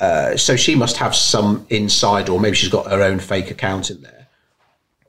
Uh, 0.00 0.36
so 0.36 0.56
she 0.56 0.74
must 0.74 0.96
have 0.98 1.14
some 1.14 1.66
inside 1.70 2.28
or 2.28 2.38
maybe 2.40 2.56
she's 2.56 2.68
got 2.70 2.90
her 2.90 3.02
own 3.02 3.18
fake 3.18 3.50
account 3.50 3.90
in 3.90 4.02
there. 4.02 4.28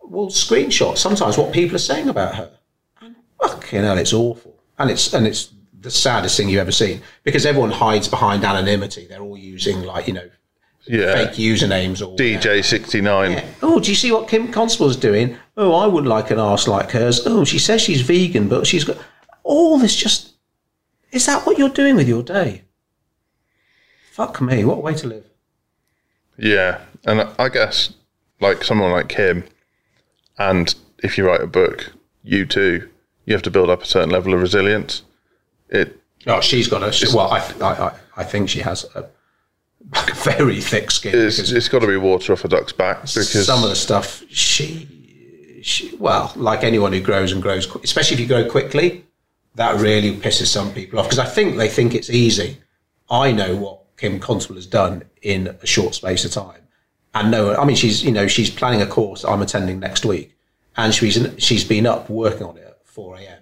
Will 0.02 0.28
screenshot 0.28 0.98
sometimes 0.98 1.38
what 1.38 1.54
people 1.54 1.76
are 1.76 1.80
saying 1.80 2.08
about 2.08 2.36
her. 2.36 2.52
And 3.02 3.16
fucking 3.42 3.84
hell, 3.84 3.98
it's 3.98 4.14
awful. 4.14 4.58
And 4.80 4.90
it's 4.90 5.14
and 5.14 5.26
it's 5.28 5.52
the 5.80 5.92
saddest 5.92 6.38
thing 6.38 6.50
you've 6.50 6.60
ever 6.60 6.72
seen 6.72 7.02
because 7.24 7.46
everyone 7.46 7.72
hides 7.72 8.08
behind 8.08 8.44
anonymity. 8.44 9.06
They're 9.08 9.22
all 9.22 9.38
using 9.38 9.84
like 9.84 10.08
you 10.08 10.14
know 10.14 10.30
Yeah, 10.86 11.14
fake 11.14 11.38
usernames 11.38 12.06
or 12.06 12.16
DJ 12.18 12.64
sixty 12.64 13.02
nine. 13.02 13.44
Oh, 13.62 13.80
do 13.80 13.90
you 13.90 13.96
see 13.96 14.12
what 14.12 14.28
Kim 14.28 14.52
Constable's 14.52 14.96
doing? 14.96 15.38
Oh, 15.56 15.74
I 15.74 15.88
would 15.88 16.06
like 16.06 16.32
an 16.32 16.40
arse 16.40 16.68
like 16.68 16.92
hers. 16.92 17.22
Oh, 17.26 17.44
she 17.46 17.60
says 17.60 17.82
she's 17.82 18.02
vegan, 18.02 18.48
but 18.48 18.66
she's 18.68 18.84
got 18.84 18.98
all 19.44 19.78
this. 19.78 19.96
Just 19.96 20.34
is 21.12 21.26
that 21.26 21.46
what 21.46 21.58
you're 21.58 21.70
doing 21.70 21.96
with 21.96 22.08
your 22.08 22.24
day? 22.24 22.64
Fuck 24.12 24.42
me, 24.42 24.66
what 24.66 24.78
a 24.80 24.82
way 24.82 24.96
to 24.96 25.08
live. 25.08 25.26
Yeah, 26.38 26.82
and 27.06 27.22
I 27.40 27.50
guess 27.50 27.94
like 28.40 28.64
someone 28.64 28.92
like 28.92 29.10
Kim, 29.10 29.44
and 30.38 30.74
if 31.04 31.18
you 31.18 31.28
write 31.28 31.42
a 31.42 31.48
book, 31.48 31.94
you 32.24 32.46
too, 32.46 32.90
you 33.26 33.34
have 33.34 33.44
to 33.44 33.52
build 33.52 33.70
up 33.70 33.84
a 33.84 33.86
certain 33.86 34.10
level 34.10 34.34
of 34.34 34.42
resilience. 34.42 35.04
It 35.70 36.00
Oh, 36.26 36.42
she's 36.42 36.68
got 36.68 36.84
a 36.84 37.16
well. 37.16 37.32
I, 37.32 37.40
I, 37.62 37.92
I- 38.18 38.24
think 38.24 38.50
she 38.50 38.60
has 38.60 38.86
a 38.96 39.08
very 40.16 40.60
thick 40.60 40.92
skin. 40.92 41.14
it's, 41.16 41.40
it's 41.52 41.70
got 41.70 41.80
to 41.80 41.88
be 41.88 41.96
water 41.98 42.34
off 42.34 42.44
a 42.44 42.48
duck's 42.50 42.74
back 42.74 43.02
because 43.02 43.46
some 43.46 43.64
of 43.64 43.70
the 43.70 43.76
stuff 43.76 44.24
she, 44.30 45.60
she, 45.62 45.96
well, 45.96 46.34
like 46.36 46.64
anyone 46.64 46.92
who 46.92 47.00
grows 47.00 47.32
and 47.32 47.42
grows, 47.42 47.74
especially 47.84 48.16
if 48.16 48.20
you 48.20 48.28
grow 48.28 48.50
quickly, 48.50 49.06
that 49.56 49.80
really 49.80 50.16
pisses 50.18 50.48
some 50.48 50.74
people 50.74 51.00
off 51.00 51.06
because 51.06 51.20
I 51.20 51.26
think 51.26 51.56
they 51.56 51.70
think 51.70 51.94
it's 51.96 52.10
easy. 52.10 52.58
I 53.10 53.32
know 53.32 53.56
what 53.56 53.96
Kim 53.96 54.20
Constable 54.20 54.56
has 54.56 54.68
done 54.68 55.04
in 55.22 55.56
a 55.62 55.66
short 55.66 55.96
space 55.96 56.26
of 56.26 56.32
time, 56.32 56.62
and 57.14 57.32
no, 57.32 57.56
I 57.56 57.64
mean 57.64 57.78
she's 57.78 58.04
you 58.04 58.12
know 58.12 58.28
she's 58.28 58.50
planning 58.50 58.82
a 58.82 58.88
course 58.88 59.24
I'm 59.24 59.42
attending 59.42 59.80
next 59.80 60.04
week, 60.04 60.36
and 60.76 60.94
she's 60.94 61.18
she's 61.38 61.64
been 61.64 61.86
up 61.86 62.10
working 62.10 62.44
on 62.46 62.58
it 62.58 62.66
at 62.68 62.86
4 62.86 63.16
a.m. 63.18 63.40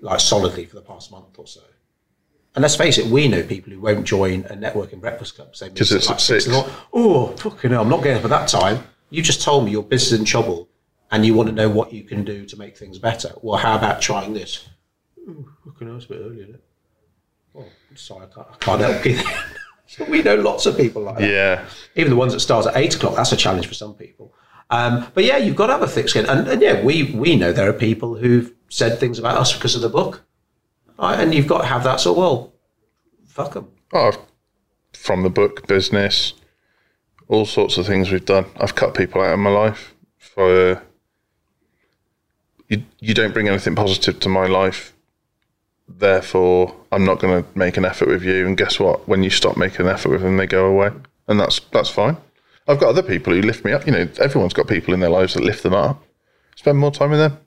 like 0.00 0.20
solidly 0.20 0.64
for 0.64 0.74
the 0.76 0.82
past 0.82 1.10
month 1.10 1.38
or 1.38 1.46
so. 1.46 1.60
And 2.54 2.62
let's 2.62 2.76
face 2.76 2.98
it, 2.98 3.06
we 3.06 3.28
know 3.28 3.42
people 3.42 3.72
who 3.72 3.80
won't 3.80 4.04
join 4.04 4.44
a 4.46 4.56
networking 4.56 5.00
breakfast 5.00 5.36
club. 5.36 5.54
Say 5.54 5.70
'Cause 5.70 5.92
it's 5.92 6.10
at 6.10 6.20
six. 6.20 6.48
morning. 6.48 6.72
Oh, 6.92 7.28
fucking 7.36 7.70
hell, 7.70 7.82
I'm 7.82 7.88
not 7.88 8.02
getting 8.02 8.18
up 8.18 8.24
at 8.24 8.30
that 8.30 8.48
time. 8.48 8.84
You 9.10 9.22
just 9.22 9.42
told 9.42 9.64
me 9.64 9.70
your 9.70 9.82
business 9.82 10.12
is 10.12 10.18
in 10.18 10.24
trouble 10.24 10.68
and 11.10 11.24
you 11.24 11.34
want 11.34 11.48
to 11.48 11.54
know 11.54 11.68
what 11.68 11.92
you 11.92 12.04
can 12.04 12.24
do 12.24 12.44
to 12.46 12.56
make 12.58 12.76
things 12.76 12.98
better. 12.98 13.32
Well, 13.42 13.58
how 13.58 13.76
about 13.76 14.00
trying 14.00 14.34
this? 14.34 14.68
Oh, 15.28 15.46
fucking 15.64 15.86
hell, 15.88 15.96
it's 15.96 16.06
a 16.06 16.08
bit 16.08 16.20
early, 16.20 16.40
isn't 16.42 16.54
it? 16.56 16.64
Oh, 17.56 17.64
sorry, 17.94 18.26
I 18.26 18.34
can't, 18.34 18.46
I 18.50 18.56
can't 18.58 18.80
help 18.80 19.04
you. 19.06 19.18
so 19.86 20.04
we 20.04 20.22
know 20.22 20.34
lots 20.36 20.66
of 20.66 20.76
people 20.76 21.02
like 21.02 21.18
that. 21.18 21.30
yeah, 21.30 21.64
Even 21.96 22.10
the 22.10 22.16
ones 22.16 22.32
that 22.32 22.40
start 22.40 22.66
at 22.66 22.76
eight 22.76 22.94
o'clock, 22.94 23.14
that's 23.16 23.32
a 23.32 23.36
challenge 23.36 23.66
for 23.66 23.74
some 23.74 23.94
people. 23.94 24.34
Um, 24.70 25.06
but 25.14 25.24
yeah, 25.24 25.38
you've 25.38 25.56
got 25.56 25.68
to 25.68 25.72
have 25.74 25.82
a 25.82 25.86
thick 25.88 26.08
skin. 26.08 26.26
And, 26.26 26.46
and 26.48 26.60
yeah, 26.60 26.82
we, 26.82 27.04
we 27.14 27.36
know 27.36 27.52
there 27.52 27.68
are 27.68 27.72
people 27.74 28.16
who've 28.16 28.52
said 28.68 28.98
things 28.98 29.18
about 29.18 29.38
us 29.38 29.52
because 29.54 29.74
of 29.74 29.82
the 29.82 29.88
book. 29.88 30.22
Right? 30.98 31.20
And 31.20 31.34
you've 31.34 31.46
got 31.46 31.62
to 31.62 31.66
have 31.66 31.84
that 31.84 32.00
So, 32.00 32.12
well, 32.12 32.52
fuck 33.26 33.54
them. 33.54 33.68
oh, 33.92 34.12
from 34.92 35.22
the 35.22 35.30
book 35.30 35.66
business, 35.66 36.34
all 37.28 37.46
sorts 37.46 37.78
of 37.78 37.86
things 37.86 38.10
we've 38.10 38.24
done. 38.24 38.46
I've 38.56 38.74
cut 38.74 38.94
people 38.94 39.20
out 39.20 39.34
of 39.34 39.38
my 39.38 39.50
life 39.50 39.94
for 40.18 40.82
you. 42.68 42.82
You 43.00 43.14
don't 43.14 43.32
bring 43.32 43.48
anything 43.48 43.74
positive 43.74 44.20
to 44.20 44.28
my 44.28 44.46
life. 44.46 44.94
Therefore, 45.88 46.74
I'm 46.92 47.04
not 47.04 47.18
going 47.18 47.42
to 47.42 47.48
make 47.58 47.76
an 47.78 47.84
effort 47.86 48.08
with 48.08 48.22
you. 48.22 48.46
And 48.46 48.56
guess 48.58 48.78
what? 48.78 49.08
When 49.08 49.22
you 49.22 49.30
stop 49.30 49.56
making 49.56 49.86
an 49.86 49.92
effort 49.92 50.10
with 50.10 50.20
them, 50.22 50.36
they 50.36 50.46
go 50.46 50.66
away, 50.66 50.90
and 51.28 51.40
that's 51.40 51.60
that's 51.72 51.88
fine. 51.88 52.18
I've 52.66 52.78
got 52.78 52.90
other 52.90 53.02
people 53.02 53.32
who 53.32 53.40
lift 53.40 53.64
me 53.64 53.72
up. 53.72 53.86
You 53.86 53.92
know, 53.92 54.08
everyone's 54.20 54.52
got 54.52 54.68
people 54.68 54.92
in 54.92 55.00
their 55.00 55.08
lives 55.08 55.32
that 55.32 55.42
lift 55.44 55.62
them 55.62 55.72
up. 55.72 56.02
Spend 56.56 56.76
more 56.76 56.90
time 56.90 57.10
with 57.10 57.20
them. 57.20 57.38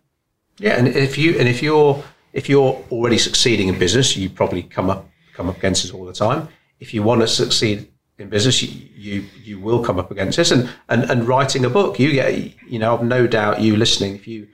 Yeah, 0.61 0.77
and 0.77 0.87
if 0.87 1.17
you 1.17 1.39
and 1.39 1.49
if 1.49 1.63
you're 1.63 2.03
if 2.33 2.47
you're 2.47 2.83
already 2.91 3.17
succeeding 3.17 3.67
in 3.67 3.79
business, 3.79 4.15
you 4.15 4.29
probably 4.29 4.61
come 4.61 4.91
up 4.91 5.09
come 5.33 5.49
up 5.49 5.57
against 5.57 5.81
this 5.81 5.91
all 5.91 6.05
the 6.05 6.13
time. 6.13 6.47
If 6.79 6.93
you 6.93 7.01
want 7.01 7.21
to 7.21 7.27
succeed 7.27 7.91
in 8.19 8.29
business, 8.29 8.61
you 8.61 8.69
you, 8.95 9.25
you 9.43 9.59
will 9.59 9.83
come 9.83 9.97
up 9.97 10.11
against 10.11 10.37
this. 10.37 10.51
And, 10.51 10.69
and 10.87 11.09
and 11.09 11.27
writing 11.27 11.65
a 11.65 11.69
book, 11.69 11.99
you 11.99 12.11
get 12.11 12.61
you 12.69 12.77
know, 12.77 12.95
I've 12.95 13.03
no 13.03 13.25
doubt 13.25 13.61
you 13.61 13.75
listening, 13.75 14.13
if 14.15 14.27
you 14.27 14.47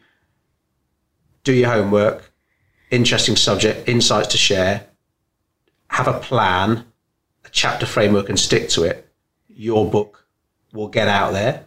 do 1.43 1.51
your 1.51 1.69
homework, 1.69 2.31
interesting 2.89 3.35
subject, 3.35 3.89
insights 3.89 4.29
to 4.29 4.37
share, 4.37 4.87
have 5.89 6.07
a 6.07 6.19
plan, 6.19 6.85
a 7.43 7.49
chapter 7.51 7.85
framework, 7.85 8.29
and 8.29 8.39
stick 8.39 8.69
to 8.69 8.83
it, 8.83 9.09
your 9.49 9.89
book 9.89 10.25
will 10.71 10.87
get 10.87 11.09
out 11.09 11.33
there. 11.33 11.65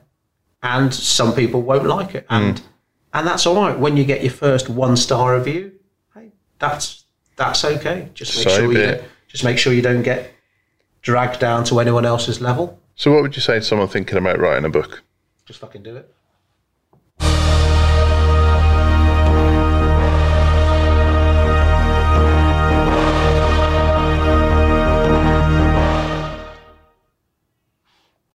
And 0.62 0.92
some 0.94 1.34
people 1.34 1.60
won't 1.60 1.86
like 1.86 2.14
it. 2.14 2.26
And 2.30 2.56
mm. 2.56 2.62
And 3.12 3.26
that's 3.26 3.46
all 3.46 3.56
right. 3.56 3.78
When 3.78 3.96
you 3.96 4.04
get 4.04 4.22
your 4.22 4.32
first 4.32 4.68
one 4.68 4.96
star 4.96 5.36
review, 5.36 5.72
hey, 6.14 6.30
that's 6.58 7.04
that's 7.36 7.64
okay. 7.64 8.08
Just 8.14 8.36
make 8.36 8.48
So 8.48 8.56
sure 8.56 8.72
you 8.72 8.78
don't, 8.78 9.02
just 9.28 9.44
make 9.44 9.58
sure 9.58 9.72
you 9.72 9.82
don't 9.82 10.02
get 10.02 10.32
dragged 11.02 11.40
down 11.40 11.64
to 11.64 11.80
anyone 11.80 12.04
else's 12.04 12.40
level. 12.40 12.78
So, 12.96 13.10
what 13.12 13.22
would 13.22 13.34
you 13.34 13.42
say 13.42 13.54
to 13.54 13.62
someone 13.62 13.88
thinking 13.88 14.18
about 14.18 14.38
writing 14.38 14.64
a 14.64 14.70
book? 14.70 15.02
Just 15.46 15.60
fucking 15.60 15.82
do 15.82 15.96
it. 15.96 16.12